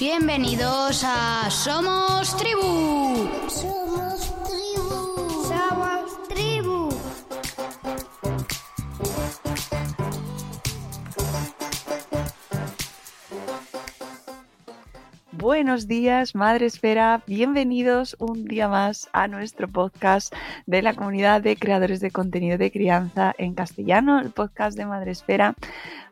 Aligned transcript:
Bienvenidos 0.00 1.04
a 1.04 1.50
Somos 1.50 2.34
Tribu. 2.38 3.28
Somos 3.50 4.32
tribu. 4.48 5.44
Somos 5.44 6.22
tribu. 6.26 6.88
Buenos 15.32 15.86
días, 15.86 16.34
Madre 16.34 16.64
Esfera. 16.64 17.22
Bienvenidos 17.26 18.16
un 18.18 18.46
día 18.46 18.68
más 18.68 19.10
a 19.12 19.28
nuestro 19.28 19.68
podcast 19.68 20.34
de 20.64 20.80
la 20.80 20.94
comunidad 20.94 21.42
de 21.42 21.56
creadores 21.56 22.00
de 22.00 22.10
contenido 22.10 22.56
de 22.56 22.72
crianza 22.72 23.34
en 23.36 23.52
castellano, 23.52 24.18
el 24.18 24.30
podcast 24.30 24.78
de 24.78 24.86
Madre 24.86 25.10
Esfera. 25.10 25.54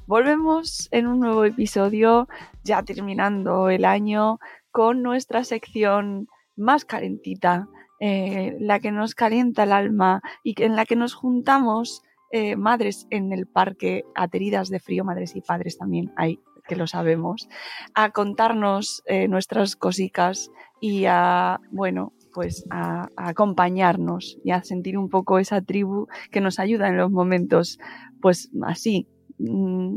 Volvemos 0.08 0.88
en 0.90 1.06
un 1.06 1.20
nuevo 1.20 1.44
episodio, 1.44 2.28
ya 2.64 2.82
terminando 2.82 3.68
el 3.68 3.84
año, 3.84 4.38
con 4.70 5.02
nuestra 5.02 5.44
sección 5.44 6.28
más 6.56 6.86
calentita, 6.86 7.68
eh, 8.00 8.56
la 8.58 8.80
que 8.80 8.90
nos 8.90 9.14
calienta 9.14 9.64
el 9.64 9.72
alma 9.72 10.22
y 10.42 10.54
en 10.62 10.76
la 10.76 10.86
que 10.86 10.96
nos 10.96 11.12
juntamos 11.12 12.00
eh, 12.32 12.56
madres 12.56 13.06
en 13.10 13.34
el 13.34 13.46
parque, 13.46 14.04
ateridas 14.14 14.70
de 14.70 14.80
frío, 14.80 15.04
madres 15.04 15.36
y 15.36 15.42
padres 15.42 15.76
también 15.76 16.10
hay 16.16 16.40
que 16.66 16.76
lo 16.76 16.86
sabemos, 16.86 17.46
a 17.94 18.10
contarnos 18.10 19.02
eh, 19.04 19.28
nuestras 19.28 19.76
cositas 19.76 20.50
y 20.80 21.04
a, 21.04 21.60
bueno, 21.70 22.14
pues 22.32 22.64
a, 22.70 23.08
a, 23.14 23.28
acompañarnos 23.28 24.38
y 24.42 24.52
a 24.52 24.62
sentir 24.62 24.96
un 24.96 25.10
poco 25.10 25.38
esa 25.38 25.60
tribu 25.60 26.06
que 26.30 26.40
nos 26.40 26.58
ayuda 26.58 26.88
en 26.88 26.96
los 26.96 27.10
momentos, 27.10 27.78
pues 28.20 28.50
así, 28.62 29.06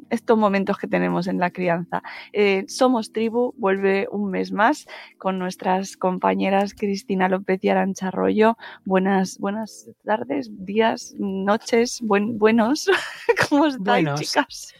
estos 0.09 0.37
momentos 0.37 0.77
que 0.77 0.87
tenemos 0.87 1.27
en 1.27 1.39
la 1.39 1.51
crianza. 1.51 2.03
Eh, 2.33 2.65
Somos 2.67 3.11
Tribu 3.11 3.53
vuelve 3.57 4.07
un 4.11 4.29
mes 4.29 4.51
más 4.51 4.85
con 5.17 5.39
nuestras 5.39 5.97
compañeras 5.97 6.73
Cristina 6.73 7.27
López 7.29 7.59
y 7.63 7.69
Arancha 7.69 8.09
Arroyo. 8.09 8.57
Buenas, 8.85 9.37
buenas 9.39 9.89
tardes, 10.03 10.49
días, 10.65 11.15
noches, 11.17 11.99
buen, 12.01 12.37
buenos. 12.37 12.89
¿Cómo 13.49 13.67
estáis, 13.67 14.05
buenos. 14.05 14.21
chicas? 14.21 14.73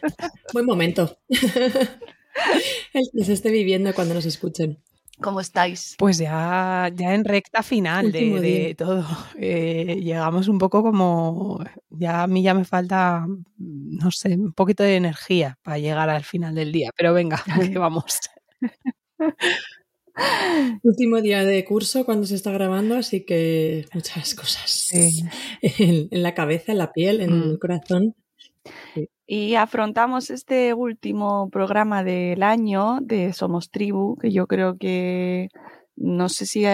Buen 0.52 0.66
momento. 0.66 1.18
El 1.28 3.04
que 3.12 3.24
se 3.24 3.32
esté 3.32 3.50
viviendo 3.50 3.92
cuando 3.94 4.14
nos 4.14 4.26
escuchen. 4.26 4.78
¿Cómo 5.22 5.40
estáis? 5.40 5.94
Pues 5.98 6.18
ya, 6.18 6.90
ya 6.94 7.14
en 7.14 7.24
recta 7.24 7.62
final 7.62 8.12
de, 8.12 8.40
de, 8.40 8.74
todo. 8.74 9.06
Eh, 9.38 10.00
llegamos 10.02 10.48
un 10.48 10.58
poco 10.58 10.82
como, 10.82 11.62
ya 11.90 12.22
a 12.22 12.26
mí 12.26 12.42
ya 12.42 12.54
me 12.54 12.64
falta, 12.64 13.26
no 13.58 14.10
sé, 14.10 14.34
un 14.34 14.52
poquito 14.52 14.82
de 14.82 14.96
energía 14.96 15.58
para 15.62 15.78
llegar 15.78 16.10
al 16.10 16.24
final 16.24 16.54
del 16.54 16.70
día, 16.70 16.90
pero 16.96 17.12
venga, 17.12 17.42
que 17.72 17.78
vamos. 17.78 18.18
Último 20.82 21.20
día 21.20 21.44
de 21.44 21.64
curso 21.64 22.04
cuando 22.04 22.26
se 22.26 22.34
está 22.34 22.52
grabando, 22.52 22.96
así 22.96 23.24
que 23.24 23.86
muchas 23.94 24.34
cosas 24.34 24.70
sí. 24.70 25.24
en, 25.62 26.08
en, 26.10 26.22
la 26.22 26.34
cabeza, 26.34 26.72
en 26.72 26.78
la 26.78 26.92
piel, 26.92 27.20
en 27.20 27.38
mm. 27.38 27.42
el 27.50 27.58
corazón. 27.58 28.14
Sí. 28.94 29.08
Y 29.34 29.54
afrontamos 29.54 30.28
este 30.28 30.74
último 30.74 31.48
programa 31.48 32.04
del 32.04 32.42
año 32.42 32.98
de 33.00 33.32
Somos 33.32 33.70
Tribu, 33.70 34.18
que 34.18 34.30
yo 34.30 34.46
creo 34.46 34.76
que 34.76 35.48
no 35.96 36.28
sé 36.28 36.44
si, 36.44 36.64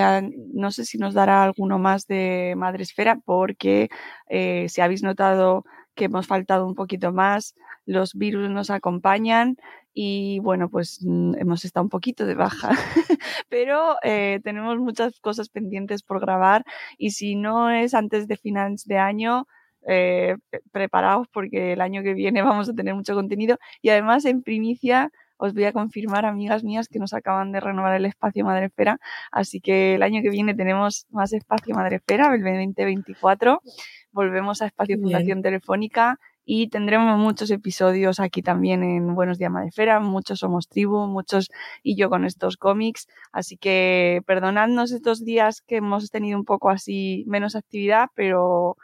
no 0.54 0.72
sé 0.72 0.84
si 0.84 0.98
nos 0.98 1.14
dará 1.14 1.44
alguno 1.44 1.78
más 1.78 2.08
de 2.08 2.54
Madresfera, 2.56 3.20
porque 3.24 3.90
eh, 4.28 4.66
si 4.70 4.80
habéis 4.80 5.04
notado 5.04 5.62
que 5.94 6.06
hemos 6.06 6.26
faltado 6.26 6.66
un 6.66 6.74
poquito 6.74 7.12
más, 7.12 7.54
los 7.86 8.14
virus 8.14 8.50
nos 8.50 8.70
acompañan 8.70 9.56
y 9.94 10.40
bueno, 10.40 10.68
pues 10.68 10.98
hemos 11.38 11.64
estado 11.64 11.84
un 11.84 11.90
poquito 11.90 12.26
de 12.26 12.34
baja, 12.34 12.70
pero 13.48 13.98
eh, 14.02 14.40
tenemos 14.42 14.78
muchas 14.78 15.20
cosas 15.20 15.48
pendientes 15.48 16.02
por 16.02 16.18
grabar 16.18 16.64
y 16.96 17.10
si 17.10 17.36
no 17.36 17.70
es 17.70 17.94
antes 17.94 18.26
de 18.26 18.36
finales 18.36 18.84
de 18.84 18.98
año, 18.98 19.46
eh, 19.86 20.36
preparaos 20.72 21.28
porque 21.28 21.72
el 21.72 21.80
año 21.80 22.02
que 22.02 22.14
viene 22.14 22.42
vamos 22.42 22.68
a 22.68 22.74
tener 22.74 22.94
mucho 22.94 23.14
contenido. 23.14 23.58
Y 23.82 23.90
además 23.90 24.24
en 24.24 24.42
primicia 24.42 25.10
os 25.38 25.54
voy 25.54 25.64
a 25.64 25.72
confirmar, 25.72 26.26
amigas 26.26 26.64
mías, 26.64 26.88
que 26.88 26.98
nos 26.98 27.14
acaban 27.14 27.52
de 27.52 27.60
renovar 27.60 27.94
el 27.94 28.04
espacio 28.04 28.44
Madrefera, 28.44 28.98
así 29.30 29.60
que 29.60 29.94
el 29.94 30.02
año 30.02 30.20
que 30.20 30.30
viene 30.30 30.52
tenemos 30.54 31.06
más 31.10 31.32
espacio 31.32 31.74
Madrefera, 31.74 32.34
el 32.34 32.42
2024, 32.42 33.62
volvemos 34.10 34.60
a 34.60 34.66
Espacio 34.66 34.96
Bien. 34.96 35.04
Fundación 35.04 35.42
Telefónica 35.42 36.18
y 36.44 36.68
tendremos 36.68 37.16
muchos 37.18 37.50
episodios 37.50 38.20
aquí 38.20 38.42
también 38.42 38.82
en 38.82 39.14
Buenos 39.14 39.38
Días 39.38 39.52
Madrefera, 39.52 40.00
muchos 40.00 40.40
somos 40.40 40.68
tribu, 40.68 41.06
muchos 41.06 41.50
y 41.84 41.94
yo 41.94 42.10
con 42.10 42.24
estos 42.24 42.56
cómics, 42.56 43.06
así 43.32 43.56
que 43.56 44.22
perdonadnos 44.26 44.90
estos 44.90 45.24
días 45.24 45.60
que 45.60 45.76
hemos 45.76 46.10
tenido 46.10 46.36
un 46.36 46.44
poco 46.44 46.70
así 46.70 47.24
menos 47.28 47.54
actividad, 47.54 48.08
pero 48.14 48.76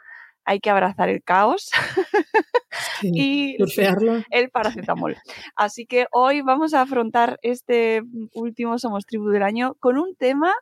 hay 0.45 0.59
que 0.59 0.69
abrazar 0.69 1.09
el 1.09 1.23
caos 1.23 1.69
sí, 3.01 3.11
y 3.13 3.55
surfearlo. 3.57 4.23
el 4.29 4.49
paracetamol. 4.49 5.17
Así 5.55 5.85
que 5.85 6.07
hoy 6.11 6.41
vamos 6.41 6.73
a 6.73 6.81
afrontar 6.81 7.39
este 7.41 8.01
último 8.33 8.77
Somos 8.77 9.05
Tribu 9.05 9.29
del 9.29 9.43
año 9.43 9.75
con 9.79 9.97
un 9.97 10.15
tema 10.15 10.53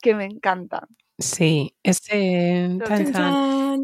que 0.00 0.14
me 0.14 0.24
encanta. 0.24 0.86
Sí, 1.20 1.74
este 1.82 2.78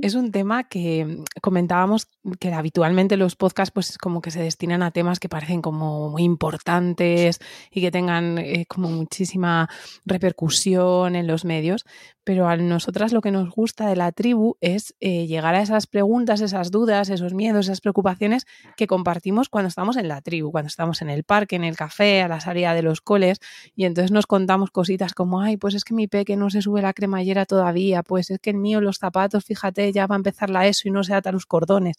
es 0.03 0.15
un 0.15 0.31
tema 0.31 0.65
que 0.69 1.25
comentábamos 1.41 2.07
que 2.39 2.53
habitualmente 2.53 3.17
los 3.17 3.35
podcasts 3.37 3.73
pues 3.73 3.99
como 3.99 4.21
que 4.21 4.31
se 4.31 4.41
destinan 4.41 4.83
a 4.83 4.91
temas 4.93 5.19
que 5.19 5.29
parecen 5.29 5.63
como 5.63 6.11
muy 6.11 6.23
importantes 6.23 7.41
y 7.73 7.81
que 7.81 7.91
tengan 7.91 8.39
eh, 8.39 8.67
como 8.69 8.89
muchísima 8.91 9.69
repercusión 10.05 11.17
en 11.17 11.27
los 11.27 11.45
medios, 11.45 11.85
pero 12.23 12.49
a 12.49 12.57
nosotras 12.57 13.13
lo 13.13 13.21
que 13.21 13.31
nos 13.31 13.51
gusta 13.51 13.89
de 13.89 13.97
la 13.97 14.13
tribu 14.13 14.57
es 14.61 14.95
eh, 15.01 15.27
llegar 15.27 15.55
a 15.55 15.63
esas 15.63 15.87
preguntas, 15.87 16.41
esas 16.41 16.71
dudas, 16.71 17.09
esos 17.11 17.35
miedos, 17.35 17.67
esas 17.67 17.81
preocupaciones 17.81 18.47
que 18.77 18.87
compartimos 18.87 19.49
cuando 19.49 19.69
estamos 19.69 19.97
en 19.97 20.09
la 20.09 20.21
tribu, 20.23 20.51
cuando 20.53 20.69
estamos 20.69 21.03
en 21.03 21.11
el 21.11 21.25
parque, 21.25 21.57
en 21.57 21.65
el 21.65 21.77
café, 21.77 22.23
a 22.23 22.29
la 22.29 22.41
salida 22.41 22.75
de 22.75 22.83
los 22.83 23.01
coles 23.01 23.39
y 23.75 23.85
entonces 23.85 24.11
nos 24.11 24.27
contamos 24.27 24.71
cositas 24.71 25.15
como, 25.15 25.41
ay, 25.41 25.57
pues 25.57 25.75
es 25.75 25.85
que 25.85 25.95
mi 25.95 26.09
peque 26.09 26.37
no 26.37 26.51
se 26.51 26.63
sube 26.63 26.83
la 26.83 26.93
cremallera 27.25 27.47
todavía, 27.47 28.03
pues 28.03 28.31
es 28.31 28.39
que 28.39 28.51
el 28.51 28.57
mío 28.57 28.81
los 28.81 28.99
zapatos, 28.99 29.45
fíjate, 29.45 29.93
ya 29.93 30.07
va 30.07 30.15
a 30.15 30.19
empezar 30.19 30.51
la 30.51 30.67
ESO 30.67 30.89
y 30.89 30.91
no 30.91 31.03
se 31.05 31.15
ata 31.15 31.33
los 31.33 31.47
cordones. 31.47 31.97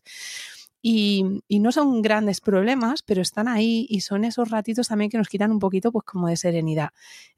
Y, 0.82 1.42
y, 1.48 1.60
no 1.62 1.72
son 1.72 2.04
grandes 2.04 2.42
problemas, 2.42 3.02
pero 3.02 3.20
están 3.24 3.48
ahí 3.48 3.88
y 3.90 4.02
son 4.02 4.24
esos 4.24 4.52
ratitos 4.52 4.88
también 4.88 5.10
que 5.10 5.18
nos 5.18 5.30
quitan 5.30 5.52
un 5.52 5.58
poquito 5.58 5.92
pues 5.92 6.06
como 6.06 6.28
de 6.28 6.38
serenidad. 6.38 6.90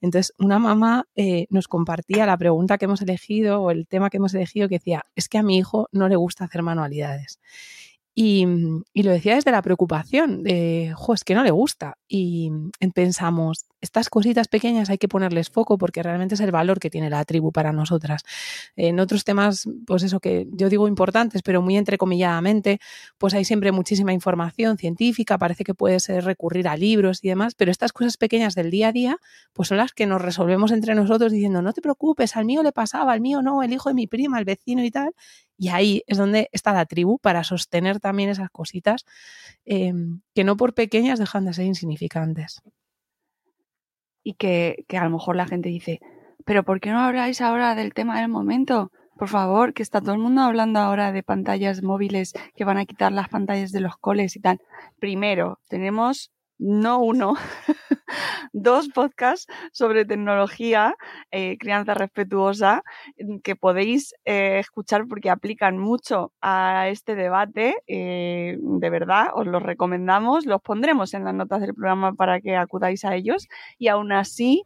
Entonces, 0.02 0.34
una 0.38 0.60
mamá 0.60 1.06
eh, 1.16 1.48
nos 1.50 1.70
compartía 1.70 2.26
la 2.26 2.38
pregunta 2.38 2.78
que 2.78 2.86
hemos 2.86 3.02
elegido 3.02 3.62
o 3.62 3.72
el 3.72 3.88
tema 3.88 4.10
que 4.10 4.18
hemos 4.18 4.34
elegido 4.34 4.68
que 4.68 4.76
decía, 4.76 5.06
es 5.16 5.30
que 5.30 5.38
a 5.38 5.44
mi 5.44 5.58
hijo 5.58 5.88
no 5.94 6.10
le 6.10 6.18
gusta 6.18 6.44
hacer 6.44 6.62
manualidades. 6.62 7.40
Y, 8.14 8.46
y, 8.94 9.04
lo 9.04 9.12
decía 9.12 9.36
desde 9.36 9.52
la 9.52 9.62
preocupación 9.62 10.44
de, 10.44 10.92
jo, 10.98 11.14
es 11.14 11.24
que 11.24 11.36
no 11.36 11.44
le 11.44 11.52
gusta. 11.52 11.98
Y 12.10 12.52
pensamos, 12.94 13.66
estas 13.82 14.10
cositas 14.10 14.48
pequeñas 14.48 14.90
hay 14.90 14.98
que 14.98 15.08
ponerles 15.08 15.50
foco 15.50 15.78
porque 15.78 16.02
realmente 16.04 16.36
es 16.36 16.42
el 16.42 16.52
valor 16.52 16.80
que 16.80 16.90
tiene 16.90 17.10
la 17.10 17.24
tribu 17.26 17.52
para 17.52 17.72
nosotras. 17.72 18.24
En 18.76 19.00
otros 19.00 19.24
temas, 19.24 19.68
pues 19.86 20.04
eso 20.04 20.20
que 20.20 20.48
yo 20.52 20.70
digo 20.70 20.88
importantes, 20.88 21.42
pero 21.44 21.62
muy 21.62 21.78
entrecomilladamente, 21.78 22.80
pues 23.18 23.34
hay 23.34 23.46
siempre 23.46 23.72
muchísima 23.72 24.14
información 24.14 24.78
científica, 24.78 25.38
parece 25.38 25.64
que 25.64 25.74
puede 25.74 26.00
ser 26.00 26.24
recurrir 26.24 26.68
a 26.68 26.78
libros 26.78 27.24
y 27.24 27.30
demás, 27.30 27.56
pero 27.56 27.72
estas 27.72 27.94
cosas 27.94 28.18
pequeñas 28.18 28.56
del 28.56 28.72
día 28.72 28.90
a 28.90 28.92
día, 28.92 29.18
pues 29.54 29.70
son 29.70 29.78
las 29.78 29.94
que 29.94 30.06
nos 30.06 30.22
resolvemos 30.22 30.72
entre 30.72 30.96
nosotros 30.96 31.32
diciendo, 31.32 31.62
no 31.62 31.74
te 31.74 31.82
preocupes, 31.82 32.36
al 32.36 32.46
mío 32.46 32.64
le 32.64 32.72
pasaba, 32.72 33.14
al 33.14 33.22
mío 33.22 33.42
no, 33.42 33.64
el 33.64 33.74
hijo 33.74 33.90
de 33.90 33.96
mi 33.96 34.08
prima, 34.08 34.40
el 34.40 34.46
vecino 34.46 34.84
y 34.84 34.92
tal. 34.92 35.14
Y 35.58 35.70
ahí 35.70 36.04
es 36.08 36.18
donde 36.18 36.50
está 36.52 36.72
la 36.72 36.86
tribu 36.86 37.18
para 37.20 37.44
sostener 37.44 38.00
también 38.00 38.30
esas 38.30 38.52
cositas 38.52 39.06
eh, 39.66 39.92
que 40.36 40.44
no 40.44 40.56
por 40.56 40.74
pequeñas 40.76 41.20
dejan 41.20 41.46
de 41.46 41.54
ser 41.54 41.66
insignificantes. 41.66 42.62
Y 44.28 44.34
que, 44.34 44.84
que, 44.90 44.98
a 44.98 45.06
lo 45.06 45.10
mejor 45.10 45.38
la 45.38 45.48
gente 45.48 45.70
dice, 45.70 46.02
pero 46.44 46.64
¿por 46.64 46.82
qué 46.82 46.92
no 46.92 47.00
habláis 47.00 47.40
ahora 47.40 47.76
del 47.76 47.94
tema 47.94 48.20
del 48.20 48.28
momento? 48.28 48.92
Por 49.18 49.30
favor, 49.30 49.74
que 49.74 49.82
está 49.82 50.02
todo 50.02 50.12
el 50.12 50.20
mundo 50.20 50.42
hablando 50.42 50.82
ahora 50.82 51.14
de 51.14 51.24
pantallas 51.24 51.82
móviles 51.82 52.34
que 52.54 52.66
van 52.66 52.78
a 52.78 52.86
quitar 52.86 53.14
las 53.14 53.30
pantallas 53.30 53.72
de 53.72 53.80
los 53.80 53.96
coles 53.96 54.36
y 54.36 54.42
tal. 54.42 54.60
Primero, 55.00 55.60
tenemos 55.70 56.30
no 56.60 57.00
uno, 57.00 57.36
dos 58.54 58.90
podcasts 58.90 59.48
sobre 59.72 60.06
tecnología, 60.06 60.96
eh, 61.32 61.58
crianza 61.60 61.94
respetuosa, 61.94 62.84
mm, 63.20 63.40
que 63.40 63.56
podéis 63.56 64.14
eh, 64.26 64.60
escuchar 64.60 65.08
porque 65.08 65.30
aplican 65.30 65.78
mucho 65.78 66.34
a 66.42 66.90
este 66.90 67.16
debate. 67.16 67.76
Eh, 67.88 68.58
de 68.60 68.90
verdad, 68.90 69.28
os 69.34 69.48
los 69.48 69.62
recomendamos. 69.62 70.46
Los 70.46 70.62
pondremos 70.62 71.14
en 71.14 71.24
las 71.26 71.34
notas 71.34 71.62
del 71.62 71.74
programa 71.74 72.14
para 72.14 72.42
que 72.42 72.56
acudáis 72.56 73.06
a 73.06 73.16
ellos. 73.16 73.48
Y 73.78 73.88
aún 73.90 74.12
así, 74.12 74.64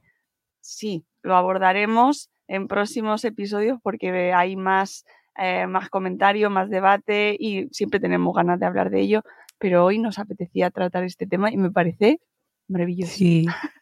sí, 0.62 1.06
lo 1.22 1.36
abordaremos 1.36 2.30
en 2.48 2.68
próximos 2.68 3.24
episodios 3.26 3.80
porque 3.82 4.34
hay 4.34 4.56
más, 4.56 5.06
más 5.68 5.90
comentario, 5.90 6.50
más 6.50 6.70
debate 6.70 7.36
y 7.40 7.68
siempre 7.72 8.00
tenemos 8.00 8.36
ganas 8.36 8.60
de 8.60 8.66
hablar 8.66 8.90
de 8.90 9.00
ello 9.00 9.24
pero 9.62 9.86
hoy 9.86 10.00
nos 10.00 10.18
apetecía 10.18 10.72
tratar 10.72 11.04
este 11.04 11.28
tema 11.28 11.52
y 11.52 11.58
me 11.58 11.72
parece 11.72 12.20
maravilloso. 12.68 13.14
Sí. 13.14 13.46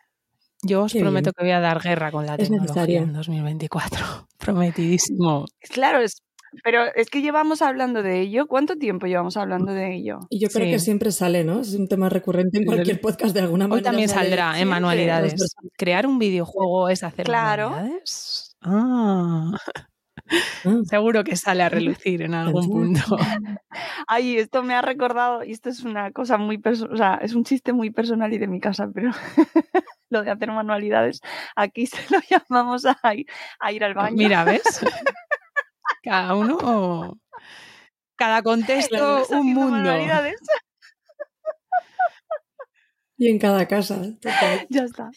Yo 0.62 0.84
os 0.84 0.94
prometo 0.94 1.32
que 1.32 1.46
voy 1.46 1.52
a 1.52 1.62
dar 1.62 1.82
guerra 1.82 2.12
con 2.12 2.26
la 2.26 2.36
es 2.36 2.50
tecnología 2.50 3.00
en 3.00 3.14
2024. 3.14 4.06
Prometidísimo. 4.38 5.46
Claro, 5.72 6.02
es, 6.02 6.22
pero 6.66 6.84
es 6.96 7.10
que 7.10 7.22
llevamos 7.22 7.62
hablando 7.62 8.04
de 8.04 8.20
ello. 8.20 8.46
¿Cuánto 8.48 8.76
tiempo 8.76 9.08
llevamos 9.08 9.38
hablando 9.38 9.72
de 9.72 9.96
ello? 9.96 10.20
Y 10.30 10.42
yo 10.42 10.50
creo 10.50 10.70
que 10.70 10.80
siempre 10.80 11.14
sale, 11.14 11.46
¿no? 11.46 11.62
Es 11.62 11.76
un 11.76 11.88
tema 11.88 12.10
recurrente 12.10 12.58
en 12.58 12.66
cualquier 12.66 13.00
podcast 13.00 13.34
de 13.34 13.40
alguna 13.40 13.70
manera. 13.70 13.78
Hoy 13.78 13.84
también 13.84 14.10
saldrá 14.10 14.60
en 14.60 14.68
manualidades. 14.68 15.56
Crear 15.78 16.06
un 16.06 16.20
videojuego 16.20 16.90
es 16.90 17.04
hacer 17.04 17.26
claro. 17.26 17.70
manualidades. 17.70 18.58
Ah. 18.62 19.58
Mm. 20.64 20.84
Seguro 20.84 21.24
que 21.24 21.36
sale 21.36 21.64
a 21.64 21.70
relucir 21.70 22.22
en 22.22 22.34
algún 22.34 22.68
punto. 22.68 23.02
Ay, 24.08 24.38
esto 24.38 24.64
me 24.64 24.74
ha 24.74 24.82
recordado, 24.82 25.44
y 25.44 25.52
esto 25.52 25.70
es 25.70 25.84
una 25.84 26.12
cosa 26.12 26.38
muy 26.38 26.58
personal, 26.58 26.94
o 26.94 26.98
sea, 26.98 27.20
es 27.22 27.34
un 27.34 27.44
chiste 27.44 27.74
muy 27.74 27.92
personal 27.92 28.34
y 28.34 28.38
de 28.38 28.48
mi 28.48 28.60
casa, 28.60 28.90
pero 28.94 29.12
lo 30.10 30.24
de 30.24 30.32
hacer 30.32 30.52
manualidades, 30.52 31.22
aquí 31.56 31.86
se 31.86 31.98
lo 32.10 32.20
llamamos 32.30 32.86
a, 32.86 33.00
a 33.60 33.72
ir 33.72 33.84
al 33.84 33.94
baño. 33.94 34.18
Mira, 34.18 34.44
¿ves? 34.44 34.86
Cada 36.04 36.36
uno, 36.36 37.18
cada 38.16 38.42
contexto, 38.42 39.26
un 39.32 39.54
mundo. 39.54 39.92
Y 43.18 43.28
en 43.28 43.38
cada 43.38 43.68
casa. 43.68 44.02
Ya 44.70 44.86
está. 44.86 45.12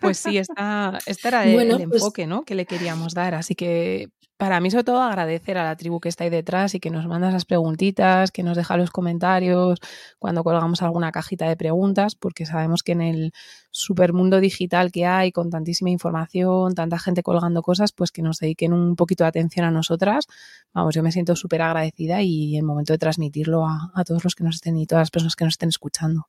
Pues 0.00 0.16
sí, 0.16 0.38
esta, 0.38 0.98
este 1.04 1.28
era 1.28 1.44
el, 1.44 1.60
el 1.60 1.88
pues 1.88 2.02
enfoque 2.02 2.26
¿no? 2.26 2.44
que 2.44 2.54
le 2.54 2.64
queríamos 2.64 3.12
dar. 3.12 3.34
Así 3.34 3.54
que 3.54 4.08
para 4.42 4.58
mí, 4.58 4.72
sobre 4.72 4.82
todo, 4.82 5.00
agradecer 5.00 5.56
a 5.56 5.62
la 5.62 5.76
tribu 5.76 6.00
que 6.00 6.08
está 6.08 6.24
ahí 6.24 6.30
detrás 6.30 6.74
y 6.74 6.80
que 6.80 6.90
nos 6.90 7.06
manda 7.06 7.28
esas 7.28 7.44
preguntitas, 7.44 8.32
que 8.32 8.42
nos 8.42 8.56
deja 8.56 8.76
los 8.76 8.90
comentarios 8.90 9.78
cuando 10.18 10.42
colgamos 10.42 10.82
alguna 10.82 11.12
cajita 11.12 11.48
de 11.48 11.56
preguntas, 11.56 12.16
porque 12.16 12.44
sabemos 12.44 12.82
que 12.82 12.90
en 12.90 13.02
el 13.02 13.32
supermundo 13.70 14.40
digital 14.40 14.90
que 14.90 15.06
hay, 15.06 15.30
con 15.30 15.48
tantísima 15.48 15.90
información, 15.90 16.74
tanta 16.74 16.98
gente 16.98 17.22
colgando 17.22 17.62
cosas, 17.62 17.92
pues 17.92 18.10
que 18.10 18.20
nos 18.20 18.40
dediquen 18.40 18.72
un 18.72 18.96
poquito 18.96 19.22
de 19.22 19.28
atención 19.28 19.64
a 19.64 19.70
nosotras. 19.70 20.26
Vamos, 20.74 20.92
yo 20.96 21.04
me 21.04 21.12
siento 21.12 21.36
súper 21.36 21.62
agradecida 21.62 22.20
y 22.22 22.56
el 22.56 22.64
momento 22.64 22.92
de 22.92 22.98
transmitirlo 22.98 23.64
a, 23.64 23.92
a, 23.94 24.02
todos 24.02 24.24
los 24.24 24.34
que 24.34 24.42
nos 24.42 24.56
estén 24.56 24.76
y 24.76 24.88
todas 24.88 25.02
las 25.02 25.10
personas 25.12 25.36
que 25.36 25.44
nos 25.44 25.54
estén 25.54 25.68
escuchando. 25.68 26.26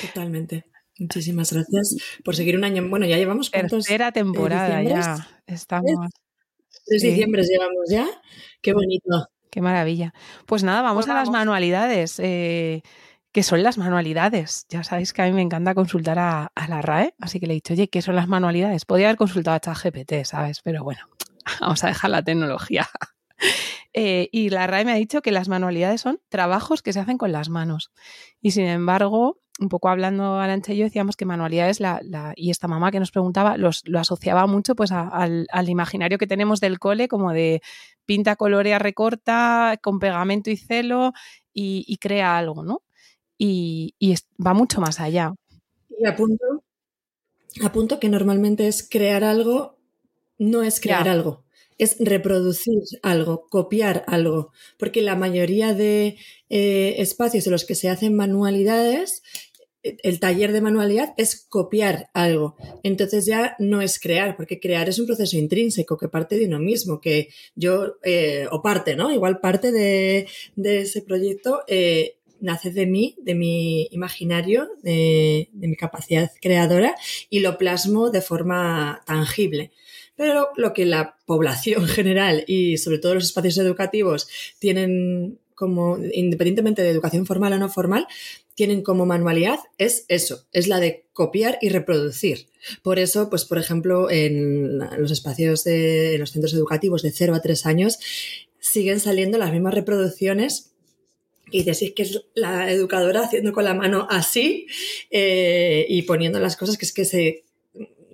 Totalmente. 0.00 0.71
Muchísimas 0.98 1.52
gracias 1.52 1.96
por 2.24 2.36
seguir 2.36 2.56
un 2.56 2.64
año. 2.64 2.86
Bueno, 2.88 3.06
ya 3.06 3.16
llevamos 3.16 3.50
cuántos. 3.50 3.84
Tercera 3.84 4.12
temporada 4.12 4.82
ya. 4.82 5.28
Estamos. 5.46 6.10
Tres 6.84 7.02
diciembre 7.02 7.42
llevamos 7.42 7.88
ya. 7.90 8.06
Qué 8.60 8.72
bonito. 8.72 9.28
Qué 9.50 9.60
maravilla. 9.60 10.14
Pues 10.46 10.62
nada, 10.62 10.82
vamos, 10.82 11.08
a 11.08 11.14
las 11.14 11.30
manualidades. 11.30 12.18
Eh, 12.18 12.82
¿Qué 13.32 13.42
son 13.42 13.62
las 13.62 13.78
manualidades? 13.78 14.66
Ya 14.68 14.84
sabéis 14.84 15.12
que 15.12 15.22
a 15.22 15.26
mí 15.26 15.32
me 15.32 15.40
encanta 15.42 15.74
consultar 15.74 16.18
a, 16.18 16.52
la 16.68 16.82
RAE, 16.82 17.14
así 17.18 17.40
que 17.40 17.46
le 17.46 17.54
he 17.54 17.56
dicho, 17.56 17.72
oye, 17.72 17.88
¿qué 17.88 18.02
son 18.02 18.14
las 18.14 18.28
manualidades? 18.28 18.84
Podría 18.84 19.08
haber 19.08 19.16
consultado 19.16 19.56
a 19.56 19.60
ChatGPT, 19.60 20.24
¿sabes? 20.24 20.60
Pero 20.62 20.84
bueno, 20.84 21.00
vamos 21.60 21.82
a 21.82 21.88
dejar 21.88 22.10
la 22.10 22.22
tecnología. 22.22 22.88
Eh, 23.94 24.28
y 24.32 24.48
la 24.48 24.66
RAE 24.66 24.84
me 24.84 24.92
ha 24.92 24.96
dicho 24.96 25.20
que 25.20 25.32
las 25.32 25.48
manualidades 25.48 26.00
son 26.00 26.20
trabajos 26.28 26.82
que 26.82 26.92
se 26.92 27.00
hacen 27.00 27.18
con 27.18 27.32
las 27.32 27.50
manos. 27.50 27.92
Y 28.40 28.52
sin 28.52 28.64
embargo, 28.64 29.40
un 29.60 29.68
poco 29.68 29.88
hablando 29.88 30.38
Arancha 30.38 30.72
y 30.72 30.78
yo 30.78 30.84
decíamos 30.84 31.16
que 31.16 31.26
manualidades 31.26 31.78
la, 31.78 32.00
y 32.36 32.50
esta 32.50 32.68
mamá 32.68 32.90
que 32.90 33.00
nos 33.00 33.10
preguntaba 33.10 33.58
los, 33.58 33.82
lo 33.86 33.98
asociaba 33.98 34.46
mucho 34.46 34.74
pues 34.74 34.92
al, 34.92 35.46
imaginario 35.66 36.18
que 36.18 36.26
tenemos 36.26 36.60
del 36.60 36.78
cole 36.78 37.06
como 37.06 37.32
de 37.32 37.60
pinta, 38.06 38.36
colorea, 38.36 38.78
recorta 38.78 39.78
con 39.82 39.98
pegamento 39.98 40.50
y 40.50 40.56
celo 40.56 41.12
y, 41.52 41.98
crea 41.98 42.38
algo, 42.38 42.64
¿no? 42.64 42.82
Y, 43.36 43.94
va 44.44 44.54
mucho 44.54 44.80
más 44.80 45.00
allá. 45.00 45.34
Y 45.98 46.06
apunto, 46.06 46.64
apunto 47.62 48.00
que 48.00 48.08
normalmente 48.08 48.68
es 48.68 48.88
crear 48.88 49.22
algo, 49.22 49.78
no 50.38 50.62
es 50.62 50.80
crear 50.80 51.08
algo 51.08 51.44
es 51.82 51.96
reproducir 51.98 52.78
algo, 53.02 53.48
copiar 53.48 54.04
algo, 54.06 54.52
porque 54.78 55.02
la 55.02 55.16
mayoría 55.16 55.74
de 55.74 56.16
eh, 56.48 56.94
espacios 56.98 57.44
en 57.46 57.52
los 57.52 57.64
que 57.64 57.74
se 57.74 57.88
hacen 57.88 58.14
manualidades, 58.14 59.24
eh, 59.82 59.96
el 60.04 60.20
taller 60.20 60.52
de 60.52 60.60
manualidad 60.60 61.12
es 61.16 61.44
copiar 61.48 62.08
algo. 62.14 62.54
Entonces 62.84 63.26
ya 63.26 63.56
no 63.58 63.82
es 63.82 63.98
crear, 63.98 64.36
porque 64.36 64.60
crear 64.60 64.88
es 64.88 65.00
un 65.00 65.06
proceso 65.06 65.36
intrínseco 65.36 65.98
que 65.98 66.08
parte 66.08 66.36
de 66.36 66.46
uno 66.46 66.60
mismo, 66.60 67.00
que 67.00 67.30
yo, 67.56 67.96
eh, 68.04 68.46
o 68.52 68.62
parte, 68.62 68.94
¿no? 68.94 69.10
Igual 69.10 69.40
parte 69.40 69.72
de, 69.72 70.28
ese 70.62 71.02
proyecto 71.02 71.62
nace 72.38 72.70
de 72.70 72.86
mí, 72.86 73.16
de 73.22 73.34
mi 73.34 73.88
imaginario, 73.90 74.68
de 74.82 75.48
mi 75.52 75.76
capacidad 75.76 76.30
creadora 76.40 76.94
y 77.28 77.40
lo 77.40 77.58
plasmo 77.58 78.10
de 78.10 78.20
forma 78.20 79.02
tangible. 79.04 79.72
Pero 80.16 80.50
lo 80.56 80.72
que 80.72 80.84
la 80.84 81.16
población 81.26 81.86
general 81.88 82.44
y 82.46 82.78
sobre 82.78 82.98
todo 82.98 83.14
los 83.14 83.24
espacios 83.24 83.58
educativos 83.58 84.28
tienen 84.58 85.38
como, 85.54 85.98
independientemente 86.12 86.82
de 86.82 86.90
educación 86.90 87.24
formal 87.26 87.52
o 87.52 87.58
no 87.58 87.68
formal, 87.68 88.06
tienen 88.54 88.82
como 88.82 89.06
manualidad 89.06 89.60
es 89.78 90.04
eso, 90.08 90.46
es 90.52 90.68
la 90.68 90.80
de 90.80 91.06
copiar 91.12 91.58
y 91.60 91.68
reproducir. 91.68 92.48
Por 92.82 92.98
eso, 92.98 93.30
pues 93.30 93.44
por 93.44 93.58
ejemplo, 93.58 94.10
en 94.10 94.78
los 94.98 95.10
espacios 95.10 95.64
de 95.64 96.16
los 96.18 96.32
centros 96.32 96.52
educativos 96.54 97.02
de 97.02 97.12
0 97.12 97.34
a 97.34 97.40
3 97.40 97.66
años 97.66 97.98
siguen 98.60 99.00
saliendo 99.00 99.38
las 99.38 99.52
mismas 99.52 99.74
reproducciones 99.74 100.72
y 101.50 101.64
dices, 101.64 101.92
que 101.94 102.02
es 102.02 102.22
la 102.34 102.70
educadora 102.72 103.24
haciendo 103.24 103.52
con 103.52 103.64
la 103.64 103.74
mano 103.74 104.06
así 104.10 104.66
eh, 105.10 105.84
y 105.88 106.02
poniendo 106.02 106.40
las 106.40 106.56
cosas 106.56 106.78
que 106.78 106.86
es 106.86 106.92
que 106.92 107.04
se 107.04 107.44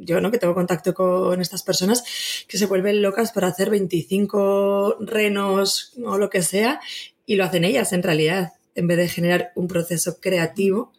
yo, 0.01 0.21
¿no? 0.21 0.31
Que 0.31 0.39
tengo 0.39 0.55
contacto 0.55 0.95
con 0.95 1.41
estas 1.41 1.63
personas 1.63 2.05
que 2.47 2.59
se 2.59 2.67
vuelven 2.67 3.03
locas 3.03 3.33
para 3.33 3.49
hacer 3.49 3.71
25 3.71 4.99
renos 5.01 5.93
o 6.05 6.19
lo 6.19 6.31
que 6.31 6.43
sea 6.43 6.81
y 7.27 7.37
lo 7.37 7.45
hacen 7.45 7.65
ellas 7.65 7.93
en 7.93 8.03
realidad, 8.03 8.53
en 8.75 8.87
vez 8.87 8.97
de 8.99 9.09
generar 9.09 9.53
un 9.55 9.69
proceso 9.69 10.19
creativo 10.21 10.93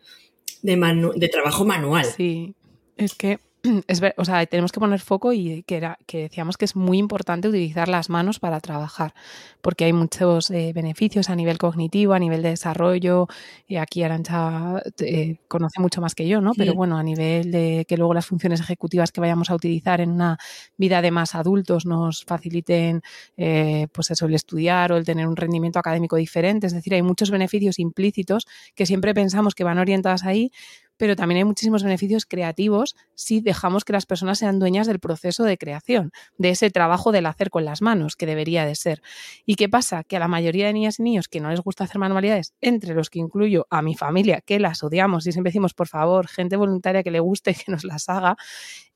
de, 0.61 1.11
de 1.15 1.27
trabajo 1.29 1.65
manual. 1.65 2.05
Sí, 2.05 2.53
es 2.97 3.15
que 3.15 3.39
es 3.87 4.01
o 4.17 4.25
sea, 4.25 4.45
tenemos 4.45 4.71
que 4.71 4.79
poner 4.79 4.99
foco 4.99 5.33
y 5.33 5.63
que, 5.63 5.77
era, 5.77 5.97
que 6.05 6.19
decíamos 6.23 6.57
que 6.57 6.65
es 6.65 6.75
muy 6.75 6.97
importante 6.97 7.49
utilizar 7.49 7.89
las 7.89 8.09
manos 8.09 8.39
para 8.39 8.59
trabajar, 8.59 9.13
porque 9.61 9.85
hay 9.85 9.93
muchos 9.93 10.49
eh, 10.51 10.71
beneficios 10.73 11.29
a 11.29 11.35
nivel 11.35 11.57
cognitivo, 11.57 12.13
a 12.13 12.19
nivel 12.19 12.41
de 12.41 12.49
desarrollo, 12.49 13.27
y 13.67 13.75
aquí 13.75 14.03
Arancha 14.03 14.81
eh, 14.99 15.37
conoce 15.47 15.81
mucho 15.81 15.99
más 16.01 16.15
que 16.15 16.27
yo, 16.27 16.41
¿no? 16.41 16.53
Pero 16.53 16.73
bueno, 16.73 16.97
a 16.97 17.03
nivel 17.03 17.51
de 17.51 17.85
que 17.87 17.97
luego 17.97 18.13
las 18.13 18.25
funciones 18.25 18.61
ejecutivas 18.61 19.11
que 19.11 19.21
vayamos 19.21 19.49
a 19.49 19.55
utilizar 19.55 19.99
en 20.01 20.11
una 20.11 20.37
vida 20.77 21.01
de 21.01 21.11
más 21.11 21.35
adultos 21.35 21.85
nos 21.85 22.23
faciliten, 22.23 23.01
eh, 23.37 23.87
pues 23.91 24.11
eso, 24.11 24.25
el 24.25 24.35
estudiar 24.35 24.91
o 24.91 24.97
el 24.97 25.05
tener 25.05 25.27
un 25.27 25.35
rendimiento 25.35 25.79
académico 25.79 26.15
diferente, 26.15 26.67
es 26.67 26.73
decir, 26.73 26.93
hay 26.93 27.01
muchos 27.01 27.29
beneficios 27.29 27.79
implícitos 27.79 28.47
que 28.75 28.85
siempre 28.85 29.13
pensamos 29.13 29.53
que 29.53 29.63
van 29.63 29.79
orientadas 29.79 30.23
ahí, 30.23 30.51
pero 30.99 31.15
también 31.15 31.37
hay 31.37 31.43
muchísimos 31.45 31.81
beneficios 31.81 32.25
creativos 32.25 32.97
si 33.15 33.39
dejamos 33.39 33.85
que 33.85 33.93
las 33.93 34.05
personas 34.05 34.37
sean 34.37 34.59
dueñas 34.59 34.85
del 34.85 34.99
proceso 34.99 35.45
de 35.45 35.57
creación, 35.57 36.11
de 36.37 36.49
ese 36.49 36.69
trabajo 36.71 37.13
del 37.13 37.25
hacer 37.25 37.49
con 37.49 37.63
las 37.63 37.81
manos, 37.81 38.17
que 38.17 38.25
debería 38.25 38.65
de 38.65 38.75
ser. 38.75 39.01
¿Y 39.45 39.55
qué 39.55 39.69
pasa? 39.69 40.03
Que 40.03 40.17
a 40.17 40.19
la 40.19 40.27
mayoría 40.27 40.67
de 40.67 40.73
niñas 40.73 40.99
y 40.99 41.03
niños 41.03 41.29
que 41.29 41.39
no 41.39 41.49
les 41.51 41.61
gusta 41.61 41.85
hacer 41.85 41.99
manualidades, 41.99 42.53
entre 42.59 42.93
los 42.93 43.09
que 43.09 43.19
incluyo 43.19 43.65
a 43.69 43.81
mi 43.81 43.95
familia, 43.95 44.41
que 44.41 44.59
las 44.59 44.83
odiamos 44.83 45.25
y 45.25 45.31
siempre 45.31 45.51
decimos, 45.51 45.73
por 45.73 45.87
favor, 45.87 46.27
gente 46.27 46.57
voluntaria 46.57 47.01
que 47.01 47.11
le 47.11 47.21
guste 47.21 47.53
que 47.65 47.71
nos 47.71 47.85
las 47.85 48.09
haga, 48.09 48.35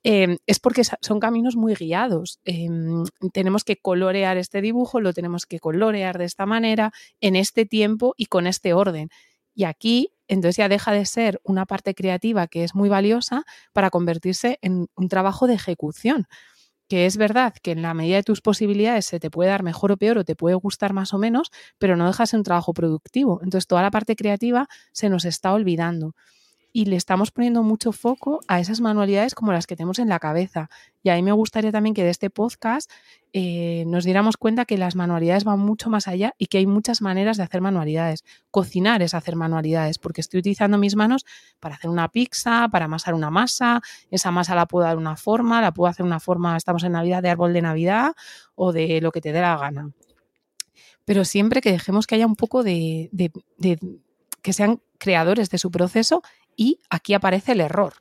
em, 0.03 0.39
es 0.45 0.59
porque 0.59 0.83
son 0.83 1.21
caminos 1.21 1.55
muy 1.55 1.73
guiados. 1.73 2.41
Em, 2.43 3.05
tenemos 3.31 3.63
que 3.63 3.77
colorear 3.77 4.35
este 4.35 4.61
dibujo, 4.61 4.99
lo 4.99 5.13
tenemos 5.13 5.45
que 5.45 5.61
colorear 5.61 6.17
de 6.17 6.25
esta 6.25 6.45
manera, 6.45 6.91
en 7.21 7.37
este 7.37 7.65
tiempo 7.65 8.13
y 8.17 8.25
con 8.25 8.45
este 8.45 8.73
orden. 8.73 9.07
Y 9.55 9.65
aquí 9.65 10.09
entonces 10.33 10.57
ya 10.57 10.69
deja 10.69 10.91
de 10.91 11.05
ser 11.05 11.39
una 11.43 11.65
parte 11.65 11.93
creativa 11.95 12.47
que 12.47 12.63
es 12.63 12.75
muy 12.75 12.89
valiosa 12.89 13.43
para 13.73 13.89
convertirse 13.89 14.59
en 14.61 14.87
un 14.95 15.07
trabajo 15.09 15.47
de 15.47 15.55
ejecución. 15.55 16.27
Que 16.89 17.05
es 17.05 17.17
verdad 17.17 17.53
que 17.61 17.71
en 17.71 17.81
la 17.81 17.93
medida 17.93 18.17
de 18.17 18.23
tus 18.23 18.41
posibilidades 18.41 19.05
se 19.05 19.19
te 19.19 19.31
puede 19.31 19.49
dar 19.49 19.63
mejor 19.63 19.91
o 19.91 19.97
peor 19.97 20.17
o 20.19 20.25
te 20.25 20.35
puede 20.35 20.55
gustar 20.55 20.93
más 20.93 21.13
o 21.13 21.17
menos, 21.17 21.51
pero 21.79 21.95
no 21.95 22.07
dejas 22.07 22.33
un 22.33 22.43
trabajo 22.43 22.73
productivo. 22.73 23.39
Entonces 23.43 23.67
toda 23.67 23.81
la 23.81 23.91
parte 23.91 24.15
creativa 24.15 24.67
se 24.91 25.09
nos 25.09 25.25
está 25.25 25.53
olvidando 25.53 26.13
y 26.73 26.85
le 26.85 26.95
estamos 26.95 27.31
poniendo 27.31 27.61
mucho 27.63 27.91
foco 27.91 28.39
a 28.47 28.59
esas 28.59 28.81
manualidades 28.81 29.35
como 29.35 29.53
las 29.53 29.67
que 29.67 29.75
tenemos 29.75 29.99
en 29.99 30.09
la 30.09 30.19
cabeza. 30.19 30.69
Y 31.03 31.09
a 31.09 31.15
mí 31.15 31.21
me 31.21 31.31
gustaría 31.31 31.71
también 31.71 31.93
que 31.93 32.03
de 32.03 32.09
este 32.09 32.31
podcast 32.31 32.91
eh, 33.35 33.83
nos 33.87 34.05
diéramos 34.05 34.37
cuenta 34.37 34.65
que 34.65 34.77
las 34.77 34.95
manualidades 34.95 35.43
van 35.43 35.59
mucho 35.59 35.89
más 35.89 36.07
allá 36.07 36.35
y 36.37 36.45
que 36.45 36.59
hay 36.59 36.67
muchas 36.67 37.01
maneras 37.01 37.37
de 37.37 37.43
hacer 37.43 37.61
manualidades. 37.61 38.23
Cocinar 38.51 39.01
es 39.01 39.15
hacer 39.15 39.35
manualidades, 39.35 39.97
porque 39.97 40.21
estoy 40.21 40.39
utilizando 40.39 40.77
mis 40.77 40.95
manos 40.95 41.25
para 41.59 41.75
hacer 41.75 41.89
una 41.89 42.09
pizza, 42.09 42.69
para 42.69 42.85
amasar 42.85 43.15
una 43.15 43.31
masa, 43.31 43.81
esa 44.11 44.29
masa 44.29 44.53
la 44.53 44.67
puedo 44.67 44.85
dar 44.85 44.97
una 44.97 45.15
forma, 45.17 45.61
la 45.61 45.73
puedo 45.73 45.89
hacer 45.89 46.05
una 46.05 46.19
forma, 46.19 46.55
estamos 46.55 46.83
en 46.83 46.91
Navidad, 46.91 47.23
de 47.23 47.29
árbol 47.29 47.53
de 47.53 47.63
Navidad 47.63 48.13
o 48.53 48.71
de 48.71 49.01
lo 49.01 49.11
que 49.11 49.19
te 49.19 49.31
dé 49.31 49.41
la 49.41 49.57
gana. 49.57 49.89
Pero 51.03 51.25
siempre 51.25 51.59
que 51.61 51.71
dejemos 51.71 52.05
que 52.05 52.15
haya 52.15 52.27
un 52.27 52.35
poco 52.35 52.63
de 52.63 53.09
que 54.43 54.53
sean 54.53 54.79
creadores 54.99 55.49
de 55.49 55.57
su 55.57 55.71
proceso 55.71 56.21
y 56.55 56.79
aquí 56.89 57.15
aparece 57.15 57.53
el 57.53 57.61
error. 57.61 57.95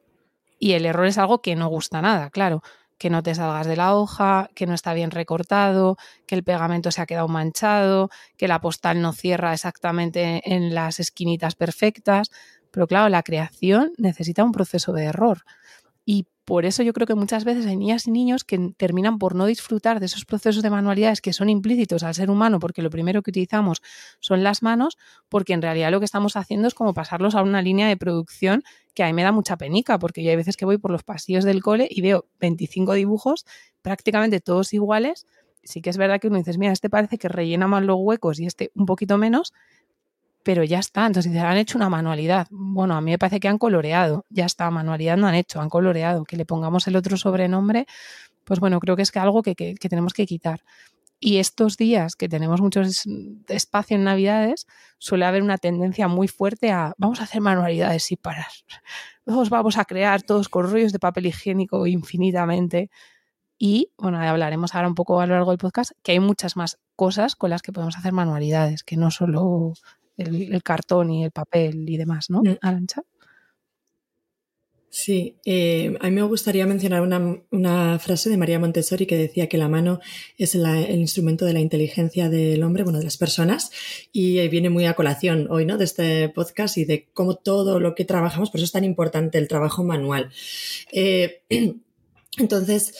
Y 0.58 0.72
el 0.72 0.86
error 0.86 1.06
es 1.06 1.18
algo 1.18 1.42
que 1.42 1.56
no 1.56 1.68
gusta 1.68 2.02
nada, 2.02 2.30
claro. 2.30 2.62
Que 3.02 3.10
no 3.10 3.24
te 3.24 3.34
salgas 3.34 3.66
de 3.66 3.74
la 3.74 3.96
hoja, 3.96 4.48
que 4.54 4.64
no 4.64 4.74
está 4.74 4.94
bien 4.94 5.10
recortado, 5.10 5.96
que 6.24 6.36
el 6.36 6.44
pegamento 6.44 6.92
se 6.92 7.02
ha 7.02 7.06
quedado 7.06 7.26
manchado, 7.26 8.10
que 8.36 8.46
la 8.46 8.60
postal 8.60 9.02
no 9.02 9.12
cierra 9.12 9.52
exactamente 9.52 10.40
en 10.44 10.72
las 10.72 11.00
esquinitas 11.00 11.56
perfectas. 11.56 12.30
Pero 12.70 12.86
claro, 12.86 13.08
la 13.08 13.24
creación 13.24 13.90
necesita 13.98 14.44
un 14.44 14.52
proceso 14.52 14.92
de 14.92 15.06
error. 15.06 15.42
Y 16.04 16.28
por 16.44 16.64
eso 16.64 16.82
yo 16.82 16.92
creo 16.92 17.06
que 17.06 17.14
muchas 17.14 17.44
veces 17.44 17.66
hay 17.66 17.76
niñas 17.76 18.06
y 18.06 18.10
niños 18.10 18.44
que 18.44 18.72
terminan 18.76 19.18
por 19.18 19.34
no 19.36 19.46
disfrutar 19.46 20.00
de 20.00 20.06
esos 20.06 20.24
procesos 20.24 20.62
de 20.62 20.70
manualidades 20.70 21.20
que 21.20 21.32
son 21.32 21.48
implícitos 21.48 22.02
al 22.02 22.14
ser 22.14 22.30
humano, 22.30 22.58
porque 22.58 22.82
lo 22.82 22.90
primero 22.90 23.22
que 23.22 23.30
utilizamos 23.30 23.80
son 24.18 24.42
las 24.42 24.62
manos, 24.62 24.98
porque 25.28 25.52
en 25.52 25.62
realidad 25.62 25.92
lo 25.92 26.00
que 26.00 26.04
estamos 26.04 26.36
haciendo 26.36 26.66
es 26.66 26.74
como 26.74 26.94
pasarlos 26.94 27.36
a 27.36 27.42
una 27.42 27.62
línea 27.62 27.86
de 27.86 27.96
producción 27.96 28.64
que 28.94 29.04
a 29.04 29.06
mí 29.06 29.12
me 29.12 29.22
da 29.22 29.30
mucha 29.30 29.56
penica, 29.56 29.98
porque 29.98 30.24
yo 30.24 30.30
hay 30.30 30.36
veces 30.36 30.56
que 30.56 30.64
voy 30.64 30.78
por 30.78 30.90
los 30.90 31.04
pasillos 31.04 31.44
del 31.44 31.62
cole 31.62 31.86
y 31.88 32.02
veo 32.02 32.26
25 32.40 32.94
dibujos, 32.94 33.46
prácticamente 33.80 34.40
todos 34.40 34.72
iguales. 34.72 35.26
Sí 35.62 35.80
que 35.80 35.90
es 35.90 35.96
verdad 35.96 36.20
que 36.20 36.26
uno 36.26 36.38
dice, 36.38 36.58
mira, 36.58 36.72
este 36.72 36.90
parece 36.90 37.18
que 37.18 37.28
rellena 37.28 37.68
más 37.68 37.84
los 37.84 37.96
huecos 38.00 38.40
y 38.40 38.46
este 38.46 38.72
un 38.74 38.84
poquito 38.86 39.16
menos, 39.16 39.52
pero 40.42 40.64
ya 40.64 40.78
está. 40.78 41.06
Entonces, 41.06 41.34
han 41.36 41.56
hecho 41.56 41.78
una 41.78 41.88
manualidad. 41.88 42.46
Bueno, 42.50 42.94
a 42.94 43.00
mí 43.00 43.10
me 43.10 43.18
parece 43.18 43.40
que 43.40 43.48
han 43.48 43.58
coloreado. 43.58 44.24
Ya 44.28 44.46
está, 44.46 44.70
manualidad 44.70 45.16
no 45.16 45.26
han 45.26 45.34
hecho, 45.34 45.60
han 45.60 45.68
coloreado. 45.68 46.24
Que 46.24 46.36
le 46.36 46.44
pongamos 46.44 46.86
el 46.88 46.96
otro 46.96 47.16
sobrenombre, 47.16 47.86
pues 48.44 48.60
bueno, 48.60 48.80
creo 48.80 48.96
que 48.96 49.02
es 49.02 49.10
que 49.10 49.18
algo 49.18 49.42
que, 49.42 49.54
tenemos 49.54 50.12
que 50.12 50.26
quitar. 50.26 50.62
Y 51.20 51.38
estos 51.38 51.76
días 51.76 52.16
que 52.16 52.28
tenemos 52.28 52.60
mucho 52.60 52.82
espacio 53.48 53.96
en 53.96 54.04
Navidades, 54.04 54.66
suele 54.98 55.24
haber 55.24 55.42
una 55.42 55.56
tendencia 55.56 56.08
muy 56.08 56.26
fuerte 56.26 56.72
a 56.72 56.94
vamos 56.98 57.20
a 57.20 57.24
hacer 57.24 57.40
manualidades 57.40 58.04
sin 58.04 58.18
parar. 58.18 58.50
Todos 59.24 59.50
vamos 59.50 59.78
a 59.78 59.84
crear 59.84 60.22
todos 60.22 60.48
con 60.48 60.68
rollos 60.68 60.92
de 60.92 60.98
papel 60.98 61.26
higiénico 61.26 61.86
infinitamente. 61.86 62.90
Y 63.56 63.92
bueno, 63.96 64.18
hablaremos 64.18 64.74
ahora 64.74 64.88
un 64.88 64.96
poco 64.96 65.20
a 65.20 65.26
lo 65.26 65.34
largo 65.34 65.52
del 65.52 65.58
podcast 65.58 65.92
que 66.02 66.10
hay 66.10 66.18
muchas 66.18 66.56
más 66.56 66.80
cosas 66.96 67.36
con 67.36 67.50
las 67.50 67.62
que 67.62 67.70
podemos 67.70 67.96
hacer 67.96 68.12
manualidades, 68.12 68.82
que 68.82 68.96
no 68.96 69.12
solo 69.12 69.74
el, 70.16 70.62
cartón 70.62 71.10
y 71.10 71.24
el 71.24 71.30
papel 71.30 71.88
y 71.88 71.96
demás, 71.96 72.30
¿no? 72.30 72.40
Mm. 72.42 72.58
Arancha. 72.60 73.02
Sí, 74.94 75.38
eh, 75.46 75.96
a 76.00 76.10
mí 76.10 76.16
me 76.16 76.22
gustaría 76.22 76.66
mencionar 76.66 77.00
una, 77.00 77.98
frase 77.98 78.28
de 78.28 78.36
María 78.36 78.58
Montessori 78.58 79.06
que 79.06 79.16
decía 79.16 79.48
que 79.48 79.56
la 79.56 79.66
mano 79.66 80.00
es 80.36 80.54
el 80.54 81.00
instrumento 81.00 81.46
de 81.46 81.54
la 81.54 81.60
inteligencia 81.60 82.28
del 82.28 82.62
hombre, 82.62 82.82
bueno, 82.82 82.98
de 82.98 83.06
las 83.06 83.16
personas, 83.16 83.70
y 84.12 84.46
viene 84.48 84.68
muy 84.68 84.84
a 84.84 84.92
colación 84.92 85.46
hoy, 85.50 85.64
¿no? 85.64 85.78
De 85.78 85.84
este 85.86 86.28
podcast 86.28 86.76
y 86.76 86.84
de 86.84 87.08
cómo 87.14 87.36
todo 87.36 87.80
lo 87.80 87.94
que 87.94 88.04
trabajamos, 88.04 88.50
por 88.50 88.58
eso 88.58 88.66
es 88.66 88.72
tan 88.72 88.84
importante 88.84 89.38
el 89.38 89.48
trabajo 89.48 89.82
manual. 89.82 90.30
Eh, 90.92 91.40
entonces, 92.36 92.94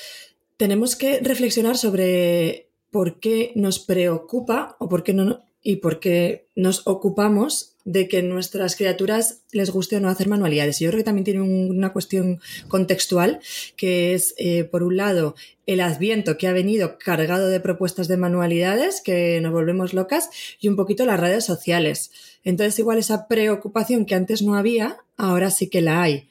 tenemos 0.56 0.96
que 0.96 1.20
reflexionar 1.20 1.76
sobre 1.76 2.70
por 2.90 3.20
qué 3.20 3.52
nos 3.54 3.80
preocupa 3.80 4.76
o 4.78 4.88
por 4.88 5.02
qué 5.02 5.12
no, 5.12 5.44
y 5.62 5.76
porque 5.76 6.48
nos 6.54 6.86
ocupamos 6.86 7.76
de 7.84 8.08
que 8.08 8.22
nuestras 8.22 8.76
criaturas 8.76 9.42
les 9.50 9.70
guste 9.70 9.96
o 9.96 10.00
no 10.00 10.08
hacer 10.08 10.28
manualidades. 10.28 10.80
Y 10.80 10.84
yo 10.84 10.90
creo 10.90 11.00
que 11.00 11.04
también 11.04 11.24
tiene 11.24 11.42
una 11.42 11.92
cuestión 11.92 12.40
contextual, 12.68 13.40
que 13.76 14.14
es, 14.14 14.34
eh, 14.38 14.64
por 14.64 14.82
un 14.82 14.96
lado, 14.96 15.34
el 15.66 15.80
adviento 15.80 16.36
que 16.38 16.46
ha 16.46 16.52
venido 16.52 16.98
cargado 16.98 17.48
de 17.48 17.60
propuestas 17.60 18.08
de 18.08 18.16
manualidades, 18.16 19.00
que 19.00 19.40
nos 19.40 19.52
volvemos 19.52 19.94
locas, 19.94 20.30
y 20.60 20.68
un 20.68 20.76
poquito 20.76 21.06
las 21.06 21.18
redes 21.18 21.44
sociales. 21.44 22.12
Entonces, 22.44 22.78
igual 22.78 22.98
esa 22.98 23.26
preocupación 23.26 24.06
que 24.06 24.14
antes 24.14 24.42
no 24.42 24.54
había, 24.54 24.98
ahora 25.16 25.50
sí 25.50 25.68
que 25.68 25.80
la 25.80 26.02
hay. 26.02 26.28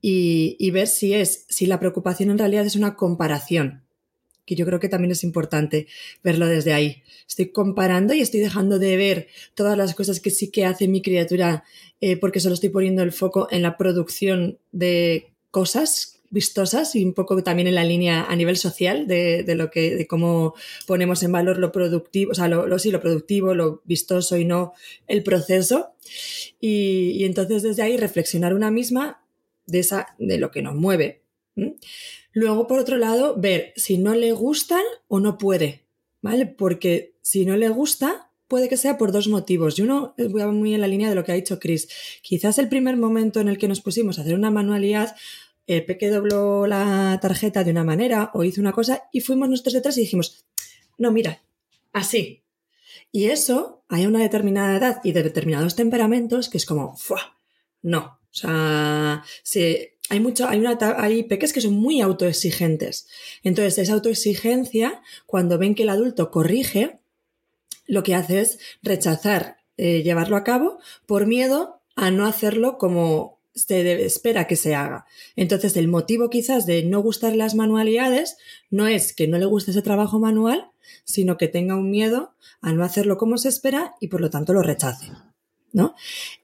Y, 0.00 0.56
y 0.58 0.70
ver 0.70 0.86
si 0.86 1.14
es, 1.14 1.44
si 1.48 1.66
la 1.66 1.80
preocupación 1.80 2.30
en 2.30 2.38
realidad 2.38 2.66
es 2.66 2.76
una 2.76 2.94
comparación 2.94 3.87
que 4.48 4.56
yo 4.56 4.64
creo 4.64 4.80
que 4.80 4.88
también 4.88 5.12
es 5.12 5.22
importante 5.22 5.86
verlo 6.24 6.46
desde 6.46 6.72
ahí. 6.72 7.02
Estoy 7.28 7.52
comparando 7.52 8.14
y 8.14 8.22
estoy 8.22 8.40
dejando 8.40 8.78
de 8.78 8.96
ver 8.96 9.28
todas 9.54 9.76
las 9.76 9.94
cosas 9.94 10.20
que 10.20 10.30
sí 10.30 10.50
que 10.50 10.64
hace 10.64 10.88
mi 10.88 11.02
criatura 11.02 11.64
eh, 12.00 12.16
porque 12.16 12.40
solo 12.40 12.54
estoy 12.54 12.70
poniendo 12.70 13.02
el 13.02 13.12
foco 13.12 13.46
en 13.50 13.60
la 13.62 13.76
producción 13.76 14.58
de 14.72 15.32
cosas 15.50 16.20
vistosas 16.30 16.94
y 16.94 17.04
un 17.04 17.14
poco 17.14 17.42
también 17.42 17.68
en 17.68 17.74
la 17.74 17.84
línea 17.84 18.24
a 18.24 18.36
nivel 18.36 18.56
social 18.56 19.06
de, 19.06 19.44
lo 19.54 19.70
que 19.70 19.96
de 19.96 20.06
cómo 20.06 20.54
ponemos 20.86 21.22
en 21.22 21.32
valor 21.32 21.58
lo 21.58 21.72
productivo, 21.72 22.32
o 22.32 22.34
sea, 22.34 22.48
lo, 22.48 22.78
sí, 22.78 22.90
lo 22.90 23.00
productivo, 23.00 23.54
lo 23.54 23.82
vistoso 23.84 24.36
y 24.36 24.44
no 24.44 24.72
el 25.06 25.22
proceso. 25.22 25.92
Y, 26.60 27.24
entonces 27.24 27.62
desde 27.62 27.82
ahí 27.82 27.96
reflexionar 27.96 28.54
una 28.54 28.70
misma 28.70 29.22
de 29.66 29.80
esa 29.80 30.14
de 30.18 30.38
lo 30.38 30.50
que 30.50 30.62
nos 30.62 30.74
mueve. 30.74 31.22
Luego, 32.38 32.68
por 32.68 32.78
otro 32.78 32.98
lado, 32.98 33.34
ver 33.36 33.72
si 33.74 33.98
no 33.98 34.14
le 34.14 34.30
gustan 34.30 34.84
o 35.08 35.18
no 35.18 35.38
puede, 35.38 35.82
¿vale? 36.22 36.46
Porque 36.46 37.16
si 37.20 37.44
no 37.44 37.56
le 37.56 37.68
gusta, 37.68 38.30
puede 38.46 38.68
que 38.68 38.76
sea 38.76 38.96
por 38.96 39.10
dos 39.10 39.26
motivos. 39.26 39.76
Y 39.76 39.82
uno, 39.82 40.14
eh, 40.16 40.28
voy 40.28 40.44
muy 40.52 40.72
en 40.72 40.80
la 40.80 40.86
línea 40.86 41.08
de 41.08 41.16
lo 41.16 41.24
que 41.24 41.32
ha 41.32 41.34
dicho 41.34 41.58
Chris. 41.58 41.88
Quizás 42.22 42.60
el 42.60 42.68
primer 42.68 42.96
momento 42.96 43.40
en 43.40 43.48
el 43.48 43.58
que 43.58 43.66
nos 43.66 43.80
pusimos 43.80 44.18
a 44.18 44.22
hacer 44.22 44.36
una 44.36 44.52
manualidad, 44.52 45.16
el 45.66 45.84
peque 45.84 46.10
dobló 46.10 46.68
la 46.68 47.18
tarjeta 47.20 47.64
de 47.64 47.72
una 47.72 47.82
manera 47.82 48.30
o 48.34 48.44
hizo 48.44 48.60
una 48.60 48.70
cosa 48.70 49.08
y 49.12 49.20
fuimos 49.20 49.48
nosotros 49.48 49.74
detrás 49.74 49.98
y 49.98 50.02
dijimos, 50.02 50.44
no, 50.96 51.10
mira, 51.10 51.42
así. 51.92 52.44
Y 53.10 53.24
eso, 53.30 53.82
hay 53.88 54.06
una 54.06 54.20
determinada 54.20 54.76
edad 54.76 55.00
y 55.02 55.10
de 55.10 55.24
determinados 55.24 55.74
temperamentos 55.74 56.48
que 56.48 56.58
es 56.58 56.66
como, 56.66 56.96
¡fua! 56.96 57.36
No. 57.82 58.20
O 58.30 58.34
sea, 58.40 59.24
se, 59.42 59.97
hay 60.08 60.20
mucho, 60.20 60.48
hay 60.48 60.60
una, 60.60 60.78
hay 60.96 61.22
peques 61.24 61.52
que 61.52 61.60
son 61.60 61.74
muy 61.74 62.00
autoexigentes. 62.00 63.06
Entonces, 63.42 63.78
esa 63.78 63.94
autoexigencia, 63.94 65.02
cuando 65.26 65.58
ven 65.58 65.74
que 65.74 65.82
el 65.82 65.90
adulto 65.90 66.30
corrige, 66.30 67.00
lo 67.86 68.02
que 68.02 68.14
hace 68.14 68.40
es 68.40 68.58
rechazar 68.82 69.58
eh, 69.76 70.02
llevarlo 70.02 70.36
a 70.36 70.44
cabo 70.44 70.78
por 71.06 71.26
miedo 71.26 71.80
a 71.94 72.10
no 72.10 72.26
hacerlo 72.26 72.78
como 72.78 73.38
se 73.54 74.04
espera 74.04 74.46
que 74.46 74.56
se 74.56 74.74
haga. 74.74 75.06
Entonces, 75.36 75.76
el 75.76 75.88
motivo 75.88 76.30
quizás 76.30 76.66
de 76.66 76.84
no 76.84 77.00
gustar 77.00 77.34
las 77.36 77.54
manualidades 77.54 78.36
no 78.70 78.86
es 78.86 79.12
que 79.12 79.28
no 79.28 79.38
le 79.38 79.46
guste 79.46 79.72
ese 79.72 79.82
trabajo 79.82 80.18
manual, 80.18 80.70
sino 81.04 81.36
que 81.36 81.48
tenga 81.48 81.76
un 81.76 81.90
miedo 81.90 82.34
a 82.60 82.72
no 82.72 82.84
hacerlo 82.84 83.18
como 83.18 83.38
se 83.38 83.48
espera 83.48 83.94
y 84.00 84.08
por 84.08 84.20
lo 84.20 84.30
tanto 84.30 84.52
lo 84.52 84.62
rechace. 84.62 85.06
¿No? 85.72 85.94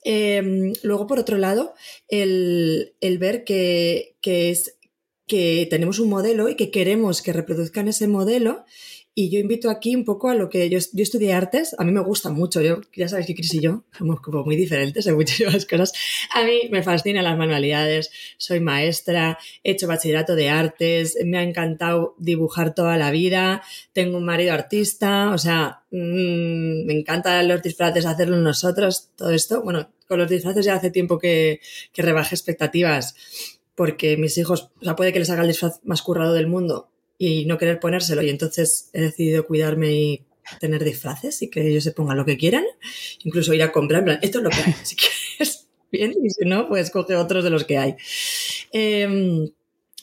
Em, 0.03 0.73
luego, 0.83 1.07
por 1.07 1.19
otro 1.19 1.39
lado, 1.39 1.75
el, 2.09 2.95
ver 3.19 3.45
que, 3.45 4.17
que, 4.21 4.51
es, 4.51 4.77
que 5.27 5.67
tenemos 5.71 5.99
un 5.99 6.09
modelo 6.09 6.49
y 6.49 6.57
que 6.57 6.71
queremos 6.71 7.23
que 7.23 7.33
reproduzcan 7.33 7.89
ese 7.89 8.09
modelo 8.09 8.65
y 9.17 9.31
yo 9.31 9.39
invito 9.39 9.71
aquí 9.71 9.95
un 9.95 10.05
poco 10.05 10.29
a 10.29 10.35
lo 10.35 10.51
que 10.51 10.69
yo, 10.69 10.79
yo 10.93 11.03
estudié 11.03 11.35
artes, 11.35 11.77
a 11.79 11.85
mí 11.85 11.93
me 11.93 12.01
gusta 12.01 12.31
mucho, 12.31 12.61
yo, 12.61 12.81
ya 12.97 13.09
sabes 13.09 13.27
que 13.27 13.35
Cris 13.35 13.55
y 13.55 13.61
yo 13.61 13.85
somos 13.97 14.21
como 14.21 14.43
muy 14.43 14.57
diferentes 14.57 15.07
en 15.07 15.15
muchísimas 15.15 15.67
cosas. 15.67 15.93
A 16.35 16.43
mí 16.43 16.63
me 16.71 16.83
fascinan 16.83 17.23
las 17.23 17.39
manualidades, 17.39 18.11
soy 18.39 18.59
maestra, 18.59 19.39
he 19.63 19.73
hecho 19.73 19.87
bachillerato 19.87 20.35
de 20.35 20.49
artes, 20.51 21.17
me 21.25 21.39
ha 21.39 21.43
encantado 21.43 22.17
dibujar 22.19 22.75
toda 22.75 22.97
la 22.97 23.13
vida, 23.13 23.63
tengo 23.93 24.19
un 24.19 24.25
marido 24.25 24.53
artista, 24.53 25.31
o 25.33 25.39
sea, 25.39 25.83
mmm, 25.93 26.85
me 26.85 26.93
encantan 26.93 27.47
los 27.47 27.63
disfraces, 27.63 28.07
hacerlo 28.07 28.37
nosotros, 28.39 29.11
todo 29.17 29.31
esto. 29.31 29.63
Bueno, 29.63 29.91
con 30.09 30.19
los 30.19 30.29
disfraces 30.29 30.67
ya 30.67 30.75
hace 30.75 30.91
tiempo 30.91 31.19
que, 31.21 31.61
que 31.93 32.03
rebajé 32.03 32.35
expectativas 32.35 33.15
porque 33.77 34.17
mis 34.17 34.39
hijos, 34.39 34.71
o 34.81 34.85
sea, 34.85 34.97
puede 34.97 35.13
que 35.13 35.19
les 35.19 35.31
haga 35.31 35.43
el 35.43 35.49
disfraz 35.49 35.81
más 35.85 36.03
currado 36.03 36.33
del 36.33 36.47
mundo, 36.47 36.91
y 37.27 37.47
no 37.47 37.59
querer 37.59 37.81
ponérselo. 37.81 38.23
Y 38.23 38.31
entonces 38.31 38.91
he 38.93 39.01
decidido 39.01 39.47
cuidarme 39.47 39.93
y 39.93 40.25
tener 40.61 40.85
disfraces 40.85 41.41
y 41.43 41.49
que 41.49 41.67
ellos 41.67 41.85
se 41.85 41.93
pongan 41.93 42.17
lo 42.17 42.25
que 42.25 42.37
quieran, 42.37 42.65
incluso 43.23 43.55
ir 43.55 43.63
a 43.63 43.73
comprar, 43.73 44.19
esto 44.23 44.39
es 44.39 44.45
lo 44.45 44.51
que 44.51 44.57
hay, 44.57 44.75
si 44.83 44.97
quieres, 45.37 45.67
bien, 45.91 46.15
y 46.23 46.31
si 46.31 46.45
no, 46.45 46.69
pues 46.69 46.91
coge 46.91 47.17
otros 47.17 47.45
de 47.45 47.51
los 47.51 47.65
que 47.65 47.79
hay. 47.79 47.97
Em, 48.73 49.49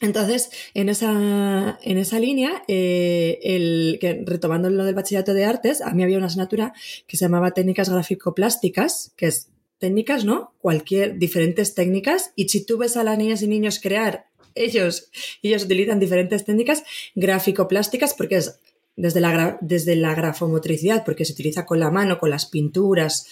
entonces, 0.01 0.49
en 0.73 0.89
esa, 0.89 1.79
en 1.83 1.97
esa 1.99 2.19
línea, 2.19 2.63
eh, 2.67 3.39
el, 3.43 3.99
que, 4.01 4.23
retomando 4.25 4.69
lo 4.71 4.83
del 4.83 4.95
bachillerato 4.95 5.35
de 5.35 5.45
artes, 5.45 5.81
a 5.81 5.91
mí 5.91 6.01
había 6.01 6.17
una 6.17 6.25
asignatura 6.25 6.73
que 7.05 7.17
se 7.17 7.25
llamaba 7.25 7.51
técnicas 7.51 7.89
gráfico-plásticas, 7.89 9.13
que 9.15 9.27
es 9.27 9.51
técnicas, 9.77 10.25
¿no? 10.25 10.53
Cualquier, 10.59 11.19
diferentes 11.19 11.75
técnicas. 11.75 12.33
Y 12.35 12.49
si 12.49 12.65
tú 12.65 12.79
ves 12.79 12.97
a 12.97 13.03
las 13.03 13.17
niñas 13.17 13.43
y 13.43 13.47
niños 13.47 13.79
crear 13.79 14.25
ellos, 14.55 15.09
ellos 15.41 15.63
utilizan 15.63 15.99
diferentes 15.99 16.45
técnicas 16.45 16.83
gráfico-plásticas 17.15 18.13
porque 18.13 18.37
es 18.37 18.59
desde 18.95 19.21
la, 19.21 19.57
desde 19.61 19.95
la 19.95 20.13
grafomotricidad, 20.13 21.03
porque 21.05 21.25
se 21.25 21.33
utiliza 21.33 21.65
con 21.65 21.79
la 21.79 21.91
mano, 21.91 22.19
con 22.19 22.29
las 22.29 22.45
pinturas, 22.45 23.27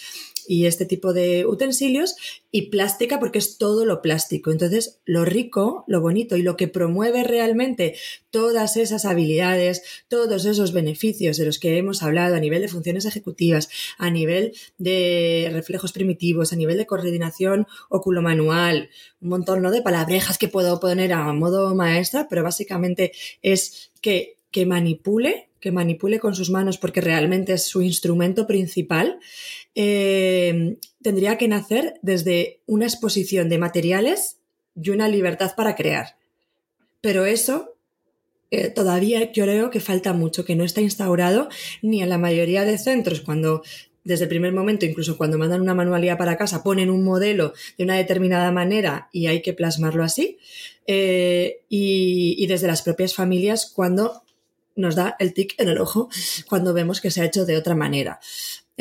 y 0.49 0.65
este 0.65 0.87
tipo 0.87 1.13
de 1.13 1.45
utensilios 1.45 2.15
y 2.49 2.71
plástica 2.71 3.19
porque 3.19 3.37
es 3.37 3.59
todo 3.59 3.85
lo 3.85 4.01
plástico. 4.01 4.49
Entonces, 4.49 4.99
lo 5.05 5.23
rico, 5.23 5.83
lo 5.85 6.01
bonito 6.01 6.37
y 6.37 6.41
lo 6.41 6.57
que 6.57 6.67
promueve 6.67 7.23
realmente 7.23 7.95
todas 8.31 8.75
esas 8.75 9.05
habilidades, 9.05 9.83
todos 10.07 10.45
esos 10.45 10.73
beneficios 10.73 11.37
de 11.37 11.45
los 11.45 11.59
que 11.59 11.77
hemos 11.77 12.01
hablado 12.01 12.35
a 12.35 12.39
nivel 12.39 12.63
de 12.63 12.67
funciones 12.67 13.05
ejecutivas, 13.05 13.69
a 13.99 14.09
nivel 14.09 14.53
de 14.79 15.51
reflejos 15.53 15.91
primitivos, 15.91 16.51
a 16.51 16.55
nivel 16.55 16.77
de 16.77 16.87
coordinación 16.87 17.67
oculomanual, 17.89 18.89
un 19.21 19.29
montón 19.29 19.61
de 19.69 19.83
palabrejas 19.83 20.39
que 20.39 20.47
puedo 20.47 20.79
poner 20.79 21.13
a 21.13 21.31
modo 21.31 21.75
maestra, 21.75 22.25
pero 22.27 22.41
básicamente 22.41 23.11
es 23.43 23.91
que, 24.01 24.39
que 24.49 24.65
manipule 24.65 25.48
que 25.59 25.71
manipule 25.71 26.19
con 26.19 26.35
sus 26.35 26.49
manos 26.49 26.77
porque 26.77 27.01
realmente 27.01 27.53
es 27.53 27.63
su 27.65 27.81
instrumento 27.81 28.47
principal, 28.47 29.19
eh, 29.75 30.77
tendría 31.01 31.37
que 31.37 31.47
nacer 31.47 31.95
desde 32.01 32.61
una 32.65 32.85
exposición 32.85 33.49
de 33.49 33.57
materiales 33.57 34.37
y 34.75 34.89
una 34.89 35.07
libertad 35.07 35.53
para 35.55 35.75
crear. 35.75 36.17
Pero 37.01 37.25
eso 37.25 37.75
eh, 38.51 38.69
todavía 38.69 39.31
yo 39.31 39.43
creo 39.43 39.69
que 39.69 39.79
falta 39.79 40.13
mucho, 40.13 40.45
que 40.45 40.55
no 40.55 40.63
está 40.63 40.81
instaurado 40.81 41.49
ni 41.81 42.01
en 42.01 42.09
la 42.09 42.17
mayoría 42.17 42.65
de 42.65 42.77
centros 42.77 43.21
cuando 43.21 43.61
desde 44.03 44.23
el 44.23 44.29
primer 44.29 44.53
momento, 44.53 44.85
incluso 44.85 45.17
cuando 45.17 45.37
mandan 45.37 45.61
una 45.61 45.75
manualidad 45.75 46.17
para 46.17 46.37
casa, 46.37 46.63
ponen 46.63 46.89
un 46.89 47.03
modelo 47.03 47.53
de 47.77 47.83
una 47.83 47.95
determinada 47.95 48.51
manera 48.51 49.09
y 49.11 49.27
hay 49.27 49.41
que 49.41 49.53
plasmarlo 49.53 50.03
así. 50.03 50.39
Eh, 50.87 51.61
y, 51.69 52.47
desde 52.47 52.65
las 52.65 52.81
propias 52.81 53.13
familias 53.13 53.71
cuando 53.71 54.23
nos 54.79 54.95
da 54.95 55.15
el 55.19 55.33
tic 55.33 55.55
en 55.59 55.69
el 55.69 55.79
ojo 55.79 56.09
cuando 56.47 56.73
vemos 56.73 57.01
que 57.01 57.11
se 57.11 57.21
ha 57.21 57.25
hecho 57.25 57.45
de 57.45 57.57
otra 57.57 57.75
manera. 57.75 58.19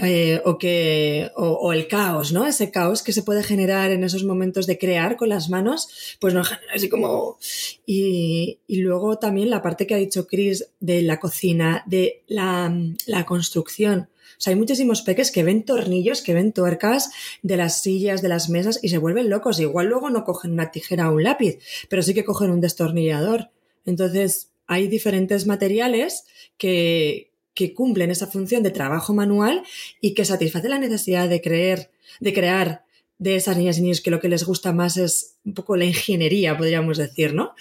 Eh, 0.00 0.40
o 0.44 0.58
que 0.58 1.28
o, 1.34 1.72
el 1.72 1.88
caos, 1.88 2.32
¿no? 2.32 2.46
Ese 2.46 2.70
caos 2.70 3.02
que 3.02 3.12
se 3.12 3.24
puede 3.24 3.42
generar 3.42 3.90
en 3.90 4.04
esos 4.04 4.22
momentos 4.22 4.68
de 4.68 4.78
crear 4.78 5.16
con 5.16 5.28
las 5.28 5.50
manos, 5.50 6.16
pues 6.20 6.34
no 6.34 6.44
genera 6.44 6.72
así 6.72 6.88
como 6.88 7.36
y, 7.84 8.60
luego 8.68 9.18
también 9.18 9.50
la 9.50 9.60
parte 9.60 9.88
que 9.88 9.94
ha 9.94 9.98
dicho 9.98 10.28
Chris 10.28 10.70
de 10.78 11.02
la 11.02 11.18
cocina, 11.18 11.82
de 11.86 12.22
la, 12.28 12.72
la 13.06 13.26
construcción. 13.26 14.08
O 14.38 14.40
sea, 14.40 14.52
hay 14.52 14.58
muchísimos 14.58 15.02
peques 15.02 15.32
que 15.32 15.42
ven 15.42 15.64
tornillos, 15.64 16.22
que 16.22 16.32
ven 16.32 16.52
tuercas 16.52 17.10
de 17.42 17.56
las 17.56 17.82
sillas, 17.82 18.22
de 18.22 18.28
las 18.28 18.48
mesas 18.50 18.78
y 18.80 18.90
se 18.90 18.98
vuelven 18.98 19.28
locos. 19.28 19.58
Igual 19.58 19.88
luego 19.88 20.10
no 20.10 20.22
cogen 20.22 20.52
una 20.52 20.70
tijera 20.70 21.10
o 21.10 21.14
un 21.14 21.24
lápiz, 21.24 21.58
pero 21.88 22.04
sí 22.04 22.14
que 22.14 22.24
cogen 22.24 22.52
un 22.52 22.60
destornillador. 22.60 23.50
Entonces, 23.84 24.47
hay 24.68 24.86
diferentes 24.86 25.46
materiales 25.46 26.24
que, 26.56 27.32
que 27.54 27.74
cumplen 27.74 28.12
esa 28.12 28.28
función 28.28 28.62
de 28.62 28.70
trabajo 28.70 29.12
manual 29.12 29.64
y 30.00 30.14
que 30.14 30.24
satisface 30.24 30.68
la 30.68 30.78
necesidad 30.78 31.28
de 31.28 31.40
creer, 31.40 31.90
de 32.20 32.32
crear 32.32 32.84
de 33.18 33.34
esas 33.34 33.56
niñas 33.56 33.78
y 33.78 33.82
niños 33.82 34.00
que 34.00 34.12
lo 34.12 34.20
que 34.20 34.28
les 34.28 34.44
gusta 34.44 34.72
más 34.72 34.96
es 34.96 35.34
un 35.44 35.54
poco 35.54 35.76
la 35.76 35.84
ingeniería, 35.84 36.56
podríamos 36.56 36.98
decir, 36.98 37.34
¿no? 37.34 37.54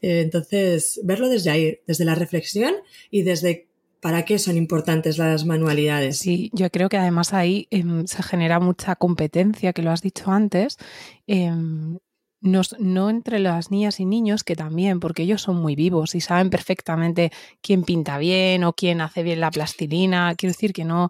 Eh, 0.00 0.20
entonces, 0.20 1.00
verlo 1.02 1.28
desde 1.28 1.50
ahí, 1.50 1.78
desde 1.86 2.04
la 2.04 2.14
reflexión 2.14 2.74
y 3.10 3.22
desde 3.22 3.66
para 4.00 4.24
qué 4.24 4.38
son 4.38 4.56
importantes 4.56 5.18
las 5.18 5.44
manualidades. 5.44 6.18
Sí, 6.18 6.50
yo 6.52 6.68
creo 6.70 6.88
que 6.88 6.96
además 6.96 7.32
ahí 7.32 7.68
em, 7.70 8.06
se 8.06 8.22
genera 8.22 8.58
mucha 8.58 8.96
competencia, 8.96 9.72
que 9.72 9.82
lo 9.82 9.90
has 9.90 10.02
dicho 10.02 10.30
antes. 10.30 10.76
Em, 12.42 12.62
no 12.78 13.10
entre 13.10 13.38
las 13.38 13.70
niñas 13.70 14.00
y 14.00 14.04
niños, 14.04 14.44
que 14.44 14.56
también, 14.56 15.00
porque 15.00 15.22
ellos 15.22 15.42
son 15.42 15.56
muy 15.56 15.74
vivos 15.76 16.14
y 16.14 16.20
saben 16.20 16.50
perfectamente 16.50 17.30
quién 17.60 17.84
pinta 17.84 18.18
bien 18.18 18.64
o 18.64 18.72
quién 18.72 19.00
hace 19.00 19.22
bien 19.22 19.40
la 19.40 19.50
plastilina. 19.50 20.34
Quiero 20.34 20.52
decir 20.52 20.72
que 20.72 20.84
no, 20.84 21.08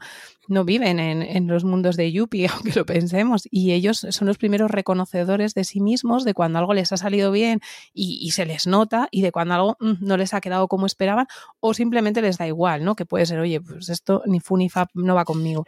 no 0.49 0.65
viven 0.65 0.99
en, 0.99 1.47
los 1.47 1.65
mundos 1.65 1.97
de 1.97 2.13
Yuppie, 2.13 2.49
aunque 2.53 2.73
lo 2.75 2.87
pensemos. 2.87 3.49
Y 3.51 3.73
ellos 3.73 4.07
son 4.11 4.29
los 4.29 4.39
primeros 4.39 4.71
reconocedores 4.71 5.55
de 5.55 5.65
sí 5.65 5.81
mismos, 5.81 6.25
de 6.25 6.35
cuando 6.35 6.59
algo 6.59 6.75
les 6.75 6.93
ha 6.93 6.97
salido 6.97 7.33
bien 7.33 7.61
y, 7.95 8.31
se 8.33 8.47
les 8.47 8.67
nota, 8.67 9.09
y 9.11 9.23
de 9.23 9.33
cuando 9.33 9.55
algo 9.55 9.77
mm, 9.81 9.95
no 10.01 10.17
les 10.17 10.35
ha 10.35 10.41
quedado 10.41 10.69
como 10.69 10.87
esperaban, 10.87 11.27
o 11.61 11.75
simplemente 11.75 12.23
les 12.23 12.39
da 12.39 12.47
igual, 12.47 12.85
¿no? 12.85 12.95
Que 12.95 13.07
puede 13.07 13.27
ser, 13.27 13.39
oye, 13.39 13.61
pues 13.61 13.89
esto 13.89 14.23
ni 14.27 14.41
fu 14.41 14.57
ni 14.57 14.69
fa 14.69 14.89
no 14.95 15.15
va 15.15 15.25
conmigo 15.25 15.67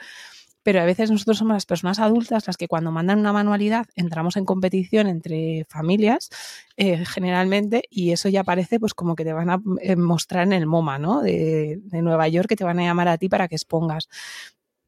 pero 0.65 0.81
a 0.81 0.85
veces 0.85 1.11
nosotros 1.11 1.39
somos 1.39 1.55
las 1.55 1.67
personas 1.67 2.01
adultas 2.01 2.49
las 2.49 2.57
que 2.57 2.67
cuando 2.67 2.91
mandan 2.91 3.21
una 3.21 3.33
manualidad 3.33 3.87
entramos 3.95 4.37
en 4.37 4.45
competición 4.45 5.07
entre 5.07 5.67
familias 5.69 6.31
eh, 6.77 7.05
generalmente 7.05 7.83
y 7.91 8.11
eso 8.11 8.29
ya 8.29 8.43
parece 8.43 8.81
pues 8.81 8.95
como 8.95 9.15
que 9.15 9.25
te 9.25 9.33
van 9.33 9.51
a 9.51 9.63
eh, 9.81 9.95
mostrar 9.95 10.45
en 10.45 10.55
el 10.55 10.67
MoMA 10.67 10.99
¿no? 10.99 11.23
de, 11.23 11.81
Nueva 11.93 12.27
York 12.27 12.49
que 12.49 12.57
te 12.57 12.65
van 12.65 12.81
a 12.81 12.83
llamar 12.83 13.09
a 13.09 13.19
ti 13.19 13.29
para 13.29 13.47
que 13.47 13.55
expongas. 13.55 14.09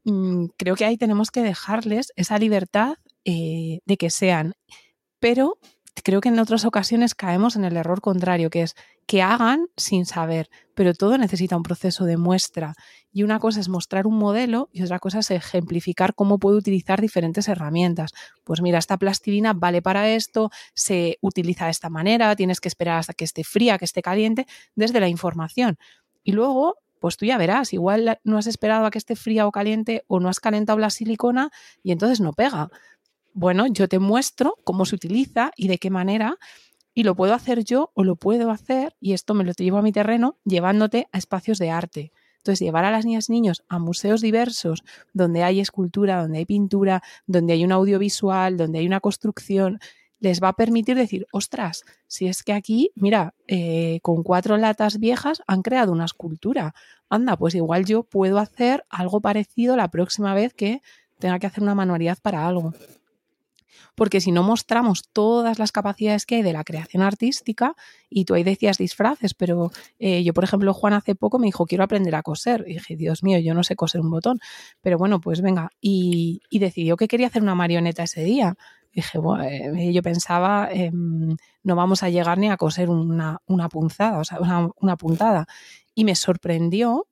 Mm, 0.05 0.47
creo 0.57 0.75
que 0.75 0.85
ahí 0.85 0.97
tenemos 0.97 1.31
que 1.31 1.43
dejarles 1.43 2.13
esa 2.17 2.39
libertad 2.39 2.95
eh, 3.25 3.81
de 3.85 3.97
que 3.97 4.11
sean, 4.11 4.55
pero 5.21 5.59
creo 6.03 6.21
que 6.21 6.29
en 6.29 6.39
otras 6.39 6.65
ocasiones 6.65 7.15
caemos 7.15 7.57
en 7.57 7.65
el 7.65 7.77
error 7.77 8.01
contrario, 8.01 8.51
que 8.51 8.63
es 8.63 8.75
que 9.07 9.23
hagan 9.23 9.69
sin 9.77 10.05
saber, 10.05 10.51
pero 10.75 10.95
todo 10.95 11.17
necesita 11.17 11.57
un 11.57 11.63
proceso 11.63 12.05
de 12.05 12.17
muestra. 12.17 12.75
Y 13.13 13.23
una 13.23 13.39
cosa 13.39 13.61
es 13.61 13.69
mostrar 13.69 14.07
un 14.07 14.19
modelo 14.19 14.69
y 14.73 14.83
otra 14.83 14.99
cosa 14.99 15.21
es 15.21 15.31
ejemplificar 15.31 16.15
cómo 16.15 16.39
puede 16.39 16.59
utilizar 16.59 17.01
diferentes 17.01 17.49
herramientas. 17.49 18.13
Pues 18.45 18.61
mira, 18.61 18.79
esta 18.79 18.99
plastilina 18.99 19.53
vale 19.53 19.81
para 19.81 20.09
esto, 20.11 20.51
se 20.75 21.19
utiliza 21.21 21.67
de 21.67 21.71
esta 21.71 21.89
manera, 21.89 22.35
tienes 22.37 22.61
que 22.61 22.69
esperar 22.69 22.99
hasta 22.99 23.15
que 23.15 23.25
esté 23.25 23.45
fría, 23.45 23.79
que 23.79 23.85
esté 23.85 24.03
caliente, 24.03 24.47
desde 24.75 25.01
la 25.01 25.09
información. 25.09 25.79
Y 26.25 26.33
luego 26.33 26.77
pues 26.99 27.17
tú 27.17 27.27
ya 27.27 27.39
verás, 27.39 27.73
igual 27.73 28.19
no 28.25 28.39
has 28.39 28.47
esperado 28.47 28.87
a 28.87 28.91
que 28.91 28.99
esté 28.99 29.17
fría 29.17 29.47
o 29.47 29.53
caliente 29.53 30.03
o 30.09 30.19
no 30.19 30.29
has 30.29 30.41
calentado 30.41 30.79
la 30.79 30.91
silicona 30.91 31.51
y 31.83 31.93
entonces 31.93 32.21
no 32.21 32.33
pega 32.33 32.71
bueno, 33.37 33.67
yo 33.67 33.87
te 33.87 33.99
muestro 33.99 34.57
cómo 34.65 34.87
se 34.87 34.95
utiliza 34.95 35.53
y 35.57 35.69
de 35.69 35.77
qué 35.77 35.91
manera, 35.91 36.39
y 36.95 37.03
lo 37.03 37.15
puedo 37.15 37.35
hacer 37.35 37.65
yo 37.65 37.91
o 37.93 38.03
lo 38.03 38.17
puedo 38.17 38.51
hacer, 38.51 38.97
y 38.99 39.13
esto 39.13 39.35
me 39.35 39.45
lo 39.45 39.53
llevo 39.53 39.77
a 39.77 39.83
mi 39.83 39.93
terreno, 39.93 40.39
llevándote 40.47 41.07
a 41.13 41.19
espacios 41.19 41.59
de 41.59 41.69
arte. 41.69 42.13
Entonces, 42.39 42.61
llevar 42.61 42.87
a 42.87 42.91
las 42.91 43.05
niñas 43.05 43.29
y 43.29 43.33
niños 43.33 43.63
a 43.69 43.79
museos 43.79 44.23
diversos, 44.23 44.85
donde 45.13 45.43
hay 45.43 45.61
escultura, 45.61 46.23
donde 46.23 46.39
hay 46.39 46.47
pintura, 46.47 47.03
donde 47.27 47.53
hay 47.53 47.63
un 47.63 47.73
audiovisual, 47.73 48.57
donde 48.57 48.79
hay 48.79 48.87
una 48.87 49.01
construcción, 49.01 49.81
les 50.19 50.43
va 50.43 50.49
a 50.49 50.53
permitir 50.55 50.97
decir, 50.97 51.27
ostras, 51.31 51.85
si 52.07 52.29
es 52.29 52.43
que 52.43 52.55
aquí, 52.55 52.91
mira, 52.95 53.35
eh, 53.49 54.01
con 54.01 54.23
cuatro 54.23 54.57
latas 54.57 54.99
viejas 54.99 55.43
han 55.47 55.61
creado 55.61 55.93
una 55.93 56.07
escultura. 56.07 56.75
Anda, 57.11 57.37
pues 57.37 57.55
igual 57.55 57.85
yo 57.85 58.03
puedo 58.03 58.39
hacer 58.39 58.87
algo 58.89 59.21
parecido 59.21 59.77
la 59.77 59.89
próxima 59.91 60.33
vez 60.33 60.55
que 60.55 60.81
tenga 61.19 61.39
que 61.39 61.49
hacer 61.49 61.63
una 61.63 61.75
manualidad 61.75 62.17
para 62.23 62.49
algo. 62.49 62.73
Porque 63.95 64.21
si 64.21 64.33
no 64.33 64.43
mostramos 64.43 65.09
todas 65.13 65.59
las 65.59 65.73
capacidades 65.73 66.27
que 66.27 66.37
hay 66.37 66.43
de 66.43 66.53
la 66.53 66.65
creación 66.65 67.03
artística, 67.03 67.75
y 68.09 68.25
tú 68.25 68.35
ahí 68.35 68.43
decías 68.43 68.79
disfraces, 68.79 69.35
pero 69.35 69.71
eh, 69.99 70.23
yo, 70.25 70.35
por 70.35 70.45
ejemplo, 70.45 70.73
Juan 70.75 70.93
hace 70.93 71.15
poco 71.15 71.39
me 71.39 71.47
dijo, 71.47 71.67
quiero 71.67 71.85
aprender 71.85 72.15
a 72.15 72.23
coser. 72.23 72.65
Y 72.67 72.75
dije, 72.75 72.97
Dios 72.97 73.23
mío, 73.23 73.39
yo 73.39 73.55
no 73.55 73.63
sé 73.63 73.77
coser 73.77 74.01
un 74.01 74.11
botón, 74.11 74.39
pero 74.81 74.99
bueno, 74.99 75.21
pues 75.21 75.41
venga, 75.41 75.71
y, 75.81 76.41
decidió 76.51 76.97
que 76.97 77.09
quería 77.09 77.27
hacer 77.27 77.43
una 77.43 77.55
marioneta 77.55 78.03
ese 78.03 78.25
día. 78.25 78.55
Dije, 78.93 79.19
bueno, 79.19 79.45
eh, 79.45 79.93
yo 79.93 80.03
pensaba, 80.03 80.71
no 81.63 81.77
vamos 81.77 82.03
a 82.03 82.09
llegar 82.09 82.39
ni 82.39 82.49
a 82.49 82.57
coser 82.57 82.89
una, 82.89 83.39
punzada, 83.71 84.19
o 84.19 84.25
sea, 84.25 84.39
una 84.81 84.97
puntada. 84.97 85.47
Y 85.95 86.05
me 86.05 86.15
sorprendió 86.15 87.07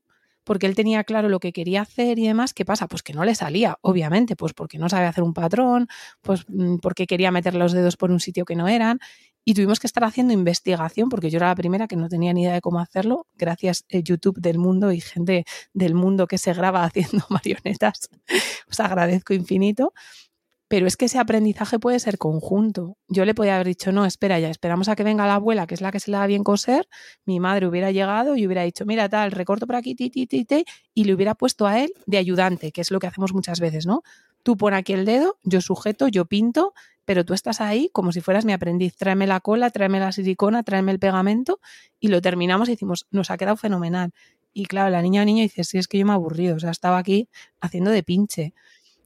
porque 0.44 0.66
él 0.66 0.74
tenía 0.74 1.04
claro 1.04 1.28
lo 1.28 1.40
que 1.40 1.52
quería 1.52 1.82
hacer 1.82 2.18
y 2.18 2.26
demás. 2.26 2.54
¿Qué 2.54 2.64
pasa? 2.64 2.86
Pues 2.86 3.02
que 3.02 3.12
no 3.12 3.24
le 3.24 3.34
salía, 3.34 3.78
obviamente, 3.80 4.36
pues 4.36 4.52
porque 4.52 4.78
no 4.78 4.88
sabe 4.88 5.06
hacer 5.06 5.24
un 5.24 5.34
patrón, 5.34 5.88
pues 6.22 6.44
mm, 6.48 6.76
porque 6.76 7.06
quería 7.06 7.30
meter 7.30 7.54
los 7.54 7.72
dedos 7.72 7.96
por 7.96 8.10
un 8.10 8.20
sitio 8.20 8.44
que 8.44 8.56
no 8.56 8.68
eran. 8.68 9.00
Y 9.44 9.54
tuvimos 9.54 9.78
que 9.78 9.86
estar 9.86 10.04
haciendo 10.04 10.32
investigación, 10.32 11.08
porque 11.10 11.30
yo 11.30 11.36
era 11.36 11.48
la 11.48 11.54
primera 11.54 11.86
que 11.86 11.96
no 11.96 12.08
tenía 12.08 12.32
ni 12.32 12.42
idea 12.42 12.54
de 12.54 12.60
cómo 12.62 12.80
hacerlo, 12.80 13.26
gracias 13.36 13.84
a 13.92 13.98
YouTube 13.98 14.38
del 14.40 14.58
mundo 14.58 14.90
y 14.90 15.00
gente 15.00 15.44
del 15.74 15.94
mundo 15.94 16.26
que 16.26 16.38
se 16.38 16.54
graba 16.54 16.84
haciendo 16.84 17.24
marionetas. 17.28 18.08
Os 18.70 18.80
agradezco 18.80 19.34
infinito. 19.34 19.92
Pero 20.74 20.88
es 20.88 20.96
que 20.96 21.04
ese 21.04 21.20
aprendizaje 21.20 21.78
puede 21.78 22.00
ser 22.00 22.18
conjunto. 22.18 22.96
Yo 23.06 23.24
le 23.24 23.32
podía 23.32 23.54
haber 23.54 23.68
dicho, 23.68 23.92
no, 23.92 24.06
espera 24.06 24.40
ya, 24.40 24.50
esperamos 24.50 24.88
a 24.88 24.96
que 24.96 25.04
venga 25.04 25.24
la 25.24 25.36
abuela, 25.36 25.68
que 25.68 25.74
es 25.74 25.80
la 25.80 25.92
que 25.92 26.00
se 26.00 26.10
le 26.10 26.16
da 26.16 26.26
bien 26.26 26.42
coser. 26.42 26.88
Mi 27.24 27.38
madre 27.38 27.68
hubiera 27.68 27.92
llegado 27.92 28.34
y 28.34 28.44
hubiera 28.44 28.62
dicho, 28.62 28.84
mira 28.84 29.08
tal, 29.08 29.30
recorto 29.30 29.68
por 29.68 29.76
aquí, 29.76 29.94
ti, 29.94 30.10
ti, 30.10 30.26
ti, 30.26 30.44
ti, 30.44 30.64
y 30.92 31.04
le 31.04 31.14
hubiera 31.14 31.36
puesto 31.36 31.68
a 31.68 31.78
él 31.78 31.92
de 32.06 32.18
ayudante, 32.18 32.72
que 32.72 32.80
es 32.80 32.90
lo 32.90 32.98
que 32.98 33.06
hacemos 33.06 33.32
muchas 33.32 33.60
veces, 33.60 33.86
¿no? 33.86 34.02
Tú 34.42 34.56
pon 34.56 34.74
aquí 34.74 34.94
el 34.94 35.04
dedo, 35.04 35.38
yo 35.44 35.60
sujeto, 35.60 36.08
yo 36.08 36.24
pinto, 36.24 36.74
pero 37.04 37.24
tú 37.24 37.34
estás 37.34 37.60
ahí 37.60 37.88
como 37.92 38.10
si 38.10 38.20
fueras 38.20 38.44
mi 38.44 38.52
aprendiz. 38.52 38.96
Tráeme 38.96 39.28
la 39.28 39.38
cola, 39.38 39.70
tráeme 39.70 40.00
la 40.00 40.10
silicona, 40.10 40.64
tráeme 40.64 40.90
el 40.90 40.98
pegamento 40.98 41.60
y 42.00 42.08
lo 42.08 42.20
terminamos 42.20 42.66
y 42.66 42.72
decimos, 42.72 43.06
nos 43.12 43.30
ha 43.30 43.36
quedado 43.36 43.56
fenomenal. 43.56 44.10
Y 44.52 44.66
claro, 44.66 44.90
la 44.90 45.02
niña 45.02 45.22
o 45.22 45.24
niño 45.24 45.42
dice, 45.44 45.62
sí, 45.62 45.78
es 45.78 45.86
que 45.86 45.98
yo 45.98 46.04
me 46.04 46.10
he 46.10 46.14
aburrido, 46.14 46.56
o 46.56 46.58
sea, 46.58 46.72
estaba 46.72 46.98
aquí 46.98 47.28
haciendo 47.60 47.92
de 47.92 48.02
pinche. 48.02 48.54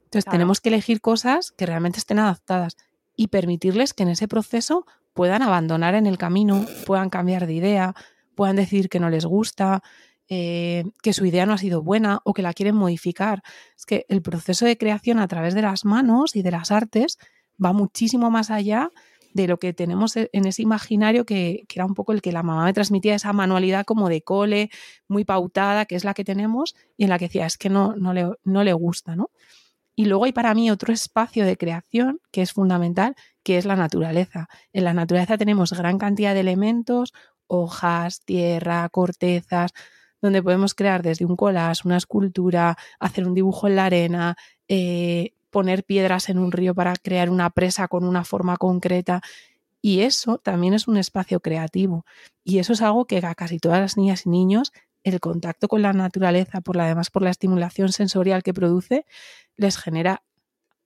Entonces 0.09 0.31
tenemos 0.31 0.59
que 0.59 0.69
elegir 0.69 1.01
cosas 1.01 1.51
que 1.51 1.67
realmente 1.67 1.99
estén 1.99 2.17
adaptadas 2.17 2.77
y 3.15 3.27
permitirles 3.27 3.93
que 3.93 4.01
en 4.01 4.09
ese 4.09 4.27
proceso 4.27 4.87
puedan 5.13 5.43
abandonar 5.43 5.93
en 5.93 6.07
el 6.07 6.17
camino, 6.17 6.65
puedan 6.87 7.11
cambiar 7.11 7.45
de 7.45 7.53
idea, 7.53 7.93
puedan 8.33 8.55
decir 8.55 8.89
que 8.89 8.99
no 8.99 9.11
les 9.11 9.25
gusta, 9.25 9.83
eh, 10.27 10.83
que 11.03 11.13
su 11.13 11.27
idea 11.27 11.45
no 11.45 11.53
ha 11.53 11.59
sido 11.59 11.83
buena 11.83 12.21
o 12.23 12.33
que 12.33 12.41
la 12.41 12.53
quieren 12.53 12.75
modificar. 12.75 13.43
Es 13.77 13.85
que 13.85 14.07
el 14.09 14.23
proceso 14.23 14.65
de 14.65 14.79
creación 14.79 15.19
a 15.19 15.27
través 15.27 15.53
de 15.53 15.61
las 15.61 15.85
manos 15.85 16.35
y 16.35 16.41
de 16.41 16.51
las 16.51 16.71
artes 16.71 17.19
va 17.63 17.71
muchísimo 17.71 18.31
más 18.31 18.49
allá 18.49 18.89
de 19.33 19.47
lo 19.47 19.59
que 19.59 19.73
tenemos 19.73 20.17
e, 20.17 20.31
en 20.33 20.47
ese 20.47 20.63
imaginario 20.63 21.23
que, 21.23 21.65
que, 21.67 21.77
era 21.77 21.85
un 21.85 21.93
poco 21.93 22.13
el 22.13 22.21
que 22.23 22.31
la 22.31 22.41
mamá 22.41 22.65
me 22.65 22.73
transmitía, 22.73 23.13
esa 23.13 23.31
manualidad 23.31 23.85
como 23.85 24.09
de 24.09 24.23
cole, 24.23 24.71
muy 25.07 25.23
pautada, 25.23 25.85
que 25.85 25.95
es 25.95 26.03
la 26.03 26.15
que 26.15 26.23
tenemos, 26.23 26.75
y 26.97 27.03
en 27.03 27.09
la 27.09 27.19
que 27.19 27.25
decía, 27.25 27.45
es 27.45 27.57
que 27.57 27.69
no, 27.69 27.95
no, 27.95 28.13
le, 28.13 28.27
no 28.43 28.63
le 28.63 28.73
gusta, 28.73 29.15
¿no? 29.15 29.29
Y 29.99 30.05
luego 30.05 30.23
hay 30.23 30.31
para 30.31 30.53
mí 30.53 30.71
otro 30.71 30.93
espacio 30.93 31.45
de 31.45 31.57
creación 31.57 32.21
que 32.31 32.41
es 32.41 32.53
fundamental, 32.53 33.17
que 33.43 33.57
es 33.57 33.65
la 33.65 33.75
naturaleza. 33.75 34.47
En 34.71 34.85
la 34.85 34.93
naturaleza 34.93 35.37
tenemos 35.37 35.73
gran 35.73 35.97
cantidad 35.97 36.33
de 36.33 36.39
elementos, 36.39 37.13
hojas, 37.47 38.21
tierra, 38.23 38.87
cortezas, 38.87 39.73
donde 40.21 40.41
podemos 40.41 40.73
crear 40.73 41.03
desde 41.03 41.25
un 41.25 41.35
collage, 41.35 41.81
una 41.83 41.97
escultura, 41.97 42.77
hacer 42.97 43.27
un 43.27 43.33
dibujo 43.33 43.67
en 43.67 43.75
la 43.75 43.87
arena, 43.87 44.37
eh, 44.69 45.33
poner 45.49 45.83
piedras 45.83 46.29
en 46.29 46.39
un 46.39 46.53
río 46.53 46.73
para 46.73 46.95
crear 46.95 47.29
una 47.29 47.49
presa 47.49 47.89
con 47.89 48.05
una 48.05 48.23
forma 48.23 48.55
concreta. 48.55 49.19
Y 49.81 49.99
eso 49.99 50.37
también 50.37 50.73
es 50.73 50.87
un 50.87 50.95
espacio 50.95 51.41
creativo. 51.41 52.05
Y 52.45 52.59
eso 52.59 52.71
es 52.71 52.81
algo 52.81 53.03
que 53.03 53.17
a 53.17 53.35
casi 53.35 53.59
todas 53.59 53.81
las 53.81 53.97
niñas 53.97 54.25
y 54.25 54.29
niños 54.29 54.71
el 55.09 55.19
contacto 55.19 55.67
con 55.67 55.81
la 55.81 55.93
naturaleza, 55.93 56.61
por 56.61 56.75
la, 56.75 56.85
además 56.85 57.09
por 57.09 57.21
la 57.21 57.29
estimulación 57.29 57.91
sensorial 57.91 58.43
que 58.43 58.53
produce, 58.53 59.05
les 59.55 59.77
genera, 59.77 60.23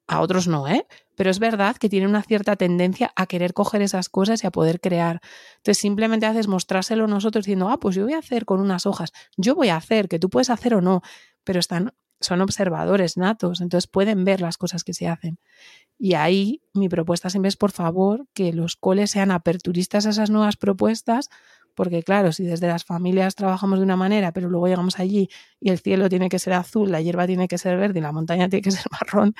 a 0.08 0.20
otros 0.20 0.48
no, 0.48 0.68
¿eh? 0.68 0.86
Pero 1.16 1.30
es 1.30 1.40
verdad 1.40 1.78
que 1.78 1.90
tienen 1.90 2.10
una 2.10 2.24
cierta 2.24 2.56
tendencia 2.56 3.14
a 3.16 3.26
querer 3.26 3.54
coger 3.54 3.82
esas 3.82 4.10
cosas 4.10 4.44
y 4.44 4.48
a 4.48 4.52
poder 4.52 4.82
crear. 4.82 5.22
Entonces 5.58 5.78
simplemente 5.78 6.26
haces 6.26 6.48
mostrárselo 6.48 7.08
nosotros 7.08 7.46
diciendo, 7.46 7.70
ah, 7.70 7.80
pues 7.80 7.96
yo 7.96 8.04
voy 8.04 8.14
a 8.14 8.20
hacer 8.20 8.46
con 8.46 8.60
unas 8.60 8.86
hojas, 8.86 9.14
yo 9.38 9.56
voy 9.56 9.70
a 9.70 9.78
hacer, 9.78 10.10
que 10.10 10.20
tú 10.20 10.30
puedes 10.30 10.50
hacer 10.50 10.76
o 10.76 10.82
no, 10.82 11.02
pero 11.44 11.60
están, 11.60 11.94
son 12.20 12.42
observadores 12.42 13.18
natos, 13.18 13.62
entonces 13.62 13.88
pueden 13.88 14.26
ver 14.26 14.42
las 14.42 14.58
cosas 14.58 14.84
que 14.84 14.94
se 14.94 15.08
hacen. 15.08 15.40
Y 15.98 16.16
ahí 16.16 16.62
mi 16.74 16.90
propuesta 16.90 17.30
siempre 17.30 17.50
es, 17.50 17.56
por 17.58 17.72
favor, 17.72 18.26
que 18.34 18.52
los 18.52 18.76
coles 18.76 19.12
sean 19.12 19.32
aperturistas 19.32 20.06
a 20.06 20.10
esas 20.10 20.30
nuevas 20.30 20.58
propuestas, 20.58 21.30
porque 21.76 22.04
claro, 22.04 22.32
si 22.32 22.44
desde 22.44 22.68
las 22.68 22.86
familias 22.86 23.36
trabajamos 23.36 23.80
de 23.80 23.86
una 23.86 23.96
manera, 23.96 24.32
pero 24.32 24.50
luego 24.50 24.68
llegamos 24.68 25.00
allí 25.00 25.30
y 25.60 25.70
el 25.70 25.80
cielo 25.80 26.10
tiene 26.10 26.30
que 26.30 26.40
ser 26.40 26.54
azul, 26.54 26.92
la 26.92 27.02
hierba 27.02 27.28
tiene 27.28 27.48
que 27.48 27.58
ser 27.58 27.78
verde 27.78 28.00
y 28.00 28.02
la 28.02 28.12
montaña 28.12 28.48
tiene 28.50 28.62
que 28.62 28.72
ser 28.72 28.86
marrón, 28.92 29.36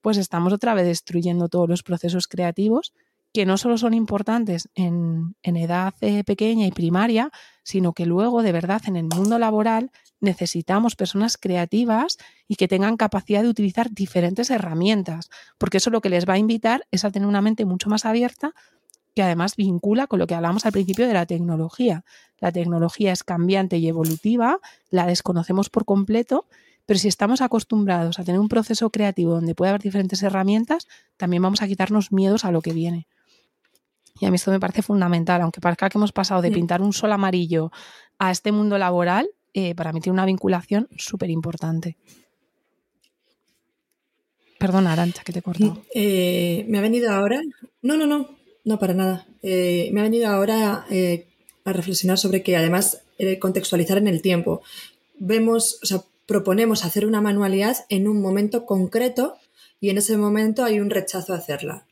pues 0.00 0.16
estamos 0.16 0.52
otra 0.52 0.74
vez 0.74 0.86
destruyendo 0.86 1.48
todos 1.48 1.68
los 1.68 1.82
procesos 1.82 2.28
creativos 2.28 2.92
que 3.36 3.44
no 3.44 3.58
solo 3.58 3.76
son 3.76 3.92
importantes 3.92 4.70
en, 4.74 5.36
edad 5.42 5.92
eh, 6.00 6.24
pequeña 6.24 6.66
y 6.66 6.70
primaria, 6.70 7.30
sino 7.64 7.92
que 7.92 8.06
luego 8.06 8.42
de 8.42 8.50
verdad 8.50 8.80
en 8.86 8.96
el 8.96 9.04
mundo 9.14 9.38
laboral 9.38 9.90
necesitamos 10.20 10.96
personas 10.96 11.36
creativas 11.36 12.16
y 12.48 12.56
que 12.56 12.66
tengan 12.66 12.96
capacidad 12.96 13.42
de 13.42 13.50
utilizar 13.50 13.90
diferentes 13.90 14.48
herramientas, 14.48 15.28
porque 15.58 15.76
eso 15.76 15.90
lo 15.90 16.00
que 16.00 16.08
les 16.08 16.26
va 16.26 16.32
a 16.32 16.38
invitar 16.38 16.86
es 16.90 17.04
a 17.04 17.10
tener 17.10 17.28
una 17.28 17.42
mente 17.42 17.66
mucho 17.66 17.90
más 17.90 18.06
abierta 18.06 18.54
que 19.16 19.22
además 19.22 19.56
vincula 19.56 20.06
con 20.06 20.18
lo 20.18 20.26
que 20.26 20.34
hablamos 20.34 20.66
al 20.66 20.72
principio 20.72 21.08
de 21.08 21.14
la 21.14 21.24
tecnología. 21.24 22.04
La 22.38 22.52
tecnología 22.52 23.12
es 23.12 23.24
cambiante 23.24 23.78
y 23.78 23.88
evolutiva, 23.88 24.60
la 24.90 25.06
desconocemos 25.06 25.70
por 25.70 25.86
completo, 25.86 26.44
pero 26.84 27.00
si 27.00 27.08
estamos 27.08 27.40
acostumbrados 27.40 28.18
a 28.18 28.24
tener 28.24 28.38
un 28.38 28.48
proceso 28.48 28.90
creativo 28.90 29.32
donde 29.32 29.54
puede 29.54 29.70
haber 29.70 29.80
diferentes 29.80 30.22
herramientas, 30.22 30.86
también 31.16 31.42
vamos 31.42 31.62
a 31.62 31.66
quitarnos 31.66 32.12
miedos 32.12 32.44
a 32.44 32.52
lo 32.52 32.60
que 32.60 32.74
viene. 32.74 33.08
Y 34.20 34.26
a 34.26 34.30
mí 34.30 34.36
esto 34.36 34.50
me 34.50 34.60
parece 34.60 34.82
fundamental, 34.82 35.40
aunque 35.40 35.62
parezca 35.62 35.88
que 35.88 35.96
hemos 35.96 36.12
pasado 36.12 36.42
de 36.42 36.50
pintar 36.50 36.82
un 36.82 36.92
sol 36.92 37.10
amarillo 37.10 37.72
a 38.18 38.30
este 38.30 38.52
mundo 38.52 38.76
laboral, 38.76 39.30
eh, 39.54 39.74
para 39.74 39.94
mí 39.94 40.02
tiene 40.02 40.12
una 40.12 40.26
vinculación 40.26 40.88
súper 40.94 41.30
importante. 41.30 41.96
Perdona, 44.58 44.92
Arancha, 44.92 45.22
que 45.24 45.32
te 45.32 45.38
he 45.38 45.42
cortado. 45.42 45.82
Eh, 45.94 46.66
me 46.68 46.76
ha 46.76 46.82
venido 46.82 47.10
ahora. 47.10 47.40
No, 47.80 47.96
no, 47.96 48.04
no. 48.04 48.35
No, 48.66 48.80
para 48.80 48.94
nada. 48.94 49.24
Eh, 49.44 49.90
me 49.92 50.00
ha 50.00 50.02
venido 50.02 50.26
ahora 50.26 50.86
eh, 50.90 51.28
a 51.64 51.72
reflexionar 51.72 52.18
sobre 52.18 52.42
que 52.42 52.56
además 52.56 53.00
eh, 53.16 53.38
contextualizar 53.38 53.96
en 53.96 54.08
el 54.08 54.22
tiempo. 54.22 54.60
Vemos, 55.20 55.78
o 55.84 55.86
sea, 55.86 56.02
proponemos 56.26 56.84
hacer 56.84 57.06
una 57.06 57.20
manualidad 57.20 57.76
en 57.90 58.08
un 58.08 58.20
momento 58.20 58.66
concreto 58.66 59.36
y 59.80 59.90
en 59.90 59.98
ese 59.98 60.16
momento 60.16 60.64
hay 60.64 60.80
un 60.80 60.90
rechazo 60.90 61.32
a 61.32 61.36
hacerla. 61.36 61.86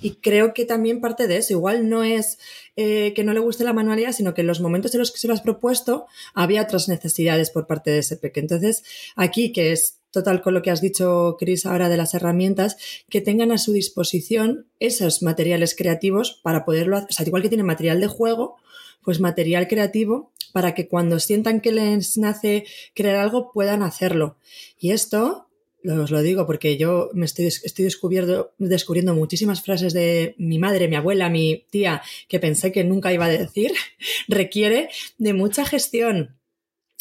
Y 0.00 0.12
creo 0.12 0.54
que 0.54 0.64
también 0.64 1.00
parte 1.00 1.26
de 1.26 1.38
eso. 1.38 1.54
Igual 1.54 1.88
no 1.88 2.04
es 2.04 2.38
que 2.76 3.22
no 3.24 3.32
le 3.32 3.40
guste 3.40 3.64
la 3.64 3.72
manualidad, 3.72 4.12
sino 4.12 4.32
que 4.32 4.40
en 4.40 4.46
los 4.46 4.60
momentos 4.60 4.94
en 4.94 5.00
los 5.00 5.10
que 5.10 5.18
se 5.18 5.28
lo 5.28 5.34
has 5.34 5.42
propuesto 5.42 6.06
había 6.34 6.62
otras 6.62 6.88
necesidades 6.88 7.50
por 7.50 7.66
parte 7.66 7.90
de 7.90 7.98
ese 7.98 8.16
peque. 8.16 8.40
Entonces, 8.40 8.84
aquí, 9.16 9.52
que 9.52 9.72
es 9.72 9.96
total 10.12 10.42
con 10.42 10.54
lo 10.54 10.62
que 10.62 10.70
has 10.70 10.80
dicho, 10.80 11.36
Cris, 11.38 11.66
ahora 11.66 11.88
de 11.88 11.96
las 11.96 12.14
herramientas, 12.14 12.76
que 13.08 13.20
tengan 13.20 13.50
a 13.50 13.58
su 13.58 13.72
disposición 13.72 14.66
esos 14.78 15.22
materiales 15.22 15.74
creativos 15.74 16.40
para 16.42 16.64
poderlo 16.64 16.96
hacer. 16.96 17.08
O 17.10 17.12
sea, 17.12 17.26
igual 17.26 17.42
que 17.42 17.48
tienen 17.48 17.66
material 17.66 18.00
de 18.00 18.06
juego, 18.06 18.56
pues 19.02 19.18
material 19.18 19.66
creativo 19.66 20.32
para 20.52 20.74
que 20.74 20.86
cuando 20.86 21.18
sientan 21.18 21.60
que 21.60 21.72
les 21.72 22.18
nace 22.18 22.64
crear 22.94 23.16
algo 23.16 23.50
puedan 23.52 23.82
hacerlo. 23.82 24.36
Y 24.78 24.90
esto, 24.90 25.48
os 25.84 26.10
lo 26.10 26.22
digo 26.22 26.46
porque 26.46 26.76
yo 26.76 27.10
me 27.14 27.24
estoy, 27.24 27.46
estoy 27.46 27.84
descubriendo, 27.86 28.52
descubriendo 28.58 29.14
muchísimas 29.14 29.62
frases 29.62 29.94
de 29.94 30.34
mi 30.38 30.58
madre, 30.58 30.88
mi 30.88 30.96
abuela, 30.96 31.30
mi 31.30 31.66
tía, 31.70 32.02
que 32.28 32.38
pensé 32.38 32.70
que 32.70 32.84
nunca 32.84 33.12
iba 33.12 33.24
a 33.24 33.30
decir, 33.30 33.72
requiere 34.28 34.90
de 35.18 35.32
mucha 35.32 35.64
gestión 35.64 36.36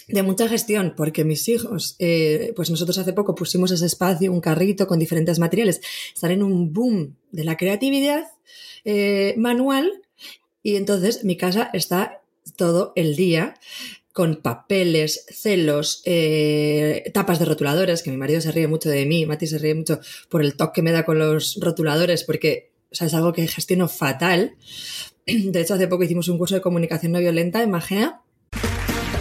de 0.08 0.24
mucha 0.24 0.48
gestión, 0.48 0.94
porque 0.96 1.24
mis 1.24 1.48
hijos, 1.50 1.96
eh, 2.00 2.54
pues 2.56 2.70
nosotros 2.70 2.98
hace 2.98 3.14
poco 3.14 3.36
pusimos 3.36 3.72
ese 3.72 3.86
espacio, 3.86 4.32
un 4.32 4.42
carrito 4.42 4.88
con 4.88 5.00
diferentes 5.00 5.40
materiales, 5.40 5.82
están 6.14 6.32
en 6.32 6.44
un 6.44 6.74
boom 6.74 7.16
de 7.32 7.44
la 7.44 7.58
creatividad 7.58 8.28
eh, 8.84 9.34
manual 9.38 9.92
y 10.64 10.76
entonces 10.76 11.24
mi 11.24 11.38
casa 11.38 11.70
está 11.74 12.22
todo 12.56 12.94
el 12.96 13.16
día 13.16 13.56
con 14.14 14.38
papeles, 14.38 15.26
celos, 15.30 16.02
eh, 16.06 17.10
tapas 17.14 17.40
de 17.40 17.46
rotuladores, 17.46 18.04
que 18.04 18.12
mi 18.12 18.18
marido 18.18 18.42
se 18.42 18.52
ríe 18.52 18.68
mucho 18.68 18.90
de 18.90 19.06
mí, 19.06 19.26
Mati 19.26 19.48
se 19.48 19.58
ríe 19.58 19.74
mucho 19.74 20.02
por 20.30 20.42
el 20.42 20.56
toque 20.56 20.74
que 20.76 20.82
me 20.82 20.92
da 20.92 21.06
con 21.06 21.18
los 21.18 21.58
rotuladores, 21.62 22.24
porque 22.24 22.72
o 22.92 22.96
sea, 22.96 23.08
es 23.08 23.14
algo 23.14 23.32
que 23.32 23.48
gestiono 23.48 23.88
fatal. 23.88 24.56
De 25.26 25.62
hecho, 25.62 25.76
hace 25.76 25.88
poco 25.88 26.04
hicimos 26.04 26.28
un 26.28 26.38
curso 26.38 26.56
de 26.56 26.62
comunicación 26.62 27.14
no 27.14 27.20
violenta 27.20 27.64
en 27.64 27.72
Magea 27.72 28.22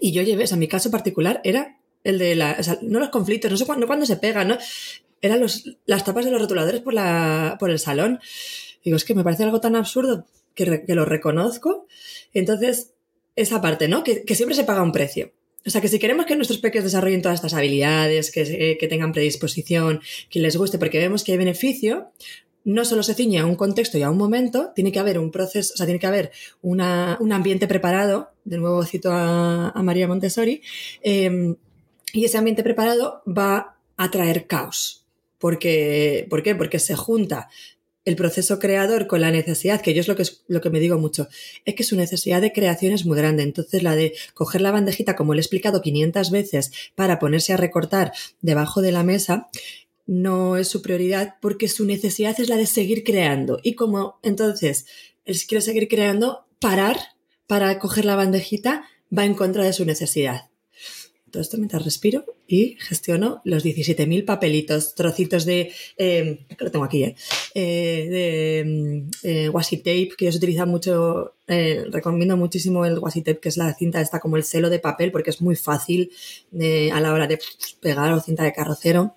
Y 0.00 0.12
yo 0.12 0.22
llevé, 0.22 0.44
o 0.44 0.46
sea, 0.46 0.56
mi 0.56 0.68
caso 0.68 0.90
particular 0.90 1.40
era 1.44 1.78
el 2.02 2.18
de 2.18 2.34
la, 2.34 2.56
o 2.58 2.62
sea, 2.62 2.78
no 2.82 3.00
los 3.00 3.08
conflictos, 3.08 3.50
no 3.50 3.56
sé 3.56 3.66
cuándo, 3.66 3.82
no 3.82 3.86
cuándo 3.86 4.06
se 4.06 4.16
pegan, 4.16 4.48
¿no? 4.48 4.58
Eran 5.20 5.40
los, 5.40 5.76
las 5.86 6.04
tapas 6.04 6.24
de 6.24 6.30
los 6.30 6.40
rotuladores 6.40 6.82
por, 6.82 6.92
la, 6.92 7.56
por 7.58 7.70
el 7.70 7.78
salón. 7.78 8.20
Digo, 8.84 8.96
es 8.96 9.04
que 9.04 9.14
me 9.14 9.24
parece 9.24 9.44
algo 9.44 9.60
tan 9.60 9.74
absurdo 9.74 10.26
que, 10.54 10.84
que 10.86 10.94
lo 10.94 11.06
reconozco. 11.06 11.86
Entonces, 12.34 12.92
esa 13.34 13.62
parte, 13.62 13.88
¿no? 13.88 14.04
Que, 14.04 14.24
que, 14.24 14.34
siempre 14.34 14.54
se 14.54 14.64
paga 14.64 14.82
un 14.82 14.92
precio. 14.92 15.32
O 15.66 15.70
sea, 15.70 15.80
que 15.80 15.88
si 15.88 15.98
queremos 15.98 16.26
que 16.26 16.36
nuestros 16.36 16.58
peques 16.58 16.84
desarrollen 16.84 17.22
todas 17.22 17.36
estas 17.36 17.54
habilidades, 17.54 18.30
que, 18.30 18.76
que 18.78 18.88
tengan 18.88 19.12
predisposición, 19.12 20.02
que 20.28 20.40
les 20.40 20.56
guste, 20.56 20.78
porque 20.78 20.98
vemos 20.98 21.24
que 21.24 21.32
hay 21.32 21.38
beneficio, 21.38 22.10
no 22.64 22.84
solo 22.84 23.02
se 23.02 23.14
ciñe 23.14 23.38
a 23.38 23.46
un 23.46 23.56
contexto 23.56 23.98
y 23.98 24.02
a 24.02 24.10
un 24.10 24.16
momento, 24.16 24.72
tiene 24.74 24.90
que 24.90 24.98
haber 24.98 25.18
un 25.18 25.30
proceso, 25.30 25.74
o 25.74 25.76
sea, 25.76 25.86
tiene 25.86 26.00
que 26.00 26.06
haber 26.06 26.32
una, 26.62 27.18
un 27.20 27.32
ambiente 27.32 27.66
preparado, 27.68 28.30
de 28.44 28.58
nuevo 28.58 28.82
cito 28.84 29.10
a, 29.12 29.72
María 29.82 30.08
Montessori, 30.08 30.62
eh, 31.02 31.54
y 32.12 32.24
ese 32.24 32.38
ambiente 32.38 32.62
preparado 32.62 33.22
va 33.26 33.76
a 33.96 34.10
traer 34.10 34.46
caos. 34.46 35.04
Porque, 35.38 36.26
¿Por 36.30 36.42
qué? 36.42 36.54
Porque 36.54 36.78
se 36.78 36.94
junta 36.94 37.50
el 38.04 38.16
proceso 38.16 38.58
creador 38.58 39.06
con 39.06 39.20
la 39.20 39.30
necesidad, 39.30 39.80
que 39.80 39.94
yo 39.94 40.00
es 40.00 40.08
lo 40.08 40.16
que, 40.16 40.22
es 40.22 40.42
lo 40.46 40.60
que 40.60 40.70
me 40.70 40.80
digo 40.80 40.98
mucho, 40.98 41.28
es 41.64 41.74
que 41.74 41.84
su 41.84 41.96
necesidad 41.96 42.40
de 42.40 42.52
creación 42.52 42.92
es 42.92 43.06
muy 43.06 43.16
grande. 43.16 43.42
Entonces, 43.42 43.82
la 43.82 43.96
de 43.96 44.14
coger 44.34 44.60
la 44.60 44.70
bandejita, 44.70 45.16
como 45.16 45.34
le 45.34 45.40
he 45.40 45.42
explicado 45.42 45.80
500 45.80 46.30
veces, 46.30 46.72
para 46.94 47.18
ponerse 47.18 47.52
a 47.52 47.56
recortar 47.56 48.12
debajo 48.42 48.82
de 48.82 48.92
la 48.92 49.04
mesa, 49.04 49.48
no 50.06 50.56
es 50.56 50.68
su 50.68 50.82
prioridad 50.82 51.36
porque 51.40 51.68
su 51.68 51.86
necesidad 51.86 52.38
es 52.38 52.48
la 52.48 52.56
de 52.56 52.66
seguir 52.66 53.04
creando. 53.04 53.58
Y 53.62 53.74
como 53.74 54.18
entonces 54.22 54.86
él 55.24 55.36
quiere 55.48 55.62
seguir 55.62 55.88
creando, 55.88 56.46
parar 56.58 56.98
para 57.46 57.78
coger 57.78 58.04
la 58.04 58.16
bandejita 58.16 58.84
va 59.16 59.24
en 59.24 59.34
contra 59.34 59.64
de 59.64 59.72
su 59.72 59.84
necesidad. 59.84 60.50
Todo 61.30 61.42
esto 61.42 61.56
mientras 61.56 61.84
respiro 61.84 62.24
y 62.46 62.76
gestiono 62.78 63.40
los 63.44 63.64
17.000 63.64 64.24
papelitos, 64.24 64.94
trocitos 64.94 65.44
de, 65.44 65.72
eh, 65.96 66.46
que 66.56 66.64
lo 66.64 66.70
tengo 66.70 66.84
aquí, 66.84 67.02
eh, 67.02 67.16
eh 67.54 68.06
de 68.08 69.04
eh, 69.24 69.48
washi 69.48 69.78
tape, 69.78 70.10
que 70.16 70.26
ellos 70.26 70.36
utilizan 70.36 70.68
mucho, 70.68 71.34
recomiendo 71.46 72.36
muchísimo 72.36 72.84
el 72.84 73.00
washi 73.00 73.22
tape, 73.22 73.40
que 73.40 73.48
es 73.48 73.56
la 73.56 73.74
cinta 73.74 74.00
esta 74.00 74.20
como 74.20 74.36
el 74.36 74.44
celo 74.44 74.70
de 74.70 74.78
papel, 74.78 75.10
porque 75.10 75.30
es 75.30 75.42
muy 75.42 75.56
fácil 75.56 76.12
a 76.92 77.00
la 77.00 77.12
hora 77.12 77.26
de 77.26 77.40
pegar 77.80 78.12
o 78.12 78.20
cinta 78.20 78.44
de 78.44 78.52
carrocero 78.52 79.16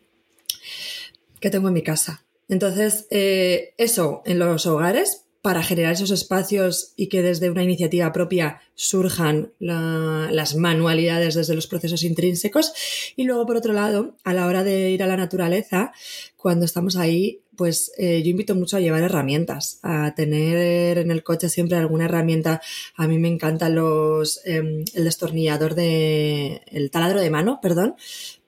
que 1.40 1.50
tengo 1.50 1.68
en 1.68 1.74
mi 1.74 1.84
casa. 1.84 2.26
Entonces, 2.50 3.08
eh, 3.10 3.74
eso 3.78 4.22
en 4.26 4.40
los 4.40 4.66
hogares, 4.66 5.28
para 5.42 5.64
generar 5.64 5.94
esos 5.94 6.12
espacios 6.12 6.94
y 6.98 7.08
que 7.08 7.22
desde 7.22 7.50
una 7.50 7.64
iniciativa 7.64 8.12
propia 8.12 8.60
surjan 8.76 9.54
la, 9.60 10.28
las 10.32 10.56
manualidades 10.56 11.36
desde 11.36 11.56
los 11.56 11.68
procesos 11.68 12.04
intrínsecos. 12.04 12.74
Y 13.16 13.24
luego, 13.24 13.46
por 13.46 13.56
otro 13.56 13.72
lado, 13.72 14.18
a 14.26 14.34
la 14.34 14.48
hora 14.48 14.64
de 14.66 14.92
ir 14.92 15.04
a 15.04 15.08
la 15.08 15.16
naturaleza, 15.16 15.94
cuando 16.36 16.66
estamos 16.66 16.98
ahí, 16.98 17.44
pues 17.56 17.92
eh, 17.98 18.22
yo 18.24 18.30
invito 18.30 18.56
mucho 18.56 18.78
a 18.78 18.80
llevar 18.80 19.04
herramientas, 19.04 19.80
a 19.84 20.14
tener 20.16 20.98
en 20.98 21.12
el 21.12 21.24
coche 21.24 21.50
siempre 21.50 21.78
alguna 21.78 22.06
herramienta. 22.06 22.62
A 22.96 23.08
mí 23.08 23.18
me 23.18 23.28
encanta 23.28 23.70
los, 23.70 24.42
eh, 24.46 24.84
el 24.94 25.04
destornillador 25.04 25.76
de, 25.76 26.62
el 26.68 26.92
taladro 26.92 27.20
de 27.20 27.30
mano, 27.30 27.60
perdón, 27.62 27.96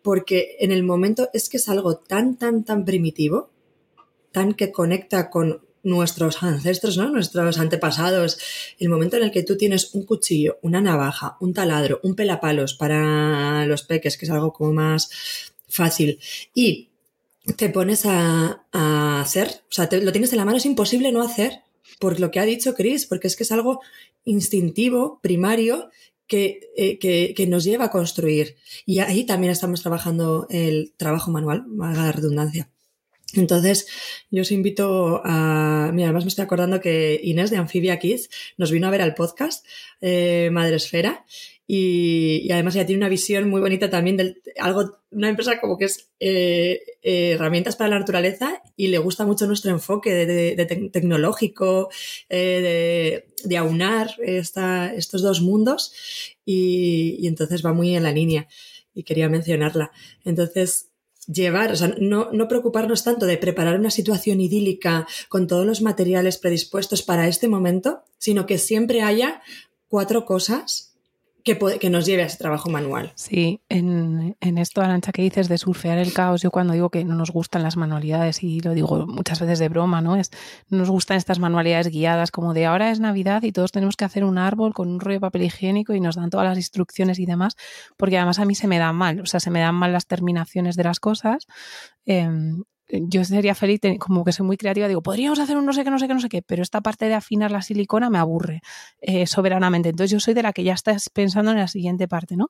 porque 0.01 0.57
en 0.59 0.71
el 0.71 0.83
momento 0.83 1.29
es 1.33 1.49
que 1.49 1.57
es 1.57 1.69
algo 1.69 1.97
tan, 1.97 2.38
tan, 2.38 2.63
tan 2.63 2.85
primitivo, 2.85 3.49
tan 4.31 4.53
que 4.53 4.71
conecta 4.71 5.29
con 5.29 5.62
nuestros 5.83 6.43
ancestros, 6.43 6.97
¿no? 6.97 7.09
nuestros 7.09 7.57
antepasados, 7.57 8.38
el 8.79 8.89
momento 8.89 9.17
en 9.17 9.23
el 9.23 9.31
que 9.31 9.43
tú 9.43 9.57
tienes 9.57 9.93
un 9.93 10.03
cuchillo, 10.03 10.57
una 10.62 10.81
navaja, 10.81 11.38
un 11.39 11.53
taladro, 11.53 11.99
un 12.03 12.15
pelapalos 12.15 12.73
para 12.73 13.65
los 13.65 13.83
peques, 13.83 14.17
que 14.17 14.25
es 14.25 14.31
algo 14.31 14.53
como 14.53 14.73
más 14.73 15.09
fácil, 15.67 16.19
y 16.53 16.89
te 17.55 17.69
pones 17.69 18.05
a, 18.05 18.65
a 18.71 19.21
hacer, 19.21 19.47
o 19.47 19.71
sea, 19.71 19.88
te, 19.88 20.01
lo 20.01 20.12
tienes 20.12 20.31
en 20.33 20.39
la 20.39 20.45
mano, 20.45 20.57
es 20.57 20.65
imposible 20.65 21.12
no 21.12 21.21
hacer, 21.21 21.62
por 21.99 22.19
lo 22.19 22.31
que 22.31 22.39
ha 22.39 22.45
dicho 22.45 22.75
Chris, 22.75 23.05
porque 23.05 23.27
es 23.27 23.35
que 23.35 23.43
es 23.43 23.51
algo 23.51 23.81
instintivo, 24.25 25.19
primario, 25.21 25.89
que, 26.30 26.72
eh, 26.78 27.00
que, 27.00 27.34
que, 27.36 27.48
nos 27.48 27.65
lleva 27.65 27.86
a 27.86 27.92
construir. 27.92 28.56
Y 28.86 29.00
ahí 29.00 29.26
también 29.26 29.52
estamos 29.52 29.82
trabajando 29.82 30.48
el 30.50 30.94
trabajo 30.96 31.32
manual, 31.32 31.63
valga 31.68 32.06
la 32.06 32.12
redundancia. 32.13 32.70
Entonces, 33.34 33.88
yo 34.32 34.42
os 34.42 34.52
invito 34.52 35.22
a. 35.24 35.92
Mira, 35.94 36.08
además 36.08 36.24
me 36.26 36.30
estoy 36.30 36.46
acordando 36.46 36.80
que 36.80 37.20
Inés 37.24 37.52
de 37.52 37.58
Amphibia 37.58 38.00
Kids 38.00 38.30
nos 38.58 38.72
vino 38.72 38.88
a 38.88 38.92
ver 38.92 39.02
al 39.02 39.13
podcast 39.13 39.65
eh, 40.02 40.50
Madresfera 40.52 41.26
y, 41.71 42.51
además 42.51 42.75
ella 42.75 42.88
tiene 42.88 43.01
una 43.01 43.10
visión 43.10 43.47
muy 43.47 43.62
bonita 43.62 43.91
también 43.91 44.17
de 44.17 44.41
algo, 44.58 45.01
una 45.12 45.29
empresa 45.29 45.62
como 45.62 45.77
que 45.77 45.86
es 45.86 46.10
eh, 46.19 46.82
eh, 47.03 47.34
herramientas 47.34 47.75
para 47.75 47.91
la 47.91 47.99
naturaleza 47.99 48.63
y 48.75 48.88
le 48.88 48.97
gusta 48.97 49.23
mucho 49.23 49.45
nuestro 49.45 49.69
enfoque 49.69 50.12
de, 50.12 50.25
de, 50.25 50.55
de 50.55 50.65
te 50.65 50.89
tecnológico, 50.89 51.89
eh, 52.27 53.27
de, 53.43 53.58
aunar 53.58 54.15
esta, 54.17 54.91
estos 54.95 55.21
dos 55.21 55.41
mundos 55.41 55.93
y, 56.43 57.17
y 57.19 57.27
entonces 57.27 57.63
va 57.63 57.71
muy 57.71 57.95
en 57.95 58.01
la 58.01 58.13
línea 58.13 58.47
y 58.95 59.03
quería 59.03 59.29
mencionarla. 59.29 59.91
Entonces, 60.25 60.88
llevar, 61.27 61.71
o 61.71 61.75
sea, 61.75 61.93
no, 61.99 62.29
no, 62.32 62.47
preocuparnos 62.47 63.03
tanto 63.03 63.27
de 63.27 63.38
preparar 63.38 63.79
una 63.79 63.91
situación 63.91 64.41
idílica 64.41 65.08
con 65.27 65.45
todos 65.45 65.67
los 65.67 65.84
materiales 65.84 66.39
predispuestos 66.39 67.03
para 67.03 67.27
este 67.27 67.47
momento, 67.47 68.01
sino 68.17 68.47
que 68.47 68.58
siempre 68.58 69.03
haya 69.03 69.43
cuatro 69.88 70.25
cosas 70.25 70.88
que, 71.57 71.89
nos 71.89 72.05
lleve 72.05 72.23
a 72.23 72.25
ese 72.25 72.38
trabajo 72.38 72.69
manual. 72.69 73.12
Sí, 73.15 73.62
en, 73.69 74.35
esto, 74.57 74.81
Arancha, 74.81 75.12
que 75.12 75.21
dices 75.21 75.47
de 75.47 75.57
surfear 75.57 75.97
el 75.97 76.13
caos, 76.13 76.41
yo 76.41 76.51
cuando 76.51 76.73
digo 76.73 76.89
que 76.89 77.03
no 77.03 77.15
nos 77.15 77.31
gustan 77.31 77.63
las 77.63 77.77
manualidades, 77.77 78.43
y 78.43 78.59
lo 78.59 78.73
digo 78.73 79.07
muchas 79.07 79.39
veces 79.39 79.59
de 79.59 79.69
broma, 79.69 80.01
¿no? 80.01 80.15
Es, 80.15 80.31
no 80.69 80.79
nos 80.79 80.89
gustan 80.89 81.17
estas 81.17 81.39
manualidades 81.39 81.88
guiadas 81.88 82.31
como 82.31 82.53
de 82.53 82.65
ahora 82.65 82.91
es 82.91 82.99
Navidad 82.99 83.43
y 83.43 83.51
todos 83.51 83.71
tenemos 83.71 83.95
que 83.95 84.05
hacer 84.05 84.23
un 84.23 84.38
árbol 84.38 84.73
con 84.73 84.89
un 84.89 84.99
rollo 84.99 85.15
de 85.15 85.21
papel 85.21 85.43
higiénico 85.43 85.93
y 85.93 86.01
nos 86.01 86.15
dan 86.15 86.29
todas 86.29 86.45
las 86.45 86.57
instrucciones 86.57 87.19
y 87.19 87.25
demás, 87.25 87.55
porque 87.97 88.17
además 88.17 88.39
a 88.39 88.45
mí 88.45 88.55
se 88.55 88.67
me 88.67 88.77
dan 88.77 88.95
mal, 88.95 89.21
o 89.21 89.25
sea, 89.25 89.39
se 89.39 89.51
me 89.51 89.59
dan 89.59 89.75
mal 89.75 89.93
las 89.93 90.07
terminaciones 90.07 90.75
de 90.75 90.83
las 90.83 90.99
cosas. 90.99 91.47
Eh, 92.05 92.27
yo 92.89 93.23
sería 93.23 93.56
feliz, 93.56 93.82
como 93.99 94.23
que 94.25 94.32
soy 94.32 94.45
muy 94.45 94.58
creativa, 94.58 94.88
digo, 94.88 95.02
podríamos 95.02 95.39
hacer 95.39 95.58
un 95.58 95.65
no 95.65 95.73
sé 95.73 95.84
qué, 95.84 95.91
no 95.91 95.99
sé 95.99 96.08
qué, 96.08 96.13
no 96.13 96.19
sé 96.19 96.30
qué, 96.30 96.41
pero 96.41 96.63
esta 96.63 96.82
parte 96.82 97.06
de 97.06 97.13
afinar 97.13 97.52
la 97.52 97.62
silicona 97.62 98.10
me 98.10 98.17
aburre 98.17 98.62
eh, 99.02 99.28
soberanamente. 99.28 99.89
Entonces 99.89 100.12
yo 100.12 100.19
soy 100.19 100.34
de 100.34 100.43
la 100.43 100.54
que 100.54 100.63
ya 100.63 100.73
estás 100.73 101.10
pensando 101.10 101.52
en 101.52 101.58
la 101.58 101.67
siguiente 101.67 102.08
parte, 102.08 102.36
¿no? 102.36 102.49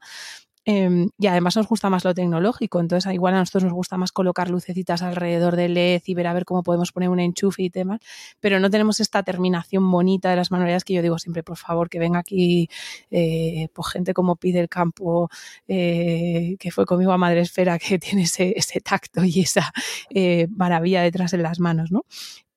Eh, 0.65 1.07
y 1.17 1.27
además 1.27 1.55
nos 1.55 1.67
gusta 1.67 1.89
más 1.89 2.03
lo 2.03 2.13
tecnológico, 2.13 2.79
entonces 2.79 3.11
igual 3.13 3.33
a 3.33 3.39
nosotros 3.39 3.63
nos 3.63 3.73
gusta 3.73 3.97
más 3.97 4.11
colocar 4.11 4.49
lucecitas 4.49 5.01
alrededor 5.01 5.55
del 5.55 5.73
LED 5.73 6.01
y 6.05 6.13
ver 6.13 6.27
a 6.27 6.33
ver 6.33 6.45
cómo 6.45 6.63
podemos 6.63 6.91
poner 6.91 7.09
un 7.09 7.19
enchufe 7.19 7.63
y 7.63 7.69
demás, 7.69 7.99
pero 8.39 8.59
no 8.59 8.69
tenemos 8.69 8.99
esta 8.99 9.23
terminación 9.23 9.89
bonita 9.89 10.29
de 10.29 10.35
las 10.35 10.51
manualidades 10.51 10.83
que 10.83 10.93
yo 10.93 11.01
digo 11.01 11.17
siempre, 11.17 11.43
por 11.43 11.57
favor, 11.57 11.89
que 11.89 11.99
venga 11.99 12.19
aquí 12.19 12.69
eh, 13.09 13.69
pues 13.73 13.87
gente 13.89 14.13
como 14.13 14.35
Pide 14.35 14.59
el 14.59 14.69
Campo, 14.69 15.29
eh, 15.67 16.55
que 16.59 16.71
fue 16.71 16.85
conmigo 16.85 17.11
a 17.11 17.17
Madre 17.17 17.41
Esfera, 17.41 17.79
que 17.79 17.99
tiene 17.99 18.23
ese, 18.23 18.53
ese 18.55 18.81
tacto 18.81 19.23
y 19.23 19.41
esa 19.41 19.71
eh, 20.09 20.47
maravilla 20.55 21.01
detrás 21.01 21.33
en 21.33 21.43
las 21.43 21.59
manos, 21.59 21.91
¿no? 21.91 22.05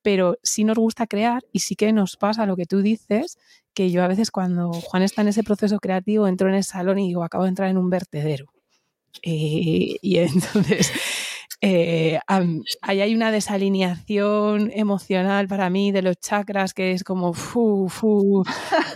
Pero 0.02 0.36
sí 0.42 0.64
nos 0.64 0.78
gusta 0.78 1.06
crear 1.06 1.42
y 1.52 1.60
sí 1.60 1.76
que 1.76 1.92
nos 1.92 2.16
pasa 2.16 2.46
lo 2.46 2.56
que 2.56 2.66
tú 2.66 2.82
dices, 2.82 3.38
que 3.74 3.90
yo 3.90 4.02
a 4.02 4.08
veces 4.08 4.30
cuando 4.30 4.72
Juan 4.72 5.02
está 5.02 5.22
en 5.22 5.28
ese 5.28 5.42
proceso 5.42 5.78
creativo 5.78 6.26
entro 6.28 6.48
en 6.48 6.54
el 6.54 6.64
salón 6.64 6.98
y 6.98 7.08
digo, 7.08 7.24
acabo 7.24 7.44
de 7.44 7.50
entrar 7.50 7.70
en 7.70 7.78
un 7.78 7.90
vertedero. 7.90 8.46
Eh, 9.22 9.96
y 10.00 10.18
entonces 10.18 10.90
eh, 11.60 12.18
ahí 12.80 13.00
hay 13.00 13.14
una 13.14 13.30
desalineación 13.30 14.70
emocional 14.74 15.48
para 15.48 15.70
mí 15.70 15.92
de 15.92 16.02
los 16.02 16.18
chakras 16.18 16.74
que 16.74 16.92
es 16.92 17.04
como, 17.04 17.34
fu, 17.34 17.88
fu, 17.88 18.44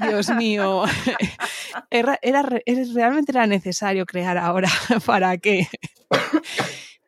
Dios 0.08 0.30
mío, 0.30 0.84
era, 1.90 2.18
era, 2.22 2.42
realmente 2.42 3.32
era 3.32 3.46
necesario 3.46 4.06
crear 4.06 4.38
ahora 4.38 4.70
para 5.06 5.36
qué. 5.38 5.68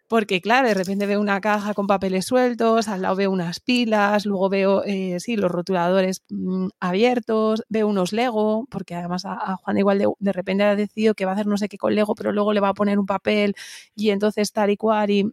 Porque, 0.08 0.40
claro, 0.40 0.68
de 0.68 0.74
repente 0.74 1.04
veo 1.06 1.20
una 1.20 1.40
caja 1.42 1.74
con 1.74 1.86
papeles 1.86 2.24
sueltos, 2.24 2.88
al 2.88 3.02
lado 3.02 3.14
veo 3.16 3.30
unas 3.30 3.60
pilas, 3.60 4.24
luego 4.24 4.48
veo, 4.48 4.82
eh, 4.84 5.20
sí, 5.20 5.36
los 5.36 5.50
rotuladores 5.50 6.22
mmm, 6.30 6.68
abiertos, 6.80 7.62
veo 7.68 7.86
unos 7.86 8.12
Lego, 8.12 8.66
porque 8.70 8.94
además 8.94 9.26
a, 9.26 9.34
a 9.34 9.56
Juan 9.56 9.76
igual 9.76 9.98
de, 9.98 10.08
de, 10.18 10.32
repente 10.32 10.64
ha 10.64 10.76
decidido 10.76 11.12
que 11.14 11.26
va 11.26 11.32
a 11.32 11.34
hacer 11.34 11.46
no 11.46 11.58
sé 11.58 11.68
qué 11.68 11.76
con 11.76 11.94
Lego, 11.94 12.14
pero 12.14 12.32
luego 12.32 12.54
le 12.54 12.60
va 12.60 12.70
a 12.70 12.74
poner 12.74 12.98
un 12.98 13.04
papel 13.04 13.54
y 13.94 14.08
entonces 14.10 14.50
tal 14.52 14.70
y 14.70 14.76
cual. 14.78 15.10
Y, 15.10 15.30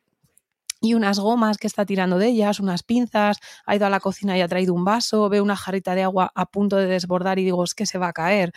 unas 0.94 1.18
gomas 1.20 1.58
que 1.58 1.66
está 1.66 1.84
tirando 1.84 2.20
de 2.20 2.28
ellas, 2.28 2.60
unas 2.60 2.84
pinzas, 2.84 3.38
ha 3.66 3.76
ido 3.76 3.88
a 3.88 3.90
la 3.90 4.00
cocina 4.00 4.38
y 4.38 4.42
ha 4.42 4.48
traído 4.48 4.74
un 4.74 4.86
vaso, 4.86 5.30
veo 5.30 5.44
una 5.44 5.56
jarrita 5.56 5.96
de 5.96 6.04
agua 6.04 6.32
a 6.36 6.46
punto 6.46 6.76
de 6.76 6.86
desbordar 6.86 7.40
y 7.40 7.44
digo, 7.44 7.64
es 7.64 7.74
que 7.74 7.88
se 7.88 7.98
va 7.98 8.10
a 8.10 8.14
caer. 8.14 8.52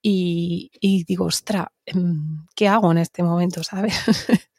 Y, 0.00 0.70
digo, 1.06 1.26
ostra, 1.26 1.72
em, 1.84 2.46
¿qué 2.54 2.68
hago 2.68 2.90
en 2.92 2.98
este 2.98 3.22
momento, 3.22 3.62
sabes? 3.62 3.94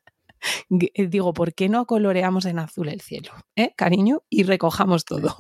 digo, 0.70 1.34
¿por 1.34 1.54
qué 1.54 1.70
no 1.70 1.86
coloreamos 1.86 2.46
en 2.46 2.60
azul 2.60 2.90
el 2.90 3.02
cielo, 3.02 3.32
eh, 3.56 3.74
cariño? 3.76 4.24
Y 4.30 4.44
recojamos 4.44 5.06
todo. 5.06 5.36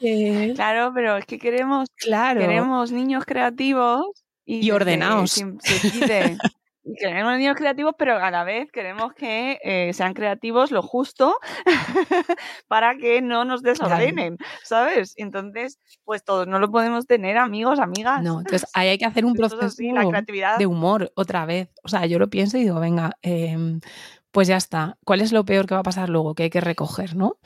Eh, 0.00 0.52
claro, 0.54 0.92
pero 0.94 1.16
es 1.16 1.24
que 1.24 1.38
queremos, 1.38 1.88
claro. 1.96 2.40
queremos 2.40 2.92
niños 2.92 3.24
creativos 3.24 4.06
y, 4.44 4.70
ordenados. 4.70 5.42
Queremos 6.98 7.38
niños 7.38 7.56
creativos, 7.56 7.94
pero 7.98 8.16
a 8.16 8.30
la 8.30 8.44
vez 8.44 8.70
queremos 8.70 9.14
que 9.14 9.58
eh, 9.62 9.92
sean 9.94 10.14
creativos 10.14 10.70
lo 10.70 10.82
justo 10.82 11.36
para 12.68 12.96
que 12.96 13.22
no 13.22 13.44
nos 13.44 13.62
desordenen, 13.62 14.36
¿sabes? 14.62 15.14
Entonces, 15.16 15.78
pues 16.04 16.24
todos 16.24 16.46
no 16.46 16.58
lo 16.58 16.70
podemos 16.70 17.06
tener, 17.06 17.38
amigos, 17.38 17.78
amigas. 17.78 18.22
No, 18.22 18.40
entonces 18.40 18.68
ahí 18.74 18.88
hay 18.88 18.98
que 18.98 19.06
hacer 19.06 19.24
un 19.24 19.34
proceso 19.34 19.82
de 20.58 20.66
humor 20.66 21.12
otra 21.16 21.46
vez. 21.46 21.70
O 21.82 21.88
sea, 21.88 22.06
yo 22.06 22.18
lo 22.18 22.28
pienso 22.28 22.58
y 22.58 22.64
digo, 22.64 22.80
venga, 22.80 23.16
em, 23.22 23.80
pues 24.30 24.48
ya 24.48 24.56
está. 24.56 24.98
¿Cuál 25.04 25.20
es 25.20 25.32
lo 25.32 25.44
peor 25.44 25.66
que 25.66 25.74
va 25.74 25.80
a 25.80 25.84
pasar 25.84 26.08
luego? 26.08 26.34
Que 26.34 26.44
hay 26.44 26.50
que 26.50 26.60
recoger, 26.60 27.16
¿no? 27.16 27.38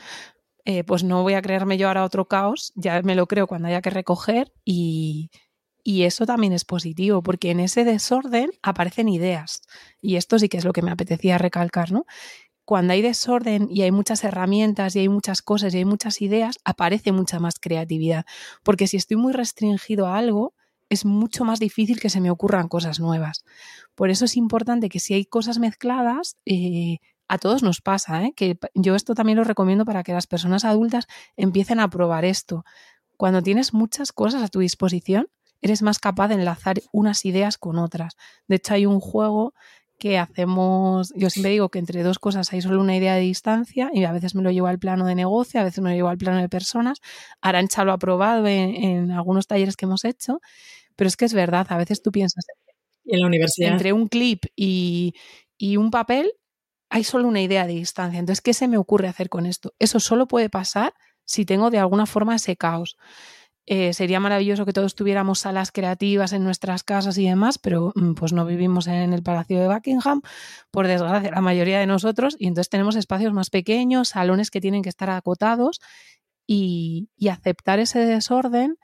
Eh, 0.64 0.84
pues 0.84 1.04
no 1.04 1.22
voy 1.22 1.34
a 1.34 1.42
creerme 1.42 1.78
yo 1.78 1.88
ahora 1.88 2.04
otro 2.04 2.26
caos, 2.26 2.72
ya 2.74 3.00
me 3.02 3.14
lo 3.14 3.26
creo 3.26 3.46
cuando 3.46 3.68
haya 3.68 3.80
que 3.80 3.88
recoger 3.88 4.52
y, 4.66 5.30
y 5.88 6.02
eso 6.02 6.26
también 6.26 6.52
es 6.52 6.66
positivo, 6.66 7.22
porque 7.22 7.50
en 7.50 7.60
ese 7.60 7.82
desorden 7.82 8.50
aparecen 8.62 9.08
ideas. 9.08 9.62
Y 10.02 10.16
esto 10.16 10.38
sí 10.38 10.50
que 10.50 10.58
es 10.58 10.66
lo 10.66 10.74
que 10.74 10.82
me 10.82 10.90
apetecía 10.90 11.38
recalcar, 11.38 11.92
¿no? 11.92 12.04
Cuando 12.66 12.92
hay 12.92 13.00
desorden 13.00 13.68
y 13.70 13.80
hay 13.80 13.90
muchas 13.90 14.22
herramientas 14.22 14.94
y 14.94 14.98
hay 14.98 15.08
muchas 15.08 15.40
cosas 15.40 15.72
y 15.72 15.78
hay 15.78 15.86
muchas 15.86 16.20
ideas, 16.20 16.58
aparece 16.62 17.10
mucha 17.10 17.38
más 17.38 17.58
creatividad. 17.58 18.26
Porque 18.62 18.86
si 18.86 18.98
estoy 18.98 19.16
muy 19.16 19.32
restringido 19.32 20.08
a 20.08 20.18
algo, 20.18 20.52
es 20.90 21.06
mucho 21.06 21.46
más 21.46 21.58
difícil 21.58 22.00
que 22.00 22.10
se 22.10 22.20
me 22.20 22.30
ocurran 22.30 22.68
cosas 22.68 23.00
nuevas. 23.00 23.46
Por 23.94 24.10
eso 24.10 24.26
es 24.26 24.36
importante 24.36 24.90
que 24.90 25.00
si 25.00 25.14
hay 25.14 25.24
cosas 25.24 25.58
mezcladas, 25.58 26.36
eh, 26.44 26.98
a 27.28 27.38
todos 27.38 27.62
nos 27.62 27.80
pasa, 27.80 28.24
¿eh? 28.24 28.34
que 28.36 28.58
yo 28.74 28.94
esto 28.94 29.14
también 29.14 29.38
lo 29.38 29.44
recomiendo 29.44 29.86
para 29.86 30.02
que 30.02 30.12
las 30.12 30.26
personas 30.26 30.66
adultas 30.66 31.06
empiecen 31.38 31.80
a 31.80 31.88
probar 31.88 32.26
esto. 32.26 32.66
Cuando 33.16 33.42
tienes 33.42 33.72
muchas 33.72 34.12
cosas 34.12 34.42
a 34.42 34.48
tu 34.48 34.58
disposición, 34.58 35.28
eres 35.60 35.82
más 35.82 35.98
capaz 35.98 36.28
de 36.28 36.34
enlazar 36.34 36.80
unas 36.92 37.24
ideas 37.24 37.58
con 37.58 37.78
otras. 37.78 38.14
De 38.46 38.56
hecho, 38.56 38.74
hay 38.74 38.86
un 38.86 39.00
juego 39.00 39.54
que 39.98 40.16
hacemos, 40.16 41.12
yo 41.16 41.28
siempre 41.28 41.50
digo 41.50 41.70
que 41.70 41.80
entre 41.80 42.04
dos 42.04 42.20
cosas 42.20 42.52
hay 42.52 42.62
solo 42.62 42.80
una 42.80 42.96
idea 42.96 43.14
de 43.14 43.20
distancia 43.22 43.90
y 43.92 44.04
a 44.04 44.12
veces 44.12 44.34
me 44.34 44.42
lo 44.42 44.50
llevo 44.52 44.68
al 44.68 44.78
plano 44.78 45.06
de 45.06 45.16
negocio, 45.16 45.60
a 45.60 45.64
veces 45.64 45.82
me 45.82 45.90
lo 45.90 45.96
llevo 45.96 46.08
al 46.08 46.18
plano 46.18 46.40
de 46.40 46.48
personas. 46.48 47.00
Arancha 47.40 47.84
lo 47.84 47.92
ha 47.92 47.98
probado 47.98 48.46
en, 48.46 49.10
algunos 49.10 49.48
talleres 49.48 49.76
que 49.76 49.86
hemos 49.86 50.04
hecho, 50.04 50.40
pero 50.94 51.08
es 51.08 51.16
que 51.16 51.24
es 51.24 51.34
verdad, 51.34 51.66
a 51.70 51.76
veces 51.76 52.00
tú 52.00 52.12
piensas 52.12 52.44
en 53.04 53.20
la 53.20 53.26
universidad 53.26 53.72
entre 53.72 53.92
un 53.92 54.06
clip 54.06 54.44
y, 54.54 55.14
y 55.56 55.76
un 55.76 55.90
papel 55.90 56.32
hay 56.90 57.04
solo 57.04 57.28
una 57.28 57.42
idea 57.42 57.66
de 57.66 57.74
distancia. 57.74 58.18
Entonces, 58.18 58.40
¿qué 58.40 58.54
se 58.54 58.68
me 58.68 58.78
ocurre 58.78 59.08
hacer 59.08 59.28
con 59.28 59.46
esto? 59.46 59.74
Eso 59.78 60.00
solo 60.00 60.26
puede 60.26 60.48
pasar 60.48 60.94
si 61.24 61.44
tengo 61.44 61.70
de 61.70 61.78
alguna 61.78 62.06
forma 62.06 62.36
ese 62.36 62.56
caos. 62.56 62.96
Eh, 63.70 63.92
sería 63.92 64.18
maravilloso 64.18 64.64
que 64.64 64.72
todos 64.72 64.94
tuviéramos 64.94 65.40
salas 65.40 65.72
creativas 65.72 66.32
en 66.32 66.42
nuestras 66.42 66.84
casas 66.84 67.18
y 67.18 67.28
demás, 67.28 67.58
pero 67.58 67.92
mm, 67.94 68.14
pues 68.14 68.32
no 68.32 68.46
vivimos 68.46 68.86
en 68.86 69.12
el 69.12 69.22
Palacio 69.22 69.60
de 69.60 69.68
Buckingham, 69.68 70.22
por 70.70 70.86
desgracia, 70.86 71.30
la 71.30 71.42
mayoría 71.42 71.78
de 71.78 71.86
nosotros, 71.86 72.34
y 72.38 72.46
entonces 72.46 72.70
tenemos 72.70 72.96
espacios 72.96 73.34
más 73.34 73.50
pequeños, 73.50 74.08
salones 74.08 74.50
que 74.50 74.62
tienen 74.62 74.80
que 74.82 74.88
estar 74.88 75.10
acotados 75.10 75.80
y, 76.46 77.10
y 77.14 77.28
aceptar 77.28 77.78
ese 77.78 77.98
desorden 77.98 78.78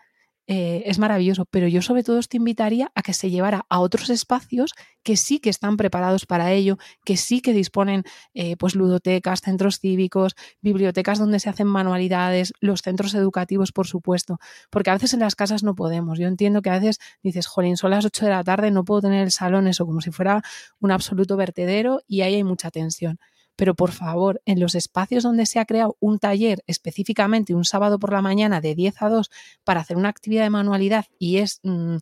eh, 0.47 0.83
es 0.87 0.99
maravilloso, 0.99 1.47
pero 1.47 1.69
yo 1.69 1.81
sobre 1.81 2.03
todo 2.03 2.21
te 2.23 2.37
invitaría 2.37 2.93
a 2.95 3.03
que 3.03 3.15
se 3.15 3.31
llevara 3.31 3.65
a 3.71 3.81
otros 3.81 4.11
espacios 4.11 4.75
que 5.03 5.17
sí 5.17 5.39
que 5.39 5.51
están 5.51 5.77
preparados 5.77 6.27
para 6.27 6.53
ello, 6.53 6.79
que 7.05 7.17
sí 7.17 7.41
que 7.41 7.53
disponen 7.53 8.05
eh, 8.35 8.57
pues 8.57 8.75
ludotecas, 8.75 9.41
centros 9.41 9.79
cívicos, 9.79 10.35
bibliotecas 10.61 11.19
donde 11.19 11.41
se 11.41 11.49
hacen 11.49 11.67
manualidades, 11.67 12.53
los 12.61 12.83
centros 12.83 13.15
educativos, 13.15 13.73
por 13.73 13.87
supuesto, 13.87 14.39
porque 14.71 14.91
a 14.91 14.95
veces 14.95 15.15
en 15.15 15.21
las 15.21 15.35
casas 15.35 15.63
no 15.63 15.75
podemos. 15.75 16.19
Yo 16.19 16.29
entiendo 16.29 16.61
que 16.61 16.71
a 16.71 16.79
veces 16.79 16.99
dices, 17.23 17.47
jolín, 17.47 17.77
son 17.77 17.91
las 17.91 18.05
8 18.05 18.27
de 18.27 18.31
la 18.31 18.45
tarde, 18.45 18.71
no 18.71 18.85
puedo 18.85 19.03
tener 19.03 19.23
el 19.23 19.31
salón 19.31 19.67
eso 19.67 19.87
como 19.87 20.01
si 20.01 20.11
fuera 20.11 20.43
un 20.81 20.91
absoluto 20.91 21.37
vertedero 21.37 22.03
y 22.07 22.21
ahí 22.21 22.35
hay 22.35 22.45
mucha 22.45 22.71
tensión 22.71 23.19
pero 23.57 23.75
por 23.75 23.93
favor, 23.93 24.43
en 24.47 24.61
los 24.61 24.75
espacios 24.75 25.23
donde 25.23 25.47
se 25.47 25.59
ha 25.59 25.65
creado 25.65 25.97
un 26.01 26.19
taller 26.19 26.63
específicamente 26.67 27.55
un 27.55 27.65
sábado 27.65 27.99
por 27.99 28.13
la 28.13 28.23
mañana 28.23 28.61
de 28.61 28.75
10 28.75 29.03
a 29.03 29.09
2 29.09 29.31
para 29.65 29.81
hacer 29.81 29.97
una 29.97 30.09
actividad 30.09 30.45
de 30.45 30.51
manualidad 30.51 31.07
y 31.19 31.39
es 31.39 31.61
100 31.63 32.01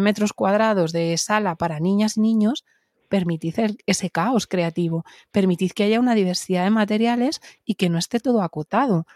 mm, 0.00 0.04
metros 0.04 0.32
cuadrados 0.32 0.92
de 0.92 1.16
sala 1.18 1.56
para 1.56 1.80
niñas 1.80 2.16
y 2.16 2.20
niños, 2.20 2.64
permitid 3.08 3.54
ese 3.84 4.08
caos 4.08 4.46
creativo, 4.46 5.04
permitid 5.32 5.72
que 5.72 5.84
haya 5.84 6.00
una 6.00 6.14
diversidad 6.14 6.64
de 6.64 6.70
materiales 6.70 7.42
y 7.64 7.74
que 7.74 7.90
no 7.90 7.98
esté 7.98 8.20
todo 8.20 8.42
acotado, 8.42 9.06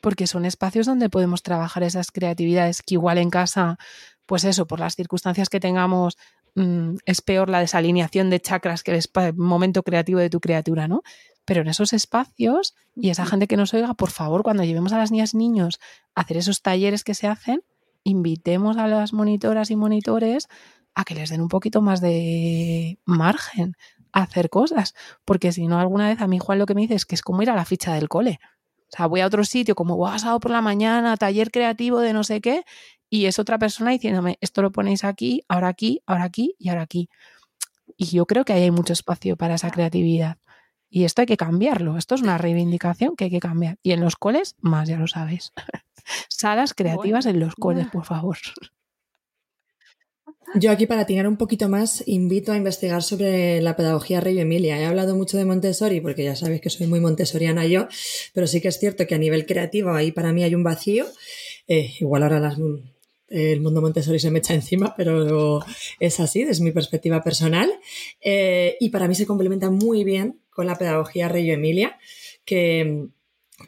porque 0.00 0.26
son 0.26 0.44
espacios 0.44 0.86
donde 0.86 1.08
podemos 1.08 1.42
trabajar 1.42 1.84
esas 1.84 2.10
creatividades 2.10 2.82
que 2.82 2.94
igual 2.94 3.18
en 3.18 3.30
casa, 3.30 3.78
pues 4.26 4.42
eso, 4.44 4.66
por 4.66 4.80
las 4.80 4.96
circunstancias 4.96 5.48
que 5.48 5.60
tengamos, 5.60 6.18
mm, 6.56 6.96
es 7.06 7.22
peor 7.22 7.48
la 7.48 7.60
desalineación 7.60 8.28
de 8.28 8.40
chakras 8.40 8.82
que 8.82 8.90
el 8.90 9.34
momento 9.36 9.84
creativo 9.84 10.18
de 10.18 10.30
tu 10.30 10.40
criatura, 10.40 10.88
¿no? 10.88 11.02
Pero 11.44 11.60
en 11.62 11.68
esos 11.68 11.92
espacios, 11.92 12.74
y 12.96 13.10
esa 13.10 13.26
gente 13.26 13.46
que 13.46 13.56
nos 13.56 13.74
oiga, 13.74 13.94
por 13.94 14.10
favor, 14.10 14.42
cuando 14.42 14.64
llevemos 14.64 14.92
a 14.92 14.98
las 14.98 15.10
niñas 15.10 15.34
y 15.34 15.38
niños 15.38 15.78
a 16.14 16.22
hacer 16.22 16.36
esos 16.38 16.62
talleres 16.62 17.04
que 17.04 17.14
se 17.14 17.26
hacen, 17.26 17.62
invitemos 18.02 18.76
a 18.76 18.86
las 18.86 19.12
monitoras 19.12 19.70
y 19.70 19.76
monitores 19.76 20.48
a 20.94 21.04
que 21.04 21.14
les 21.14 21.30
den 21.30 21.40
un 21.40 21.48
poquito 21.48 21.82
más 21.82 22.00
de 22.00 22.98
margen 23.04 23.76
a 24.12 24.22
hacer 24.22 24.48
cosas. 24.48 24.94
Porque 25.24 25.52
si 25.52 25.66
no, 25.66 25.78
alguna 25.78 26.08
vez 26.08 26.20
a 26.20 26.26
mí 26.26 26.38
Juan 26.38 26.58
lo 26.58 26.66
que 26.66 26.74
me 26.74 26.82
dice 26.82 26.94
es 26.94 27.04
que 27.04 27.14
es 27.14 27.22
como 27.22 27.42
ir 27.42 27.50
a 27.50 27.54
la 27.54 27.64
ficha 27.64 27.94
del 27.94 28.08
cole. 28.08 28.38
O 28.94 28.96
sea, 28.96 29.06
voy 29.06 29.20
a 29.20 29.26
otro 29.26 29.44
sitio, 29.44 29.74
como 29.74 29.96
voy 29.96 30.12
a 30.12 30.18
sábado 30.18 30.40
por 30.40 30.52
la 30.52 30.62
mañana, 30.62 31.16
taller 31.16 31.50
creativo 31.50 32.00
de 32.00 32.12
no 32.12 32.22
sé 32.22 32.40
qué, 32.40 32.64
y 33.10 33.26
es 33.26 33.38
otra 33.38 33.58
persona 33.58 33.90
diciéndome, 33.90 34.38
esto 34.40 34.62
lo 34.62 34.70
ponéis 34.70 35.04
aquí, 35.04 35.42
ahora 35.48 35.68
aquí, 35.68 36.00
ahora 36.06 36.24
aquí 36.24 36.54
y 36.58 36.68
ahora 36.68 36.82
aquí. 36.82 37.08
Y 37.96 38.06
yo 38.06 38.26
creo 38.26 38.44
que 38.44 38.52
ahí 38.52 38.62
hay 38.62 38.70
mucho 38.70 38.92
espacio 38.92 39.36
para 39.36 39.54
esa 39.54 39.70
creatividad. 39.70 40.38
Y 40.94 41.04
esto 41.04 41.22
hay 41.22 41.26
que 41.26 41.36
cambiarlo. 41.36 41.98
Esto 41.98 42.14
es 42.14 42.22
una 42.22 42.38
reivindicación 42.38 43.16
que 43.16 43.24
hay 43.24 43.30
que 43.30 43.40
cambiar. 43.40 43.78
Y 43.82 43.90
en 43.90 44.00
los 44.00 44.14
coles, 44.14 44.54
más, 44.60 44.88
ya 44.88 44.96
lo 44.96 45.08
sabéis. 45.08 45.50
Salas 46.28 46.72
creativas 46.72 47.26
en 47.26 47.40
los 47.40 47.56
coles, 47.56 47.88
por 47.88 48.04
favor. 48.04 48.38
Yo 50.54 50.70
aquí 50.70 50.86
para 50.86 51.04
tirar 51.04 51.26
un 51.26 51.36
poquito 51.36 51.68
más 51.68 52.04
invito 52.06 52.52
a 52.52 52.56
investigar 52.56 53.02
sobre 53.02 53.60
la 53.60 53.74
pedagogía 53.74 54.20
Rey 54.20 54.38
Emilia. 54.38 54.78
He 54.78 54.84
hablado 54.84 55.16
mucho 55.16 55.36
de 55.36 55.44
Montessori 55.44 56.00
porque 56.00 56.22
ya 56.22 56.36
sabéis 56.36 56.60
que 56.60 56.70
soy 56.70 56.86
muy 56.86 57.00
montessoriana 57.00 57.66
yo, 57.66 57.88
pero 58.32 58.46
sí 58.46 58.60
que 58.60 58.68
es 58.68 58.78
cierto 58.78 59.04
que 59.08 59.16
a 59.16 59.18
nivel 59.18 59.46
creativo 59.46 59.90
ahí 59.94 60.12
para 60.12 60.32
mí 60.32 60.44
hay 60.44 60.54
un 60.54 60.62
vacío. 60.62 61.06
Eh, 61.66 61.92
igual 61.98 62.22
ahora 62.22 62.38
las, 62.38 62.56
el 63.34 63.60
mundo 63.60 63.80
Montessori 63.80 64.20
se 64.20 64.30
me 64.30 64.38
echa 64.38 64.54
encima, 64.54 64.94
pero 64.96 65.64
es 65.98 66.20
así 66.20 66.44
desde 66.44 66.62
mi 66.62 66.70
perspectiva 66.70 67.22
personal. 67.22 67.70
Eh, 68.20 68.76
y 68.80 68.90
para 68.90 69.08
mí 69.08 69.14
se 69.14 69.26
complementa 69.26 69.70
muy 69.70 70.04
bien 70.04 70.40
con 70.50 70.66
la 70.66 70.76
pedagogía 70.76 71.28
Reyo 71.28 71.54
Emilia, 71.54 71.98
que, 72.44 73.08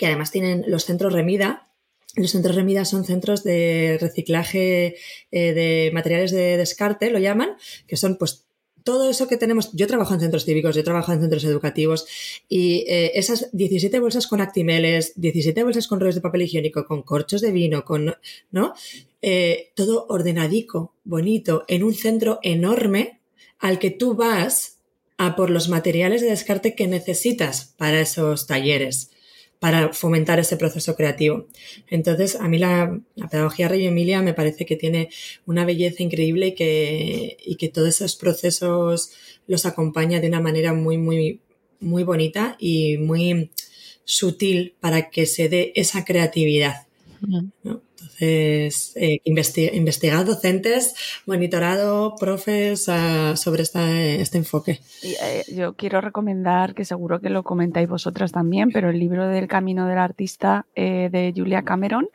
además 0.01 0.31
tienen 0.31 0.65
los 0.69 0.85
centros 0.85 1.13
Remida. 1.13 1.73
Los 2.15 2.31
centros 2.31 2.55
Remida 2.55 2.85
son 2.85 3.05
centros 3.05 3.43
de 3.43 3.99
reciclaje 4.01 4.97
eh, 5.31 5.53
de 5.53 5.91
materiales 5.93 6.31
de 6.31 6.57
descarte, 6.57 7.11
lo 7.11 7.19
llaman, 7.19 7.57
que 7.87 7.97
son 7.97 8.17
pues 8.17 8.46
todo 8.87 9.11
eso 9.11 9.27
que 9.27 9.37
tenemos, 9.37 9.73
yo 9.73 9.89
trabajo 9.89 10.15
en 10.15 10.21
centros 10.21 10.45
cívicos, 10.45 10.77
yo 10.77 10.85
trabajo 10.85 11.13
en 11.13 11.21
centros 11.21 11.43
educativos 11.43 12.07
y 12.49 12.85
eh, 12.87 13.11
esas 13.17 13.51
17 13.53 13.99
bolsas 13.99 14.29
con 14.29 14.41
actimeles, 14.41 15.13
17 15.17 15.65
bolsas 15.65 15.89
con 15.89 15.99
rollos 15.99 16.15
de 16.15 16.21
papel 16.21 16.43
higiénico, 16.43 16.87
con 16.87 17.03
corchos 17.03 17.41
de 17.41 17.51
vino, 17.51 17.85
con, 17.85 18.15
¿no? 18.53 18.75
Eh, 19.23 19.73
todo 19.75 20.07
ordenadico, 20.09 20.95
bonito, 21.03 21.65
en 21.67 21.83
un 21.83 21.95
centro 21.95 22.39
enorme 22.45 23.19
al 23.59 23.81
que 23.81 23.91
tú 23.91 24.15
vas 24.15 24.79
a 25.19 25.35
por 25.35 25.51
los 25.51 25.69
materiales 25.69 26.21
de 26.21 26.29
descarte 26.29 26.77
que 26.77 26.87
necesitas 26.87 27.75
para 27.77 28.01
esos 28.01 28.47
talleres, 28.47 29.11
para 29.59 29.93
fomentar 29.93 30.39
ese 30.39 30.57
proceso 30.57 30.95
creativo. 30.97 31.47
Entonces, 31.89 32.37
a 32.37 32.49
mí 32.49 32.59
la, 32.59 33.01
pedagogía 33.31 33.69
Rey 33.69 33.87
Emilia 33.87 34.23
me 34.23 34.35
parece 34.35 34.67
que 34.67 34.77
tiene 34.77 35.09
una 35.47 35.65
belleza 35.65 36.03
increíble 36.03 36.49
y 36.49 36.55
que, 36.55 37.37
y 37.45 37.57
que 37.57 37.69
todos 37.69 37.89
esos 37.89 38.17
procesos 38.17 39.13
los 39.47 39.67
acompaña 39.67 40.21
de 40.21 40.29
una 40.29 40.41
manera 40.41 40.73
muy, 40.73 40.99
muy, 40.99 41.41
muy 41.81 42.05
bonita 42.05 42.57
y 42.59 42.99
muy 42.99 43.51
sutil 44.05 44.75
para 44.81 45.11
que 45.11 45.27
se 45.27 45.49
dé 45.49 45.73
esa 45.75 46.05
creatividad 46.05 46.86
Entonces, 47.23 48.93
eh, 48.97 49.21
investigad 49.25 50.25
docentes, 50.25 50.95
monitorado 51.27 52.15
profes 52.17 52.85
sobre 53.35 53.63
este 53.63 54.39
enfoque. 54.39 54.81
Eh, 55.03 55.45
yo 55.55 55.75
quiero 55.75 56.01
recomendar, 56.01 56.75
que 56.75 56.85
seguro 56.85 57.21
que 57.21 57.31
lo 57.31 57.43
comentáis 57.43 57.89
vosotras 57.89 58.33
también, 58.33 58.71
pero 58.71 58.91
el 58.91 58.99
libro 58.99 59.27
del 59.29 59.49
camino 59.49 59.87
del 59.87 59.99
artista 59.99 60.67
eh, 60.75 61.09
de 61.11 61.33
Julia 61.35 61.63
Cameron, 61.63 62.09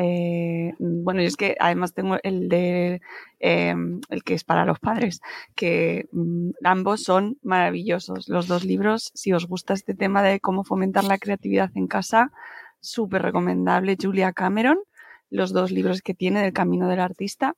eh, 0.00 0.74
bueno, 0.78 1.22
y 1.22 1.24
es 1.24 1.36
que 1.36 1.56
además 1.58 1.92
tengo 1.92 2.18
el 2.22 2.48
de 2.48 3.00
em, 3.40 4.00
el 4.10 4.22
que 4.22 4.34
es 4.34 4.44
para 4.44 4.64
los 4.64 4.78
padres, 4.78 5.20
que 5.56 6.06
mm, 6.12 6.50
ambos 6.62 7.02
son 7.02 7.36
maravillosos. 7.42 8.28
Los 8.28 8.46
dos 8.46 8.64
libros, 8.64 9.10
si 9.14 9.32
os 9.32 9.48
gusta 9.48 9.74
este 9.74 9.94
tema 9.94 10.22
de 10.22 10.38
cómo 10.38 10.62
fomentar 10.62 11.02
la 11.02 11.18
creatividad 11.18 11.70
en 11.74 11.88
casa, 11.88 12.30
súper 12.80 13.22
recomendable. 13.22 13.96
Julia 14.00 14.32
Cameron, 14.32 14.78
los 15.30 15.52
dos 15.52 15.70
libros 15.70 16.00
que 16.00 16.14
tiene 16.14 16.42
del 16.42 16.52
Camino 16.52 16.88
del 16.88 17.00
Artista, 17.00 17.54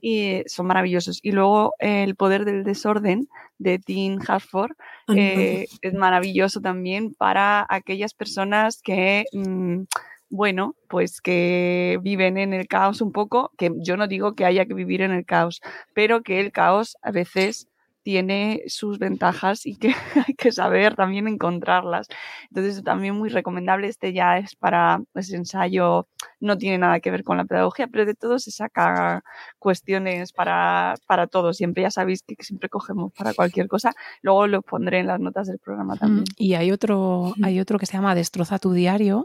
y 0.00 0.42
son 0.46 0.66
maravillosos. 0.66 1.20
Y 1.22 1.32
luego 1.32 1.74
El 1.78 2.16
Poder 2.16 2.44
del 2.44 2.64
Desorden 2.64 3.28
de 3.58 3.78
Tim 3.78 4.18
Harford 4.26 4.72
eh, 5.14 5.66
es 5.80 5.94
maravilloso 5.94 6.60
también 6.60 7.14
para 7.14 7.66
aquellas 7.68 8.14
personas 8.14 8.80
que 8.82 9.24
mm, 9.32 9.82
bueno, 10.30 10.74
pues 10.88 11.20
que 11.20 11.98
viven 12.02 12.38
en 12.38 12.54
el 12.54 12.66
caos 12.66 13.00
un 13.00 13.12
poco, 13.12 13.52
que 13.56 13.70
yo 13.76 13.96
no 13.96 14.08
digo 14.08 14.34
que 14.34 14.44
haya 14.44 14.66
que 14.66 14.74
vivir 14.74 15.00
en 15.00 15.12
el 15.12 15.24
caos, 15.24 15.60
pero 15.94 16.22
que 16.22 16.40
el 16.40 16.50
caos 16.50 16.96
a 17.02 17.12
veces 17.12 17.68
tiene 18.04 18.62
sus 18.66 18.98
ventajas 18.98 19.66
y 19.66 19.76
que 19.76 19.88
hay 20.28 20.34
que 20.34 20.52
saber 20.52 20.94
también 20.94 21.26
encontrarlas. 21.26 22.06
Entonces, 22.50 22.84
también 22.84 23.16
muy 23.16 23.30
recomendable. 23.30 23.88
Este 23.88 24.12
ya 24.12 24.38
es 24.38 24.54
para 24.54 25.02
ese 25.14 25.36
ensayo, 25.36 26.06
no 26.38 26.56
tiene 26.56 26.78
nada 26.78 27.00
que 27.00 27.10
ver 27.10 27.24
con 27.24 27.38
la 27.38 27.46
pedagogía, 27.46 27.88
pero 27.88 28.04
de 28.04 28.14
todo 28.14 28.38
se 28.38 28.50
saca 28.50 29.24
cuestiones 29.58 30.32
para, 30.32 30.94
para 31.06 31.26
todo. 31.26 31.52
Siempre 31.54 31.82
ya 31.82 31.90
sabéis 31.90 32.22
que 32.22 32.36
siempre 32.44 32.68
cogemos 32.68 33.12
para 33.14 33.32
cualquier 33.32 33.66
cosa. 33.66 33.92
Luego 34.20 34.46
lo 34.46 34.62
pondré 34.62 35.00
en 35.00 35.06
las 35.08 35.18
notas 35.18 35.48
del 35.48 35.58
programa 35.58 35.96
también. 35.96 36.24
Y 36.36 36.54
hay 36.54 36.70
otro, 36.70 37.34
hay 37.42 37.58
otro 37.58 37.78
que 37.78 37.86
se 37.86 37.94
llama 37.94 38.14
Destroza 38.14 38.58
tu 38.58 38.72
diario, 38.72 39.24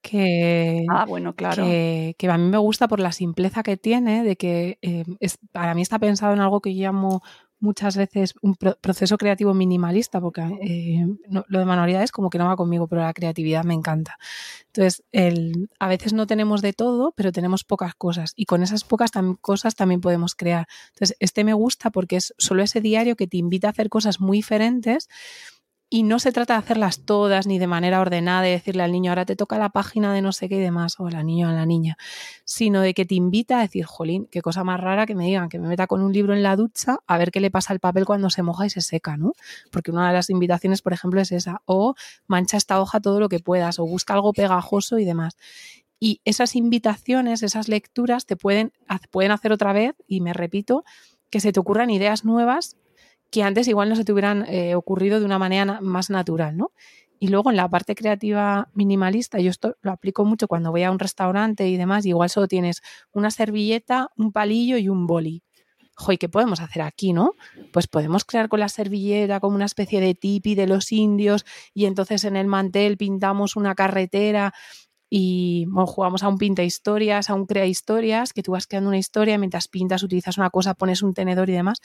que, 0.00 0.84
ah, 0.90 1.06
bueno, 1.06 1.34
claro. 1.34 1.64
que, 1.64 2.16
a 2.30 2.38
mí 2.38 2.48
me 2.48 2.58
gusta 2.58 2.86
por 2.86 3.00
la 3.00 3.12
simpleza 3.12 3.64
que 3.64 3.76
tiene, 3.76 4.22
de 4.22 4.36
que 4.36 4.78
eh, 4.82 5.04
es, 5.18 5.38
para 5.50 5.74
mí 5.74 5.82
está 5.82 5.98
pensado 5.98 6.32
en 6.32 6.40
algo 6.40 6.60
que 6.60 6.74
yo 6.74 6.82
llamo 6.82 7.22
muchas 7.62 7.96
veces 7.96 8.34
un 8.42 8.56
proceso 8.56 9.16
creativo 9.16 9.54
minimalista, 9.54 10.20
porque 10.20 10.42
eh, 10.60 11.06
lo 11.28 11.58
de 11.58 11.64
manualidades 11.64 12.10
como 12.10 12.28
que 12.28 12.38
no 12.38 12.46
va 12.46 12.56
conmigo, 12.56 12.88
pero 12.88 13.02
la 13.02 13.14
creatividad 13.14 13.64
me 13.64 13.74
encanta. 13.74 14.18
Entonces, 14.66 15.04
el, 15.12 15.70
a 15.78 15.88
veces 15.88 16.12
no 16.12 16.26
tenemos 16.26 16.60
de 16.60 16.72
todo, 16.72 17.12
pero 17.16 17.30
tenemos 17.30 17.64
pocas 17.64 17.94
cosas 17.94 18.32
y 18.36 18.46
con 18.46 18.62
esas 18.62 18.84
pocas 18.84 19.10
cosas 19.40 19.76
también 19.76 20.00
podemos 20.00 20.34
crear. 20.34 20.66
Entonces, 20.88 21.16
este 21.20 21.44
me 21.44 21.54
gusta 21.54 21.90
porque 21.90 22.16
es 22.16 22.34
solo 22.36 22.62
ese 22.62 22.80
diario 22.80 23.16
que 23.16 23.28
te 23.28 23.36
invita 23.36 23.68
a 23.68 23.70
hacer 23.70 23.88
cosas 23.88 24.20
muy 24.20 24.38
diferentes 24.38 25.08
y 25.92 26.04
no 26.04 26.18
se 26.18 26.32
trata 26.32 26.54
de 26.54 26.60
hacerlas 26.60 27.00
todas 27.04 27.46
ni 27.46 27.58
de 27.58 27.66
manera 27.66 28.00
ordenada, 28.00 28.40
de 28.40 28.48
decirle 28.48 28.82
al 28.82 28.92
niño, 28.92 29.10
ahora 29.10 29.26
te 29.26 29.36
toca 29.36 29.58
la 29.58 29.68
página 29.68 30.14
de 30.14 30.22
no 30.22 30.32
sé 30.32 30.48
qué 30.48 30.56
y 30.56 30.60
demás, 30.60 30.98
o 30.98 31.06
a 31.06 31.10
la 31.10 31.22
niña 31.22 31.48
o 31.48 31.50
a 31.50 31.52
la 31.52 31.66
niña, 31.66 31.98
sino 32.46 32.80
de 32.80 32.94
que 32.94 33.04
te 33.04 33.14
invita 33.14 33.58
a 33.58 33.60
decir, 33.60 33.84
jolín, 33.84 34.26
qué 34.30 34.40
cosa 34.40 34.64
más 34.64 34.80
rara 34.80 35.04
que 35.04 35.14
me 35.14 35.26
digan 35.26 35.50
que 35.50 35.58
me 35.58 35.68
meta 35.68 35.86
con 35.86 36.00
un 36.00 36.14
libro 36.14 36.32
en 36.32 36.42
la 36.42 36.56
ducha 36.56 37.00
a 37.06 37.18
ver 37.18 37.30
qué 37.30 37.40
le 37.40 37.50
pasa 37.50 37.74
al 37.74 37.78
papel 37.78 38.06
cuando 38.06 38.30
se 38.30 38.42
moja 38.42 38.64
y 38.64 38.70
se 38.70 38.80
seca, 38.80 39.18
¿no? 39.18 39.34
Porque 39.70 39.90
una 39.90 40.08
de 40.08 40.14
las 40.14 40.30
invitaciones, 40.30 40.80
por 40.80 40.94
ejemplo, 40.94 41.20
es 41.20 41.30
esa, 41.30 41.60
o 41.66 41.94
mancha 42.26 42.56
esta 42.56 42.80
hoja 42.80 42.98
todo 42.98 43.20
lo 43.20 43.28
que 43.28 43.40
puedas, 43.40 43.78
o 43.78 43.84
busca 43.84 44.14
algo 44.14 44.32
pegajoso 44.32 44.98
y 44.98 45.04
demás. 45.04 45.36
Y 46.00 46.22
esas 46.24 46.56
invitaciones, 46.56 47.42
esas 47.42 47.68
lecturas 47.68 48.24
te 48.24 48.36
pueden, 48.36 48.72
pueden 49.10 49.30
hacer 49.30 49.52
otra 49.52 49.74
vez, 49.74 49.94
y 50.06 50.22
me 50.22 50.32
repito, 50.32 50.84
que 51.28 51.40
se 51.40 51.52
te 51.52 51.60
ocurran 51.60 51.90
ideas 51.90 52.24
nuevas 52.24 52.78
que 53.32 53.42
antes 53.42 53.66
igual 53.66 53.88
no 53.88 53.96
se 53.96 54.04
te 54.04 54.12
hubieran 54.12 54.44
eh, 54.46 54.74
ocurrido 54.74 55.18
de 55.18 55.24
una 55.24 55.38
manera 55.38 55.80
más 55.80 56.10
natural, 56.10 56.56
¿no? 56.56 56.70
Y 57.18 57.28
luego 57.28 57.50
en 57.50 57.56
la 57.56 57.68
parte 57.68 57.94
creativa 57.94 58.68
minimalista, 58.74 59.40
yo 59.40 59.50
esto 59.50 59.76
lo 59.80 59.90
aplico 59.90 60.24
mucho 60.24 60.48
cuando 60.48 60.70
voy 60.70 60.82
a 60.82 60.90
un 60.90 60.98
restaurante 60.98 61.66
y 61.66 61.76
demás, 61.78 62.04
igual 62.04 62.28
solo 62.28 62.46
tienes 62.46 62.82
una 63.10 63.30
servilleta, 63.30 64.10
un 64.16 64.32
palillo 64.32 64.76
y 64.76 64.88
un 64.88 65.06
boli. 65.06 65.42
Joy, 65.96 66.18
¿qué 66.18 66.28
podemos 66.28 66.60
hacer 66.60 66.82
aquí, 66.82 67.12
no? 67.12 67.32
Pues 67.72 67.86
podemos 67.86 68.24
crear 68.24 68.48
con 68.48 68.60
la 68.60 68.68
servilleta 68.68 69.40
como 69.40 69.56
una 69.56 69.66
especie 69.66 70.00
de 70.00 70.14
tipi 70.14 70.54
de 70.54 70.66
los 70.66 70.92
indios 70.92 71.46
y 71.72 71.86
entonces 71.86 72.24
en 72.24 72.36
el 72.36 72.48
mantel 72.48 72.98
pintamos 72.98 73.56
una 73.56 73.74
carretera 73.74 74.52
y 75.08 75.66
jugamos 75.86 76.22
a 76.22 76.28
un 76.28 76.38
pinta 76.38 76.64
historias, 76.64 77.30
a 77.30 77.34
un 77.34 77.46
crea 77.46 77.66
historias, 77.66 78.32
que 78.32 78.42
tú 78.42 78.52
vas 78.52 78.66
creando 78.66 78.88
una 78.88 78.98
historia 78.98 79.38
mientras 79.38 79.68
pintas, 79.68 80.02
utilizas 80.02 80.38
una 80.38 80.50
cosa, 80.50 80.74
pones 80.74 81.02
un 81.02 81.14
tenedor 81.14 81.48
y 81.50 81.52
demás. 81.52 81.80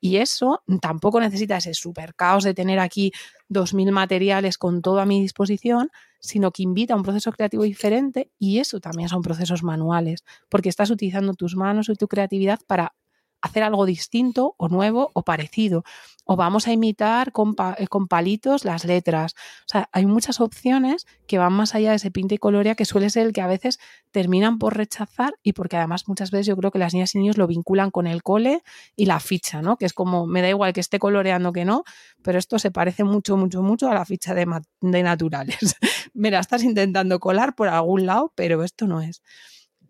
Y 0.00 0.16
eso 0.16 0.62
tampoco 0.80 1.20
necesita 1.20 1.58
ese 1.58 1.74
super 1.74 2.14
caos 2.14 2.44
de 2.44 2.54
tener 2.54 2.78
aquí 2.78 3.12
2.000 3.48 3.90
materiales 3.92 4.58
con 4.58 4.82
todo 4.82 5.00
a 5.00 5.06
mi 5.06 5.20
disposición, 5.20 5.90
sino 6.20 6.50
que 6.52 6.62
invita 6.62 6.94
a 6.94 6.96
un 6.96 7.02
proceso 7.02 7.32
creativo 7.32 7.64
diferente 7.64 8.30
y 8.38 8.58
eso 8.58 8.80
también 8.80 9.08
son 9.08 9.22
procesos 9.22 9.62
manuales, 9.62 10.24
porque 10.48 10.68
estás 10.68 10.90
utilizando 10.90 11.34
tus 11.34 11.56
manos 11.56 11.88
y 11.88 11.94
tu 11.94 12.08
creatividad 12.08 12.60
para 12.66 12.94
hacer 13.42 13.62
algo 13.62 13.86
distinto 13.86 14.54
o 14.56 14.68
nuevo 14.68 15.10
o 15.14 15.22
parecido. 15.22 15.84
O 16.24 16.36
vamos 16.36 16.68
a 16.68 16.72
imitar 16.72 17.32
con, 17.32 17.56
eh, 17.78 17.88
con, 17.88 18.06
palitos 18.06 18.64
las 18.64 18.84
letras. 18.84 19.34
O 19.66 19.68
sea, 19.68 19.88
hay 19.92 20.06
muchas 20.06 20.40
opciones 20.40 21.06
que 21.26 21.38
van 21.38 21.52
más 21.52 21.74
allá 21.74 21.90
de 21.90 21.96
ese 21.96 22.10
pinta 22.10 22.34
y 22.34 22.38
colorea 22.38 22.76
que 22.76 22.84
suele 22.84 23.10
ser 23.10 23.26
el 23.26 23.32
que 23.32 23.40
a 23.40 23.48
veces 23.48 23.80
terminan 24.12 24.58
por 24.58 24.76
rechazar 24.76 25.34
y 25.42 25.54
porque 25.54 25.76
además 25.76 26.06
muchas 26.06 26.30
veces 26.30 26.46
yo 26.46 26.56
creo 26.56 26.70
que 26.70 26.78
las 26.78 26.94
niñas 26.94 27.14
y 27.14 27.18
niños 27.18 27.36
lo 27.36 27.46
vinculan 27.46 27.90
con 27.90 28.06
el 28.06 28.22
cole 28.22 28.62
y 28.94 29.06
la 29.06 29.18
ficha, 29.18 29.60
¿no? 29.60 29.76
Que 29.76 29.86
es 29.86 29.92
como, 29.92 30.26
me 30.26 30.42
da 30.42 30.48
igual 30.48 30.72
que 30.72 30.80
esté 30.80 30.98
coloreando 30.98 31.52
que 31.52 31.64
no, 31.64 31.82
pero 32.22 32.38
esto 32.38 32.58
se 32.58 32.70
parece 32.70 33.02
mucho, 33.02 33.36
mucho, 33.36 33.62
mucho 33.62 33.90
a 33.90 33.94
la 33.94 34.04
ficha 34.04 34.34
de, 34.34 34.46
de 34.80 35.02
naturales. 35.02 35.58
me 36.14 36.30
la 36.30 36.40
estás 36.40 36.62
intentando 36.62 37.18
colar 37.18 37.54
por 37.56 37.68
algún 37.68 38.06
lado, 38.06 38.32
pero 38.36 38.62
esto 38.62 38.86
no 38.86 39.00
es 39.00 39.22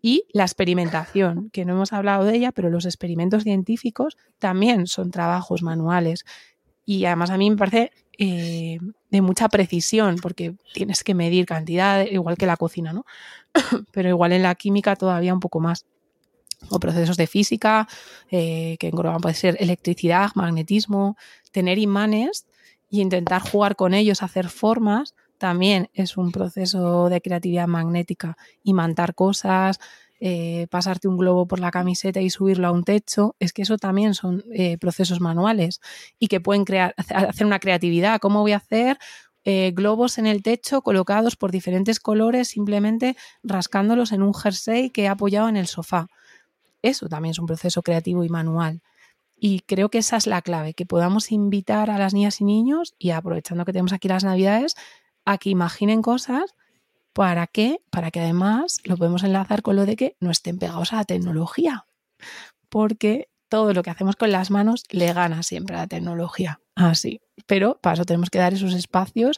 y 0.01 0.25
la 0.33 0.43
experimentación, 0.43 1.49
que 1.51 1.63
no 1.63 1.73
hemos 1.73 1.93
hablado 1.93 2.25
de 2.25 2.35
ella, 2.35 2.51
pero 2.51 2.69
los 2.69 2.85
experimentos 2.85 3.43
científicos 3.43 4.17
también 4.39 4.87
son 4.87 5.11
trabajos 5.11 5.61
manuales. 5.61 6.25
Y 6.85 7.05
además 7.05 7.29
a 7.29 7.37
mí 7.37 7.49
me 7.49 7.57
parece 7.57 7.91
eh, 8.17 8.79
de 9.11 9.21
mucha 9.21 9.47
precisión, 9.49 10.15
porque 10.21 10.55
tienes 10.73 11.03
que 11.03 11.13
medir 11.13 11.45
cantidad, 11.45 12.05
igual 12.05 12.37
que 12.37 12.47
la 12.47 12.57
cocina, 12.57 12.93
¿no? 12.93 13.05
pero 13.91 14.09
igual 14.09 14.33
en 14.33 14.43
la 14.43 14.55
química 14.55 14.95
todavía 14.95 15.33
un 15.33 15.39
poco 15.39 15.59
más. 15.59 15.85
O 16.69 16.79
procesos 16.79 17.17
de 17.17 17.25
física, 17.25 17.87
eh, 18.29 18.77
que 18.79 18.87
engloban 18.87 19.21
puede 19.21 19.35
ser 19.35 19.57
electricidad, 19.59 20.29
magnetismo, 20.35 21.17
tener 21.51 21.79
imanes 21.79 22.45
y 22.89 23.01
intentar 23.01 23.41
jugar 23.41 23.75
con 23.75 23.95
ellos, 23.95 24.21
hacer 24.21 24.47
formas 24.49 25.15
también 25.41 25.89
es 25.95 26.17
un 26.17 26.31
proceso 26.31 27.09
de 27.09 27.19
creatividad 27.19 27.67
magnética. 27.67 28.37
Imantar 28.63 29.15
cosas, 29.15 29.79
eh, 30.19 30.67
pasarte 30.69 31.07
un 31.07 31.17
globo 31.17 31.47
por 31.47 31.59
la 31.59 31.71
camiseta 31.71 32.21
y 32.21 32.29
subirlo 32.29 32.67
a 32.67 32.71
un 32.71 32.83
techo, 32.83 33.35
es 33.39 33.51
que 33.51 33.63
eso 33.63 33.79
también 33.79 34.13
son 34.13 34.43
eh, 34.53 34.77
procesos 34.77 35.19
manuales 35.19 35.81
y 36.19 36.27
que 36.27 36.41
pueden 36.41 36.63
crear, 36.63 36.93
hacer 36.95 37.47
una 37.47 37.57
creatividad. 37.57 38.19
¿Cómo 38.19 38.41
voy 38.41 38.51
a 38.51 38.57
hacer 38.57 38.99
eh, 39.43 39.71
globos 39.73 40.19
en 40.19 40.27
el 40.27 40.43
techo 40.43 40.83
colocados 40.83 41.35
por 41.35 41.51
diferentes 41.51 41.99
colores, 41.99 42.49
simplemente 42.49 43.17
rascándolos 43.41 44.11
en 44.11 44.21
un 44.21 44.35
jersey 44.35 44.91
que 44.91 45.05
he 45.05 45.07
apoyado 45.07 45.49
en 45.49 45.57
el 45.57 45.65
sofá? 45.65 46.05
Eso 46.83 47.09
también 47.09 47.31
es 47.31 47.39
un 47.39 47.47
proceso 47.47 47.81
creativo 47.81 48.23
y 48.23 48.29
manual. 48.29 48.83
Y 49.43 49.61
creo 49.61 49.89
que 49.89 49.97
esa 49.97 50.17
es 50.17 50.27
la 50.27 50.43
clave, 50.43 50.75
que 50.75 50.85
podamos 50.85 51.31
invitar 51.31 51.89
a 51.89 51.97
las 51.97 52.13
niñas 52.13 52.41
y 52.41 52.43
niños, 52.43 52.93
y 52.99 53.09
aprovechando 53.09 53.65
que 53.65 53.73
tenemos 53.73 53.91
aquí 53.91 54.07
las 54.07 54.23
navidades, 54.23 54.75
a 55.25 55.37
que 55.37 55.49
imaginen 55.49 56.01
cosas. 56.01 56.55
¿Para 57.13 57.47
qué? 57.47 57.81
Para 57.89 58.11
que 58.11 58.21
además 58.21 58.77
lo 58.85 58.97
podemos 58.97 59.23
enlazar 59.23 59.61
con 59.61 59.75
lo 59.75 59.85
de 59.85 59.95
que 59.95 60.15
no 60.19 60.31
estén 60.31 60.57
pegados 60.57 60.93
a 60.93 60.97
la 60.97 61.03
tecnología. 61.03 61.85
Porque 62.69 63.29
todo 63.49 63.73
lo 63.73 63.83
que 63.83 63.89
hacemos 63.89 64.15
con 64.15 64.31
las 64.31 64.49
manos 64.49 64.85
le 64.91 65.11
gana 65.11 65.43
siempre 65.43 65.75
a 65.75 65.79
la 65.79 65.87
tecnología. 65.87 66.61
Así. 66.75 67.19
Pero 67.47 67.79
para 67.81 67.95
eso 67.95 68.05
tenemos 68.05 68.29
que 68.29 68.39
dar 68.39 68.53
esos 68.53 68.73
espacios 68.73 69.37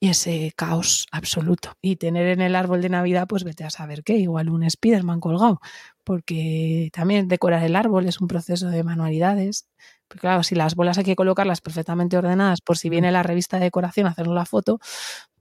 y 0.00 0.08
ese 0.08 0.52
caos 0.56 1.06
absoluto. 1.12 1.76
Y 1.82 1.96
tener 1.96 2.26
en 2.28 2.40
el 2.40 2.56
árbol 2.56 2.80
de 2.82 2.88
Navidad, 2.88 3.26
pues 3.28 3.44
vete 3.44 3.64
a 3.64 3.70
saber 3.70 4.02
qué, 4.02 4.16
igual 4.16 4.48
un 4.48 4.68
Spiderman 4.68 5.20
colgado. 5.20 5.60
Porque 6.04 6.90
también 6.92 7.28
decorar 7.28 7.62
el 7.64 7.76
árbol 7.76 8.06
es 8.06 8.20
un 8.20 8.28
proceso 8.28 8.68
de 8.68 8.82
manualidades. 8.82 9.66
Porque 10.08 10.20
claro, 10.20 10.42
si 10.42 10.54
las 10.54 10.74
bolas 10.74 10.98
hay 10.98 11.04
que 11.04 11.16
colocarlas 11.16 11.60
perfectamente 11.60 12.16
ordenadas 12.16 12.60
por 12.60 12.78
si 12.78 12.88
viene 12.88 13.10
la 13.12 13.22
revista 13.22 13.58
de 13.58 13.64
decoración 13.64 14.06
a 14.06 14.10
hacer 14.10 14.26
la 14.26 14.44
foto, 14.44 14.78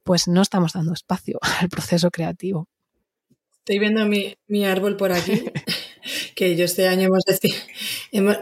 pues 0.03 0.27
no 0.27 0.41
estamos 0.41 0.73
dando 0.73 0.93
espacio 0.93 1.39
al 1.61 1.69
proceso 1.69 2.11
creativo. 2.11 2.67
Estoy 3.59 3.79
viendo 3.79 4.05
mi, 4.05 4.35
mi 4.47 4.65
árbol 4.65 4.97
por 4.97 5.13
aquí 5.13 5.45
que 6.35 6.55
yo 6.57 6.65
este 6.65 6.87
año 6.87 7.07
hemos 7.07 7.23
decidido, 7.25 7.57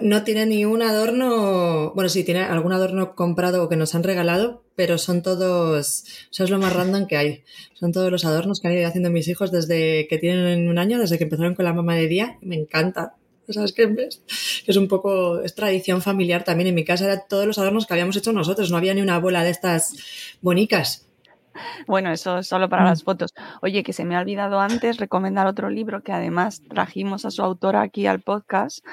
no 0.02 0.24
tiene 0.24 0.48
ni 0.48 0.66
un 0.66 0.82
adorno, 0.82 1.94
bueno, 1.94 2.10
sí, 2.10 2.24
tiene 2.24 2.42
algún 2.42 2.74
adorno 2.74 3.16
comprado 3.16 3.64
o 3.64 3.70
que 3.70 3.76
nos 3.76 3.94
han 3.94 4.04
regalado, 4.04 4.64
pero 4.76 4.98
son 4.98 5.22
todos, 5.22 6.06
eso 6.32 6.44
es 6.44 6.50
lo 6.50 6.58
más 6.58 6.74
random 6.74 7.06
que 7.06 7.18
hay. 7.18 7.44
Son 7.74 7.92
todos 7.92 8.12
los 8.12 8.26
adornos 8.26 8.60
que 8.60 8.68
han 8.68 8.74
ido 8.74 8.88
haciendo 8.88 9.12
mis 9.12 9.28
hijos 9.28 9.52
desde 9.52 10.08
que 10.08 10.18
tienen 10.18 10.68
un 10.68 10.80
año, 10.80 11.00
desde 11.00 11.18
que 11.18 11.26
empezaron 11.26 11.54
con 11.54 11.66
la 11.66 11.74
mamá 11.74 11.96
de 11.96 12.08
día. 12.08 12.38
Me 12.42 12.56
encanta. 12.56 13.16
¿Sabes 13.50 13.74
qué? 13.74 14.10
Es 14.68 14.78
un 14.78 14.88
poco, 14.88 15.42
es 15.42 15.56
tradición 15.56 16.02
familiar 16.02 16.44
también. 16.44 16.68
En 16.68 16.76
mi 16.76 16.86
casa 16.86 17.06
eran 17.06 17.24
todos 17.28 17.46
los 17.46 17.58
adornos 17.58 17.86
que 17.86 17.94
habíamos 17.94 18.16
hecho 18.16 18.34
nosotros. 18.34 18.72
No 18.72 18.78
había 18.78 18.94
ni 18.94 19.02
una 19.02 19.20
bola 19.20 19.44
de 19.44 19.50
estas 19.50 20.38
bonicas. 20.42 21.08
Bueno, 21.88 22.12
eso 22.12 22.40
es 22.40 22.48
solo 22.48 22.70
para 22.70 22.86
las 22.86 23.04
fotos. 23.04 23.34
Oye, 23.62 23.84
que 23.84 23.94
se 23.94 24.06
me 24.06 24.16
ha 24.16 24.22
olvidado 24.22 24.60
antes 24.60 24.98
recomendar 24.98 25.48
otro 25.48 25.70
libro 25.70 26.02
que 26.02 26.14
además 26.14 26.62
trajimos 26.70 27.26
a 27.26 27.32
su 27.32 27.42
autora 27.42 27.82
aquí 27.82 28.08
al 28.08 28.22
podcast, 28.22 28.86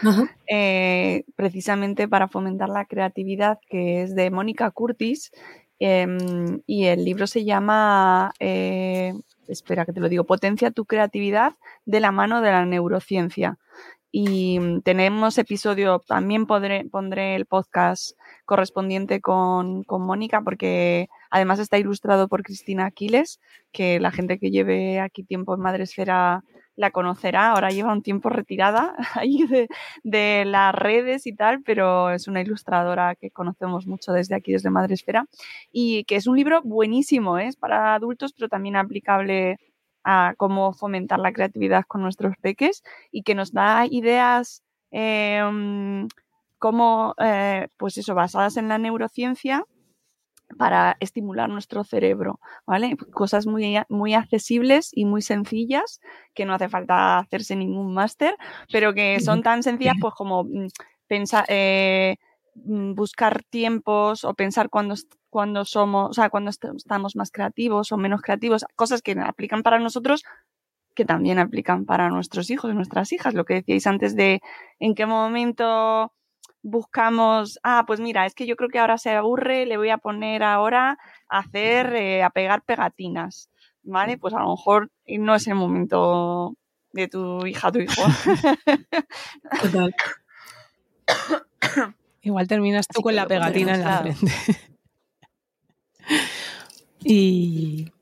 eh, 0.49 1.25
precisamente 1.37 2.09
para 2.09 2.29
fomentar 2.29 2.69
la 2.69 2.85
creatividad, 2.85 3.59
que 3.69 4.03
es 4.03 4.15
de 4.15 4.31
Mónica 4.31 4.71
Curtis. 4.71 5.31
Em, 5.81 6.61
y 6.67 6.87
el 6.87 7.05
libro 7.05 7.29
se 7.29 7.45
llama, 7.45 8.33
eh, 8.41 9.15
espera 9.47 9.87
que 9.87 9.93
te 9.93 10.01
lo 10.01 10.09
digo, 10.09 10.25
Potencia 10.25 10.73
tu 10.73 10.85
creatividad 10.87 11.55
de 11.87 12.01
la 12.01 12.11
mano 12.11 12.41
de 12.41 12.51
la 12.51 12.67
neurociencia. 12.67 13.59
Y 14.11 14.59
mm, 14.59 14.83
tenemos 14.83 15.39
episodio, 15.39 16.01
también 16.07 16.47
pondré 16.47 17.35
el 17.35 17.47
podcast 17.47 18.13
correspondiente 18.45 19.21
con, 19.21 19.85
con 19.85 20.03
Mónica, 20.03 20.41
porque 20.43 21.09
además 21.31 21.59
está 21.59 21.79
ilustrado 21.79 22.29
por 22.29 22.43
Cristina 22.43 22.87
Aquiles, 22.87 23.41
que 23.73 24.01
la 24.01 24.11
gente 24.11 24.39
que 24.39 24.51
lleve 24.51 25.01
aquí 25.01 25.25
tiempo 25.25 25.55
en 25.55 25.61
Madresfera 25.61 26.43
la 26.79 26.93
conocerá. 26.93 27.51
Ahora 27.51 27.71
lleva 27.71 27.93
un 27.93 28.03
tiempo 28.03 28.31
retirada 28.31 28.95
ahí 29.15 29.45
de, 29.47 29.69
de, 30.05 30.45
las 30.47 30.75
redes 30.75 31.27
y 31.27 31.35
tal, 31.35 31.63
pero 31.63 32.11
es 32.11 32.29
una 32.29 32.41
ilustradora 32.41 33.17
que 33.17 33.31
conocemos 33.31 33.87
mucho 33.87 34.13
desde 34.13 34.37
aquí, 34.37 34.53
desde 34.53 34.71
Madresfera, 34.71 35.27
y 35.73 36.05
que 36.05 36.17
es 36.17 36.27
un 36.27 36.37
libro 36.37 36.63
buenísimo, 36.63 37.39
¿eh? 37.39 37.49
es 37.49 37.57
para 37.57 37.95
adultos, 37.95 38.33
pero 38.33 38.49
también 38.49 38.77
aplicable 38.77 39.59
a 40.11 40.35
cómo 40.39 40.73
fomentar 40.73 41.19
la 41.19 41.33
creatividad 41.33 41.85
con 41.87 42.01
nuestros 42.01 42.35
peques 42.41 42.83
y 43.11 43.25
que 43.25 43.35
nos 43.35 43.53
da 43.53 43.85
ideas 43.91 44.63
em, 44.91 46.09
como, 46.59 47.15
eh, 47.19 47.69
pues 47.77 47.99
eso, 47.99 48.15
basadas 48.15 48.57
en 48.57 48.69
la 48.69 48.79
neurociencia 48.79 49.65
para 50.57 50.97
estimular 51.01 51.51
nuestro 51.51 51.85
cerebro, 51.85 52.41
¿vale? 52.67 52.97
Cosas 53.13 53.47
muy, 53.47 53.77
muy 53.91 54.15
accesibles 54.15 54.91
y 54.95 55.05
muy 55.05 55.21
sencillas, 55.21 56.01
que 56.35 56.47
no 56.47 56.55
hace 56.55 56.71
falta 56.71 57.19
hacerse 57.19 57.55
ningún 57.55 57.93
máster, 57.93 58.35
pero 58.73 58.95
que 58.95 59.21
son 59.21 59.43
tan 59.43 59.63
sencillas 59.63 59.97
pues 60.01 60.15
como 60.15 60.45
mm, 60.45 60.69
pensar, 61.07 61.45
eh, 61.49 62.17
buscar 62.65 63.43
tiempos 63.45 64.25
o 64.25 64.35
pensar 64.35 64.71
cuando, 64.71 64.95
cuando 65.31 65.65
somos, 65.65 66.11
o 66.11 66.13
sea, 66.13 66.31
cuando 66.31 66.51
estamos 66.51 67.17
más 67.17 67.31
creativos 67.31 67.93
o 67.93 67.97
menos 67.97 68.23
creativos, 68.23 68.65
cosas 68.77 69.03
que 69.03 69.13
aplican 69.13 69.63
para 69.63 69.79
nosotros 69.79 70.25
que 70.99 71.05
también 71.05 71.39
aplican 71.39 71.85
para 71.85 72.11
nuestros 72.11 72.51
hijos 72.51 72.73
y 72.73 72.75
nuestras 72.75 73.13
hijas. 73.13 73.33
Lo 73.33 73.45
que 73.45 73.55
decíais 73.55 73.87
antes 73.87 74.17
de 74.17 74.41
en 74.81 74.97
qué 74.97 75.07
momento 75.07 76.13
buscamos, 76.63 77.61
ah, 77.63 77.85
pues 77.87 78.01
mira, 78.01 78.27
es 78.27 78.35
que 78.35 78.47
yo 78.47 78.57
creo 78.57 78.69
que 78.69 78.81
ahora 78.81 78.99
se 78.99 79.11
aburre, 79.11 79.65
le 79.65 79.77
voy 79.77 79.91
a 79.91 79.99
poner 79.99 80.43
ahora 80.43 80.99
a 81.29 81.39
hacer, 81.39 81.95
eh, 81.95 82.25
a 82.25 82.31
pegar 82.31 82.63
pegatinas, 82.63 83.49
¿vale? 83.85 84.19
Pues 84.19 84.35
a 84.35 84.41
lo 84.41 84.51
mejor 84.51 84.91
no 85.07 85.37
es 85.37 85.47
el 85.47 85.55
momento 85.55 86.57
de 86.93 87.07
tu 87.07 87.47
hija, 87.47 87.71
tu 87.71 87.79
hijo. 87.79 88.03
Igual 92.23 92.49
terminas 92.49 92.87
tú 92.89 93.01
con 93.01 93.15
la 93.15 93.27
pegatina 93.27 93.75
en 93.75 93.81
la 93.83 93.99
frente. 94.01 94.33
Y 97.05 97.93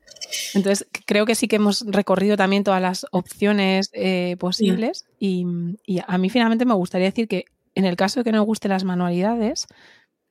entonces 0.53 0.87
creo 1.05 1.25
que 1.25 1.35
sí 1.35 1.47
que 1.47 1.57
hemos 1.57 1.85
recorrido 1.87 2.37
también 2.37 2.63
todas 2.63 2.81
las 2.81 3.05
opciones 3.11 3.89
eh, 3.93 4.37
posibles 4.39 5.05
y, 5.19 5.45
a 6.07 6.17
mí 6.17 6.29
finalmente 6.29 6.65
me 6.65 6.73
gustaría 6.73 7.07
decir 7.07 7.27
que 7.27 7.45
en 7.75 7.85
el 7.85 7.95
caso 7.95 8.19
de 8.19 8.23
que 8.23 8.31
no 8.31 8.43
gusten 8.43 8.69
las 8.69 8.83
manualidades, 8.83 9.67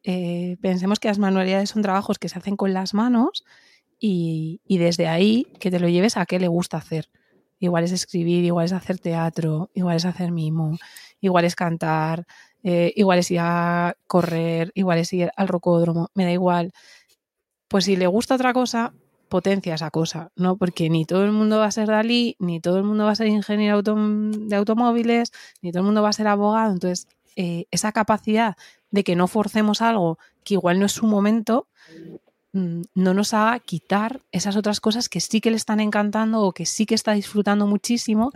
eh, 0.03 0.57
pensemos 0.61 0.99
que 0.99 1.09
las 1.09 1.18
manualidades 1.18 1.70
son 1.70 1.82
trabajos 1.82 2.18
que 2.18 2.28
se 2.28 2.39
hacen 2.39 2.57
con 2.57 2.74
las 2.74 2.93
manos 2.93 3.45
y, 4.01 4.61
desde 4.68 5.07
ahí 5.07 5.47
que 5.61 5.70
te 5.70 5.80
lo 5.80 5.89
lleves 5.89 6.16
a 6.16 6.26
qué 6.26 6.41
le 6.41 6.49
gusta 6.49 6.76
hacer. 6.76 7.09
Igual 7.59 7.84
es 7.84 7.93
escribir, 7.93 8.45
igual 8.45 8.66
es 8.66 8.72
hacer 8.72 8.99
teatro, 8.99 9.70
igual 9.74 9.97
es 9.97 10.05
hacer 10.05 10.32
mimo, 10.32 10.76
igual 11.20 11.45
es 11.45 11.55
cantar, 11.55 12.26
eh, 12.69 12.93
igual 12.97 13.21
es 13.21 13.31
ir 13.31 13.39
a 13.41 13.95
correr, 14.09 14.73
igual 14.75 14.99
es 14.99 15.12
ir 15.12 15.31
al 15.37 15.47
rocódromo, 15.47 16.11
me 16.14 16.25
da 16.25 16.33
igual 16.33 16.73
pues 17.69 17.85
si 17.85 17.95
le 17.95 18.09
gusta 18.09 18.35
otra 18.35 18.53
cosa, 18.53 18.93
potencia 19.29 19.75
esa 19.75 19.93
cosa, 19.93 20.33
¿no? 20.35 20.57
Porque 20.57 20.91
ni 20.91 21.05
todo 21.05 21.25
el 21.25 21.31
mundo 21.31 21.59
va 21.59 21.67
a 21.67 21.71
ser 21.71 21.87
Dalí, 21.87 22.35
ni 22.41 22.61
todo 22.61 22.79
el 22.79 22.83
mundo 22.83 23.05
va 23.05 23.12
a 23.12 23.14
ser 23.14 23.29
ingeniero 23.29 23.83
de 23.83 24.57
automóviles, 24.57 25.31
ni 25.62 25.71
todo 25.71 25.81
el 25.81 25.87
mundo 25.87 26.03
va 26.03 26.09
a 26.09 26.12
ser 26.12 26.27
abogado. 26.27 26.73
Entonces, 26.73 27.07
eh, 27.37 27.67
esa 27.71 27.93
capacidad 27.93 28.57
de 28.91 29.05
que 29.05 29.14
no 29.14 29.29
forcemos 29.29 29.81
algo 29.81 30.19
que 30.43 30.55
igual 30.55 30.81
no 30.81 30.87
es 30.87 30.93
su 30.93 31.07
momento, 31.07 31.69
mm, 32.53 32.83
no 32.95 33.14
nos 33.14 33.33
haga 33.33 33.61
quitar 33.61 34.23
esas 34.33 34.57
otras 34.57 34.81
cosas 34.81 35.09
que 35.09 35.21
sí 35.21 35.41
que 35.41 35.51
le 35.51 35.57
están 35.57 35.79
encantando 35.79 36.43
o 36.43 36.53
que 36.53 36.67
sí 36.67 36.85
que 36.85 36.97
está 36.97 37.12
disfrutando 37.12 37.67
muchísimo 37.69 38.33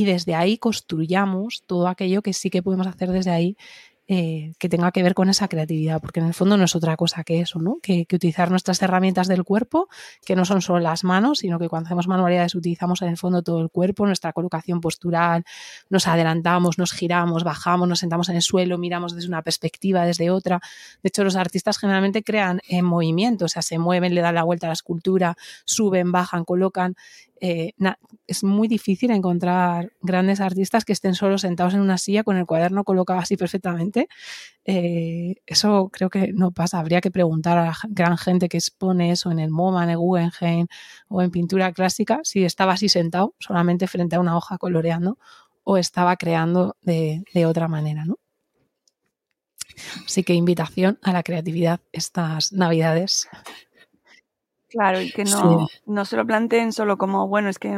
y 0.00 0.06
desde 0.06 0.34
ahí 0.34 0.56
construyamos 0.56 1.62
todo 1.66 1.86
aquello 1.86 2.22
que 2.22 2.32
sí 2.32 2.48
que 2.48 2.62
podemos 2.62 2.86
hacer 2.86 3.10
desde 3.12 3.32
ahí 3.32 3.58
eh, 4.12 4.54
que 4.58 4.68
tenga 4.68 4.90
que 4.90 5.04
ver 5.04 5.14
con 5.14 5.28
esa 5.28 5.46
creatividad, 5.46 6.00
porque 6.00 6.18
en 6.18 6.26
el 6.26 6.34
fondo 6.34 6.56
no 6.56 6.64
es 6.64 6.74
otra 6.74 6.96
cosa 6.96 7.22
que 7.22 7.40
eso, 7.40 7.60
¿no? 7.60 7.78
Que, 7.80 8.08
utilizar 8.12 8.50
nuestras 8.50 8.82
herramientas 8.82 9.28
del 9.28 9.44
cuerpo, 9.44 9.88
que 10.26 10.34
no 10.34 10.44
son 10.44 10.62
solo 10.62 10.80
las 10.80 11.04
manos, 11.04 11.38
sino 11.38 11.60
que 11.60 11.68
cuando 11.68 11.86
hacemos 11.86 12.08
manualidades 12.08 12.56
utilizamos 12.56 13.02
en 13.02 13.08
el 13.10 13.16
fondo 13.18 13.42
todo 13.42 13.60
el 13.60 13.70
cuerpo, 13.70 14.06
nuestra 14.06 14.32
colocación 14.32 14.80
postural, 14.80 15.44
nos 15.90 16.08
adelantamos, 16.08 16.76
nos 16.76 16.90
giramos, 16.90 17.44
bajamos, 17.44 17.86
nos 17.86 18.00
sentamos 18.00 18.28
en 18.30 18.34
el 18.34 18.42
suelo, 18.42 18.78
miramos 18.78 19.14
desde 19.14 19.28
una 19.28 19.42
perspectiva, 19.42 20.04
desde 20.04 20.32
otra. 20.32 20.60
De 21.04 21.08
hecho, 21.08 21.22
los 21.22 21.36
artistas 21.36 21.78
generalmente 21.78 22.24
crean 22.24 22.60
en 22.68 22.84
movimiento, 22.84 23.44
o 23.44 23.48
sea, 23.48 23.62
se 23.62 23.78
mueven, 23.78 24.16
le 24.16 24.22
dan 24.22 24.34
la 24.34 24.42
vuelta 24.42 24.66
a 24.66 24.70
la 24.70 24.74
escultura, 24.74 25.36
suben, 25.64 26.10
bajan, 26.10 26.44
colocan. 26.44 26.96
Eh, 27.40 27.72
es 28.26 28.44
muy 28.44 28.68
difícil 28.68 29.10
encontrar 29.10 29.92
grandes 30.02 30.40
artistas 30.40 30.84
que 30.84 30.92
estén 30.92 31.14
solo 31.14 31.38
sentados 31.38 31.72
en 31.72 31.80
una 31.80 31.96
silla 31.96 32.22
con 32.22 32.36
el 32.36 32.46
cuaderno 32.46 32.84
colocado 32.84 33.18
así 33.18 33.36
perfectamente. 33.36 34.08
Eh, 34.66 35.36
eso 35.46 35.88
creo 35.90 36.10
que 36.10 36.32
no 36.34 36.52
pasa. 36.52 36.78
Habría 36.78 37.00
que 37.00 37.10
preguntar 37.10 37.58
a 37.58 37.64
la 37.64 37.76
gran 37.88 38.18
gente 38.18 38.48
que 38.48 38.58
expone 38.58 39.10
eso 39.10 39.30
en 39.30 39.38
el 39.38 39.50
MoMA, 39.50 39.84
en 39.84 39.90
el 39.90 39.98
Guggenheim 39.98 40.66
o 41.08 41.22
en 41.22 41.30
pintura 41.30 41.72
clásica 41.72 42.20
si 42.24 42.44
estaba 42.44 42.74
así 42.74 42.88
sentado 42.88 43.34
solamente 43.38 43.86
frente 43.88 44.16
a 44.16 44.20
una 44.20 44.36
hoja 44.36 44.58
coloreando 44.58 45.18
o 45.64 45.76
estaba 45.76 46.16
creando 46.16 46.76
de, 46.82 47.24
otra 47.46 47.68
manera, 47.68 48.04
¿no? 48.04 48.18
Así 50.04 50.24
que 50.24 50.34
invitación 50.34 50.98
a 51.02 51.12
la 51.12 51.22
creatividad 51.22 51.80
estas 51.92 52.52
navidades. 52.52 53.28
Claro, 54.70 55.00
y 55.00 55.10
que 55.10 55.24
no, 55.24 55.66
no 55.86 56.04
se 56.04 56.16
lo 56.16 56.24
planteen 56.24 56.72
solo 56.72 56.96
como, 56.96 57.26
bueno, 57.28 57.48
es 57.48 57.58
que 57.58 57.76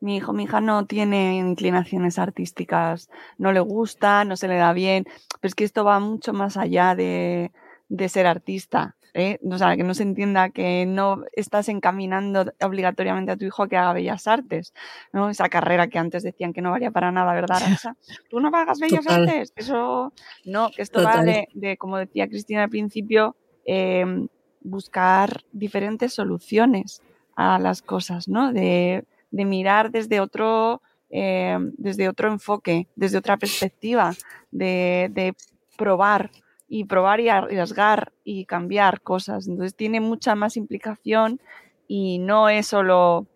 mi 0.00 0.16
hijo, 0.16 0.32
mi 0.32 0.44
hija 0.44 0.60
no 0.60 0.86
tiene 0.86 1.36
inclinaciones 1.36 2.18
artísticas, 2.18 3.10
no 3.36 3.52
le 3.52 3.60
gusta, 3.60 4.24
no 4.24 4.36
se 4.36 4.48
le 4.48 4.56
da 4.56 4.72
bien, 4.72 5.04
pero 5.40 5.48
es 5.48 5.54
que 5.54 5.64
esto 5.64 5.84
va 5.84 5.98
mucho 5.98 6.32
más 6.32 6.56
allá 6.56 6.94
de, 6.94 7.52
de 7.88 8.08
ser 8.08 8.26
artista. 8.26 8.94
¿eh? 9.14 9.38
O 9.50 9.58
sea, 9.58 9.76
que 9.76 9.82
no 9.82 9.94
se 9.94 10.04
entienda 10.04 10.50
que 10.50 10.86
no 10.86 11.24
estás 11.32 11.68
encaminando 11.68 12.52
obligatoriamente 12.62 13.32
a 13.32 13.36
tu 13.36 13.44
hijo 13.44 13.64
a 13.64 13.68
que 13.68 13.76
haga 13.76 13.92
bellas 13.92 14.28
artes, 14.28 14.72
¿no? 15.12 15.30
Esa 15.30 15.48
carrera 15.48 15.88
que 15.88 15.98
antes 15.98 16.22
decían 16.22 16.52
que 16.52 16.62
no 16.62 16.70
valía 16.70 16.92
para 16.92 17.10
nada, 17.10 17.34
¿verdad, 17.34 17.58
Rosa? 17.68 17.96
Tú 18.30 18.38
no 18.38 18.48
hagas 18.48 18.78
bellas 18.78 19.06
artes, 19.08 19.52
eso 19.56 20.12
no, 20.44 20.70
que 20.70 20.82
esto 20.82 21.02
va 21.02 21.22
de, 21.24 21.48
de, 21.54 21.76
como 21.76 21.98
decía 21.98 22.28
Cristina 22.28 22.64
al 22.64 22.70
principio, 22.70 23.34
eh, 23.66 24.28
buscar 24.60 25.44
diferentes 25.52 26.14
soluciones 26.14 27.02
a 27.36 27.58
las 27.58 27.82
cosas, 27.82 28.28
¿no? 28.28 28.52
De, 28.52 29.04
mirar 29.30 29.90
desde 29.90 30.20
otro, 30.20 30.82
eh, 31.10 31.56
desde 31.76 32.08
otro 32.08 32.28
enfoque, 32.28 32.88
desde 32.96 33.18
otra 33.18 33.36
perspectiva, 33.36 34.14
de, 34.50 35.34
probar 35.76 36.30
y 36.68 36.84
probar 36.84 37.20
y 37.20 37.28
arriesgar 37.28 38.12
y 38.24 38.44
cambiar 38.44 39.00
cosas. 39.00 39.46
Entonces 39.46 39.76
tiene 39.76 40.00
mucha 40.00 40.34
más 40.34 40.56
implicación 40.56 41.40
y 41.86 42.18
no 42.18 42.48
es 42.48 42.66
solo 42.66 43.26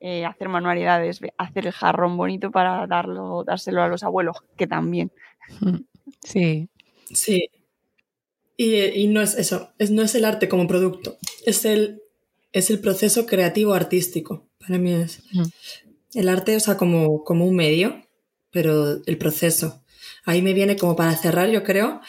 eh, 0.00 0.26
hacer 0.26 0.48
manualidades, 0.48 1.20
hacer 1.38 1.66
el 1.66 1.72
jarrón 1.72 2.16
bonito 2.16 2.50
para 2.50 2.86
darlo, 2.86 3.44
dárselo 3.44 3.82
a 3.82 3.88
los 3.88 4.02
abuelos, 4.02 4.36
que 4.56 4.66
también. 4.66 5.10
Sí. 6.22 6.68
Sí, 7.06 7.48
y, 8.56 9.06
no 9.08 9.20
es 9.20 9.34
eso, 9.34 9.72
es, 9.78 9.90
no 9.90 10.02
es 10.02 10.14
el 10.14 10.24
arte 10.24 10.48
como 10.48 10.68
producto, 10.68 11.18
es 11.44 11.64
el, 11.64 12.02
es 12.52 12.70
el 12.70 12.78
proceso 12.78 13.26
creativo 13.26 13.74
artístico. 13.74 14.48
Para 14.58 14.78
mí 14.78 14.92
es. 14.92 15.22
El 16.14 16.28
arte, 16.28 16.56
o 16.56 16.60
sea, 16.60 16.76
como, 16.76 17.24
como 17.24 17.46
un 17.46 17.56
medio, 17.56 18.06
pero 18.50 19.02
el 19.04 19.18
proceso. 19.18 19.82
Ahí 20.24 20.40
me 20.40 20.54
viene 20.54 20.76
como 20.76 20.96
para 20.96 21.16
cerrar, 21.16 21.50
yo 21.50 21.64
creo, 21.64 22.00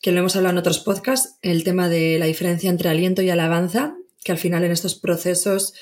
que 0.00 0.12
lo 0.12 0.20
hemos 0.20 0.34
hablado 0.34 0.54
en 0.54 0.58
otros 0.58 0.80
podcasts, 0.80 1.36
el 1.42 1.62
tema 1.62 1.88
de 1.88 2.18
la 2.18 2.26
diferencia 2.26 2.70
entre 2.70 2.88
aliento 2.88 3.22
y 3.22 3.30
alabanza, 3.30 3.94
que 4.24 4.32
al 4.32 4.38
final 4.38 4.64
en 4.64 4.72
estos 4.72 4.94
procesos, 4.94 5.74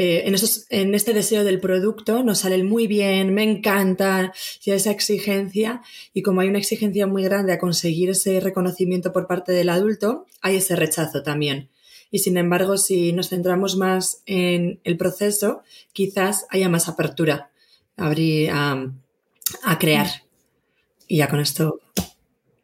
eh, 0.00 0.28
en, 0.28 0.36
en 0.70 0.94
este 0.94 1.12
deseo 1.12 1.42
del 1.42 1.58
producto 1.58 2.22
nos 2.22 2.38
sale 2.38 2.62
muy 2.62 2.86
bien, 2.86 3.34
me 3.34 3.42
encanta, 3.42 4.32
y 4.64 4.70
esa 4.70 4.92
exigencia, 4.92 5.82
y 6.14 6.22
como 6.22 6.40
hay 6.40 6.48
una 6.48 6.58
exigencia 6.58 7.08
muy 7.08 7.24
grande 7.24 7.52
a 7.52 7.58
conseguir 7.58 8.10
ese 8.10 8.38
reconocimiento 8.38 9.12
por 9.12 9.26
parte 9.26 9.50
del 9.50 9.70
adulto, 9.70 10.26
hay 10.40 10.58
ese 10.58 10.76
rechazo 10.76 11.24
también. 11.24 11.68
Y 12.12 12.20
sin 12.20 12.36
embargo, 12.36 12.76
si 12.76 13.12
nos 13.12 13.30
centramos 13.30 13.76
más 13.76 14.22
en 14.26 14.78
el 14.84 14.96
proceso, 14.96 15.62
quizás 15.92 16.46
haya 16.50 16.68
más 16.68 16.88
apertura 16.88 17.50
a, 17.96 18.12
a 19.64 19.78
crear. 19.80 20.06
Y 21.08 21.16
ya 21.16 21.28
con 21.28 21.40
esto 21.40 21.80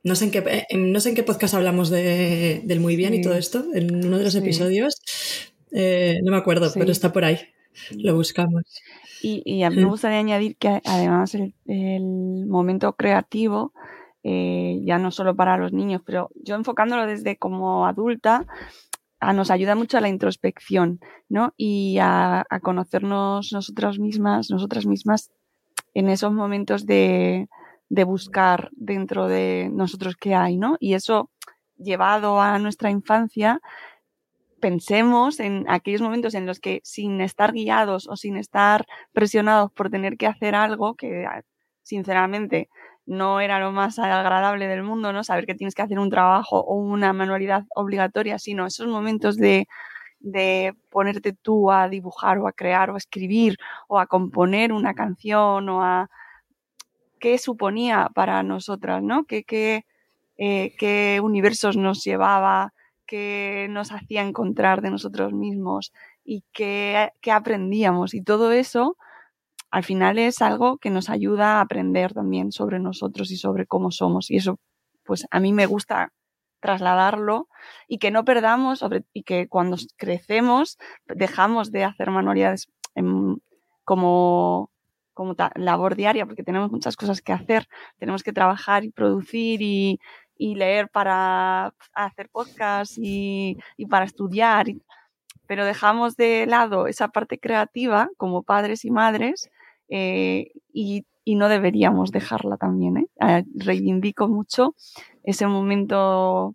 no 0.04 0.14
sé 0.14 0.26
en 0.26 0.30
qué, 0.30 0.66
no 0.76 1.00
sé 1.00 1.08
en 1.08 1.14
qué 1.16 1.22
podcast 1.24 1.54
hablamos 1.54 1.90
de, 1.90 2.62
del 2.64 2.78
muy 2.78 2.94
bien 2.94 3.12
y 3.14 3.22
todo 3.22 3.34
esto, 3.34 3.64
en 3.74 4.04
uno 4.04 4.18
de 4.18 4.24
los 4.24 4.34
episodios. 4.34 5.00
Eh, 5.74 6.20
no 6.22 6.30
me 6.30 6.38
acuerdo, 6.38 6.70
pero 6.72 6.90
está 6.90 7.12
por 7.12 7.24
ahí. 7.24 7.38
Lo 7.90 8.14
buscamos. 8.14 8.62
Y, 9.22 9.62
a 9.62 9.70
mí 9.70 9.76
me 9.76 9.86
gustaría 9.86 10.18
añadir 10.18 10.56
que 10.56 10.80
además 10.84 11.34
el, 11.34 12.46
momento 12.46 12.94
creativo, 12.94 13.72
eh, 14.22 14.80
ya 14.84 14.98
no 14.98 15.10
solo 15.10 15.34
para 15.34 15.56
los 15.56 15.72
niños, 15.72 16.02
pero 16.04 16.30
yo 16.34 16.54
enfocándolo 16.54 17.06
desde 17.06 17.36
como 17.36 17.86
adulta, 17.86 18.46
nos 19.34 19.50
ayuda 19.50 19.74
mucho 19.74 19.96
a 19.96 20.02
la 20.02 20.10
introspección, 20.10 21.00
¿no? 21.30 21.54
Y 21.56 21.96
a, 22.00 22.44
a 22.48 22.60
conocernos 22.60 23.52
nosotras 23.52 23.98
mismas, 23.98 24.50
nosotras 24.50 24.84
mismas 24.84 25.30
en 25.94 26.10
esos 26.10 26.32
momentos 26.32 26.84
de, 26.84 27.48
de 27.88 28.04
buscar 28.04 28.70
dentro 28.72 29.28
de 29.28 29.70
nosotros 29.72 30.16
qué 30.16 30.34
hay, 30.34 30.56
¿no? 30.56 30.76
Y 30.80 30.94
eso 30.94 31.30
llevado 31.78 32.40
a 32.40 32.58
nuestra 32.58 32.90
infancia, 32.90 33.60
pensemos 34.64 35.40
en 35.40 35.66
aquellos 35.68 36.00
momentos 36.00 36.32
en 36.32 36.46
los 36.46 36.58
que 36.58 36.80
sin 36.84 37.20
estar 37.20 37.52
guiados 37.52 38.08
o 38.08 38.16
sin 38.16 38.38
estar 38.38 38.86
presionados 39.12 39.70
por 39.70 39.90
tener 39.90 40.16
que 40.16 40.26
hacer 40.26 40.54
algo, 40.54 40.94
que 40.94 41.26
sinceramente 41.82 42.70
no 43.04 43.40
era 43.40 43.60
lo 43.60 43.72
más 43.72 43.98
agradable 43.98 44.66
del 44.66 44.82
mundo, 44.82 45.12
¿no? 45.12 45.22
Saber 45.22 45.44
que 45.44 45.54
tienes 45.54 45.74
que 45.74 45.82
hacer 45.82 45.98
un 45.98 46.08
trabajo 46.08 46.60
o 46.60 46.76
una 46.76 47.12
manualidad 47.12 47.64
obligatoria, 47.74 48.38
sino 48.38 48.64
esos 48.64 48.86
momentos 48.86 49.36
de, 49.36 49.68
de 50.18 50.74
ponerte 50.88 51.34
tú 51.34 51.70
a 51.70 51.90
dibujar 51.90 52.38
o 52.38 52.48
a 52.48 52.52
crear 52.52 52.88
o 52.88 52.94
a 52.94 52.98
escribir 52.98 53.58
o 53.86 53.98
a 53.98 54.06
componer 54.06 54.72
una 54.72 54.94
canción 54.94 55.68
o 55.68 55.82
a 55.84 56.08
qué 57.20 57.36
suponía 57.36 58.08
para 58.14 58.42
nosotras, 58.42 59.02
¿no? 59.02 59.24
¿Qué, 59.24 59.44
qué, 59.44 59.84
eh, 60.38 60.74
qué 60.78 61.20
universos 61.22 61.76
nos 61.76 62.02
llevaba, 62.02 62.73
qué 63.06 63.66
nos 63.70 63.92
hacía 63.92 64.22
encontrar 64.22 64.82
de 64.82 64.90
nosotros 64.90 65.32
mismos 65.32 65.92
y 66.24 66.44
qué, 66.52 67.12
qué 67.20 67.32
aprendíamos. 67.32 68.14
Y 68.14 68.22
todo 68.22 68.52
eso 68.52 68.96
al 69.70 69.84
final 69.84 70.18
es 70.18 70.40
algo 70.40 70.78
que 70.78 70.90
nos 70.90 71.10
ayuda 71.10 71.58
a 71.58 71.60
aprender 71.60 72.14
también 72.14 72.52
sobre 72.52 72.78
nosotros 72.78 73.30
y 73.32 73.36
sobre 73.36 73.66
cómo 73.66 73.90
somos. 73.90 74.30
Y 74.30 74.36
eso, 74.36 74.58
pues 75.04 75.26
a 75.30 75.40
mí 75.40 75.52
me 75.52 75.66
gusta 75.66 76.12
trasladarlo 76.60 77.48
y 77.88 77.98
que 77.98 78.10
no 78.10 78.24
perdamos 78.24 78.78
sobre, 78.78 79.04
y 79.12 79.24
que 79.24 79.48
cuando 79.48 79.76
crecemos 79.96 80.78
dejamos 81.06 81.72
de 81.72 81.84
hacer 81.84 82.10
manualidades 82.10 82.68
como 83.84 84.70
como 85.14 85.36
labor 85.54 85.94
diaria, 85.94 86.26
porque 86.26 86.42
tenemos 86.42 86.70
muchas 86.70 86.96
cosas 86.96 87.22
que 87.22 87.32
hacer. 87.32 87.68
Tenemos 87.98 88.22
que 88.22 88.32
trabajar 88.32 88.84
y 88.84 88.90
producir 88.90 89.62
y, 89.62 90.00
leer 90.38 90.88
para 90.88 91.74
hacer 91.94 92.28
podcast 92.30 92.94
y, 92.96 93.56
para 93.88 94.04
estudiar. 94.04 94.66
pero 95.46 95.64
dejamos 95.64 96.16
de 96.16 96.46
lado 96.46 96.86
esa 96.86 97.08
parte 97.08 97.38
creativa 97.38 98.08
como 98.16 98.42
padres 98.42 98.84
y 98.84 98.90
madres 98.90 99.50
eh, 99.88 100.52
y, 100.72 101.04
no 101.26 101.48
deberíamos 101.48 102.10
dejarla 102.10 102.56
también. 102.58 102.98
¿eh? 102.98 103.06
Eh, 103.20 103.44
reivindico 103.54 104.28
mucho 104.28 104.74
ese 105.22 105.46
momento 105.46 106.54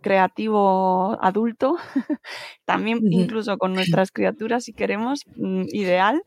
creativo 0.00 1.18
adulto, 1.20 1.76
también 2.64 3.00
incluso 3.10 3.58
con 3.58 3.72
nuestras 3.72 4.12
criaturas 4.12 4.62
si 4.62 4.72
queremos, 4.72 5.24
mm, 5.34 5.62
ideal, 5.72 6.22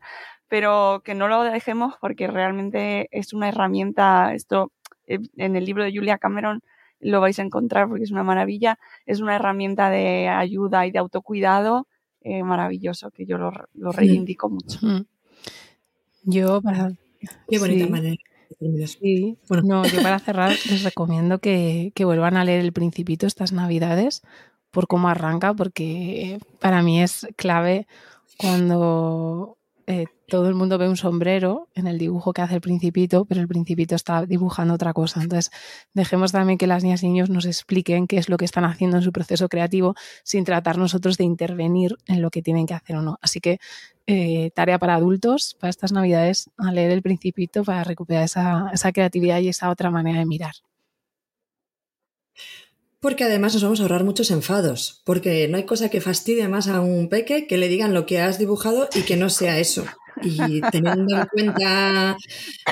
pero 0.50 1.00
que 1.04 1.14
no 1.14 1.28
lo 1.28 1.42
dejemos 1.44 1.94
porque 2.02 2.26
realmente 2.26 3.08
es 3.12 3.32
una 3.32 3.48
herramienta, 3.48 4.34
esto 4.34 4.72
eh, 4.72 4.79
en 5.36 5.56
el 5.56 5.64
libro 5.64 5.84
de 5.84 5.92
Julia 5.92 6.18
Cameron 6.18 6.62
lo 7.00 7.20
vais 7.20 7.38
a 7.38 7.42
encontrar 7.42 7.88
porque 7.88 8.04
es 8.04 8.10
una 8.10 8.22
maravilla, 8.22 8.78
es 9.06 9.20
una 9.20 9.36
herramienta 9.36 9.90
de 9.90 10.28
ayuda 10.28 10.86
y 10.86 10.90
de 10.90 10.98
autocuidado 10.98 11.86
eh, 12.20 12.42
maravilloso 12.42 13.10
que 13.10 13.24
yo 13.24 13.38
lo, 13.38 13.52
reivindico 13.92 14.50
mucho. 14.50 14.78
Yo 16.24 16.60
para... 16.60 16.92
Qué 17.48 17.58
bonita 17.58 17.86
manera. 17.86 18.16
Sí. 18.86 19.38
Bueno. 19.48 19.62
No, 19.64 19.84
yo 19.84 20.02
para 20.02 20.18
cerrar 20.18 20.50
les 20.70 20.82
recomiendo 20.82 21.38
que, 21.38 21.92
que 21.94 22.04
vuelvan 22.04 22.36
a 22.36 22.44
leer 22.44 22.60
El 22.60 22.72
Principito 22.72 23.26
estas 23.26 23.52
Navidades 23.52 24.22
por 24.70 24.86
cómo 24.86 25.08
arranca, 25.08 25.54
porque 25.54 26.38
para 26.60 26.82
mí 26.82 27.02
es 27.02 27.26
clave 27.36 27.86
cuando 28.36 29.56
eh, 29.86 30.06
todo 30.28 30.48
el 30.48 30.54
mundo 30.54 30.78
ve 30.78 30.88
un 30.88 30.96
sombrero 30.96 31.68
en 31.74 31.86
el 31.86 31.98
dibujo 31.98 32.32
que 32.32 32.42
hace 32.42 32.54
el 32.54 32.60
principito, 32.60 33.24
pero 33.24 33.40
el 33.40 33.48
principito 33.48 33.94
está 33.94 34.24
dibujando 34.26 34.74
otra 34.74 34.92
cosa. 34.92 35.22
Entonces, 35.22 35.50
dejemos 35.94 36.32
también 36.32 36.58
que 36.58 36.66
las 36.66 36.82
niñas 36.84 37.02
y 37.02 37.08
niños 37.08 37.30
nos 37.30 37.46
expliquen 37.46 38.06
qué 38.06 38.18
es 38.18 38.28
lo 38.28 38.36
que 38.36 38.44
están 38.44 38.64
haciendo 38.64 38.96
en 38.98 39.02
su 39.02 39.12
proceso 39.12 39.48
creativo 39.48 39.94
sin 40.22 40.44
tratar 40.44 40.78
nosotros 40.78 41.16
de 41.16 41.24
intervenir 41.24 41.96
en 42.06 42.22
lo 42.22 42.30
que 42.30 42.42
tienen 42.42 42.66
que 42.66 42.74
hacer 42.74 42.96
o 42.96 43.02
no. 43.02 43.18
Así 43.20 43.40
que 43.40 43.58
eh, 44.06 44.50
tarea 44.54 44.78
para 44.78 44.94
adultos, 44.94 45.56
para 45.60 45.70
estas 45.70 45.92
navidades, 45.92 46.50
a 46.58 46.72
leer 46.72 46.90
el 46.90 47.02
principito 47.02 47.64
para 47.64 47.84
recuperar 47.84 48.24
esa, 48.24 48.70
esa 48.72 48.92
creatividad 48.92 49.40
y 49.40 49.48
esa 49.48 49.70
otra 49.70 49.90
manera 49.90 50.20
de 50.20 50.26
mirar. 50.26 50.54
Porque 53.00 53.24
además 53.24 53.54
nos 53.54 53.62
vamos 53.62 53.80
a 53.80 53.84
ahorrar 53.84 54.04
muchos 54.04 54.30
enfados, 54.30 55.00
porque 55.04 55.48
no 55.48 55.56
hay 55.56 55.64
cosa 55.64 55.88
que 55.88 56.02
fastidie 56.02 56.48
más 56.48 56.68
a 56.68 56.80
un 56.80 57.08
peque 57.08 57.46
que 57.46 57.56
le 57.56 57.68
digan 57.68 57.94
lo 57.94 58.04
que 58.04 58.20
has 58.20 58.38
dibujado 58.38 58.88
y 58.94 59.02
que 59.02 59.16
no 59.16 59.30
sea 59.30 59.58
eso. 59.58 59.86
Y 60.22 60.60
teniendo 60.70 61.16
en 61.16 61.26
cuenta 61.26 62.16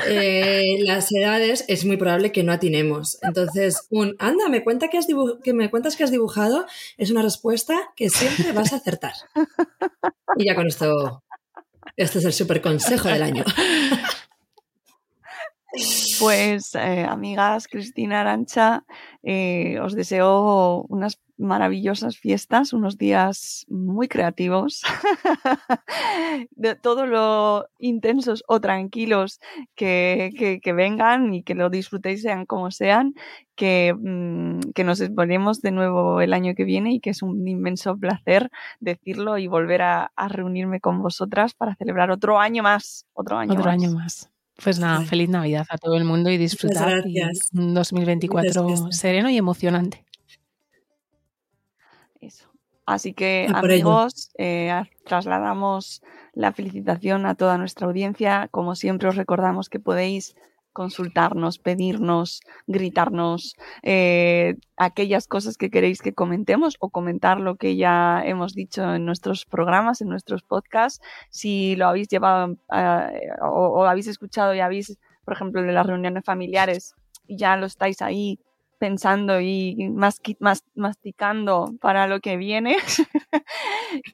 eh, 0.06 0.76
las 0.80 1.10
edades, 1.12 1.64
es 1.68 1.84
muy 1.84 1.96
probable 1.96 2.32
que 2.32 2.42
no 2.42 2.52
atinemos. 2.52 3.18
Entonces, 3.22 3.86
un 3.90 4.16
anda, 4.18 4.48
me, 4.48 4.62
cuenta 4.62 4.88
que, 4.88 4.98
has 4.98 5.06
que 5.42 5.54
me 5.54 5.70
cuentas 5.70 5.96
que 5.96 6.04
has 6.04 6.10
dibujado 6.10 6.66
es 6.96 7.10
una 7.10 7.22
respuesta 7.22 7.90
que 7.96 8.10
siempre 8.10 8.52
vas 8.52 8.72
a 8.72 8.76
acertar. 8.76 9.14
Y 10.36 10.46
ya 10.46 10.54
con 10.54 10.66
esto, 10.66 11.22
este 11.96 12.18
es 12.18 12.24
el 12.24 12.32
super 12.32 12.60
consejo 12.60 13.08
del 13.08 13.22
año. 13.22 13.44
Pues, 16.18 16.74
eh, 16.74 17.04
amigas, 17.08 17.68
Cristina 17.68 18.20
Arancha, 18.20 18.84
eh, 19.22 19.78
os 19.80 19.94
deseo 19.94 20.84
unas 20.88 21.20
maravillosas 21.36 22.18
fiestas, 22.18 22.72
unos 22.72 22.98
días 22.98 23.64
muy 23.68 24.08
creativos, 24.08 24.82
de 26.50 26.74
todo 26.74 27.06
lo 27.06 27.68
intensos 27.78 28.42
o 28.48 28.60
tranquilos 28.60 29.40
que, 29.76 30.60
vengan 30.74 31.32
y 31.32 31.44
que 31.44 31.54
lo 31.54 31.70
disfrutéis 31.70 32.22
sean 32.22 32.44
como 32.44 32.72
sean, 32.72 33.14
que, 33.54 33.94
mm, 33.96 34.72
que 34.74 34.82
nos 34.82 35.00
exponemos 35.00 35.60
de 35.62 35.70
nuevo 35.70 36.20
el 36.20 36.32
año 36.32 36.54
que 36.56 36.64
viene 36.64 36.94
y 36.94 37.00
que 37.00 37.10
es 37.10 37.22
un 37.22 37.46
inmenso 37.46 37.96
placer 37.96 38.50
decirlo 38.80 39.38
y 39.38 39.46
volver 39.46 39.82
a, 39.82 40.10
reunirme 40.28 40.80
con 40.80 41.00
vosotras 41.00 41.54
para 41.54 41.76
celebrar 41.76 42.10
otro 42.10 42.40
año 42.40 42.64
más. 42.64 43.06
Otro 43.14 43.38
año 43.38 43.52
otro 43.52 43.70
año 43.70 43.92
más. 43.92 44.28
Pues 44.62 44.80
nada, 44.80 45.02
feliz 45.02 45.28
Navidad 45.28 45.66
a 45.70 45.78
todo 45.78 45.96
el 45.96 46.04
mundo 46.04 46.30
y 46.30 46.36
disfrutar. 46.36 47.04
un 47.52 47.74
2024 47.74 48.90
sereno 48.90 49.30
y 49.30 49.36
emocionante. 49.36 50.04
Eso. 52.20 52.48
Así 52.84 53.12
que, 53.12 53.48
amigos, 53.54 54.30
eh, 54.36 54.82
trasladamos 55.04 56.02
la 56.32 56.52
felicitación 56.52 57.26
a 57.26 57.34
toda 57.34 57.56
nuestra 57.56 57.86
audiencia. 57.86 58.48
Como 58.50 58.74
siempre, 58.74 59.08
os 59.08 59.16
recordamos 59.16 59.68
que 59.68 59.78
podéis 59.78 60.34
consultarnos, 60.72 61.58
pedirnos, 61.58 62.40
gritarnos 62.66 63.54
eh, 63.82 64.54
aquellas 64.76 65.26
cosas 65.26 65.56
que 65.56 65.70
queréis 65.70 66.02
que 66.02 66.14
comentemos 66.14 66.76
o 66.80 66.90
comentar 66.90 67.40
lo 67.40 67.56
que 67.56 67.76
ya 67.76 68.22
hemos 68.24 68.54
dicho 68.54 68.94
en 68.94 69.04
nuestros 69.04 69.44
programas, 69.44 70.00
en 70.00 70.08
nuestros 70.08 70.42
podcasts. 70.42 71.04
Si 71.30 71.76
lo 71.76 71.88
habéis 71.88 72.08
llevado 72.08 72.56
eh, 72.72 73.28
o, 73.42 73.84
habéis 73.84 74.06
escuchado 74.06 74.54
y 74.54 74.60
habéis, 74.60 74.98
por 75.24 75.34
ejemplo, 75.34 75.62
de 75.62 75.72
las 75.72 75.86
reuniones 75.86 76.24
familiares 76.24 76.94
ya 77.28 77.56
lo 77.56 77.66
estáis 77.66 78.00
ahí 78.02 78.38
pensando 78.78 79.40
y 79.40 79.90
masticando 80.74 81.74
para 81.80 82.06
lo 82.06 82.20
que 82.20 82.36
viene, 82.36 82.76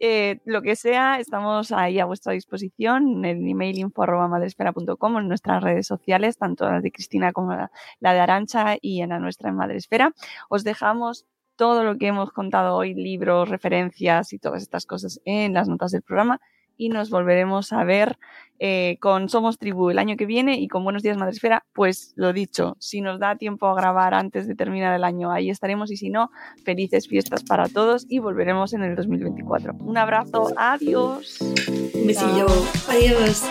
eh, 0.01 0.41
lo 0.45 0.63
que 0.63 0.77
sea, 0.77 1.21
estamos 1.21 1.73
ahí 1.73 2.01
a 2.01 2.07
vuestra 2.07 2.33
disposición 2.33 3.25
en 3.25 3.25
el 3.25 3.49
email 3.49 3.79
info.madresfera.com, 3.79 5.19
en 5.19 5.29
nuestras 5.29 5.63
redes 5.63 5.87
sociales, 5.87 6.39
tanto 6.39 6.69
la 6.69 6.81
de 6.81 6.91
Cristina 6.91 7.33
como 7.33 7.55
la, 7.55 7.71
de 8.01 8.21
Arancha 8.21 8.77
y 8.81 9.03
en 9.03 9.11
la 9.11 9.19
nuestra 9.19 9.51
en 9.51 9.57
Madresfera. 9.57 10.13
Os 10.49 10.65
dejamos 10.65 11.27
todo 11.57 11.85
lo 11.85 11.97
que 11.99 12.09
hemos 12.09 12.33
contado 12.33 12.77
hoy, 12.77 12.95
libros, 12.95 13.49
referencias 13.49 14.33
y 14.33 14.39
todas 14.39 14.63
estas 14.63 14.87
cosas 14.87 15.21
en 15.25 15.55
las 15.55 15.69
notas 15.69 15.93
del 15.93 16.03
programa 16.03 16.41
y 16.77 16.89
nos 16.89 17.11
volveremos 17.11 17.73
a 17.73 17.85
ver 17.85 18.19
eh, 18.59 18.99
con 19.01 19.29
Somos 19.29 19.59
Tribu 19.59 19.91
el 19.91 19.99
año 19.99 20.17
que 20.17 20.27
viene 20.27 20.61
y 20.61 20.69
con 20.69 20.85
Buenos 20.85 21.03
Días 21.03 21.17
Madresfera, 21.17 21.65
pues 21.73 22.13
lo 22.17 22.33
dicho, 22.33 22.77
si 22.79 23.01
nos 23.01 23.19
da 23.19 23.37
tiempo 23.37 23.67
a 23.67 23.75
grabar 23.75 24.15
antes 24.15 24.47
de 24.47 24.55
terminar 24.55 24.95
el 24.95 25.05
año, 25.05 25.33
ahí 25.33 25.51
estaremos 25.51 25.91
y 25.91 25.97
si 25.97 26.11
no, 26.11 26.31
felices 26.65 27.09
fiestas 27.09 27.43
para 27.43 27.69
todos 27.69 28.07
y 28.09 28.21
volveremos 28.21 28.73
en 28.73 28.83
el 28.85 28.95
2024. 28.95 29.75
Un 29.81 29.99
abrazo, 29.99 30.53
adiós. 30.57 31.41
Un 31.41 32.07
besillo, 32.07 32.47
adiós. 32.89 33.45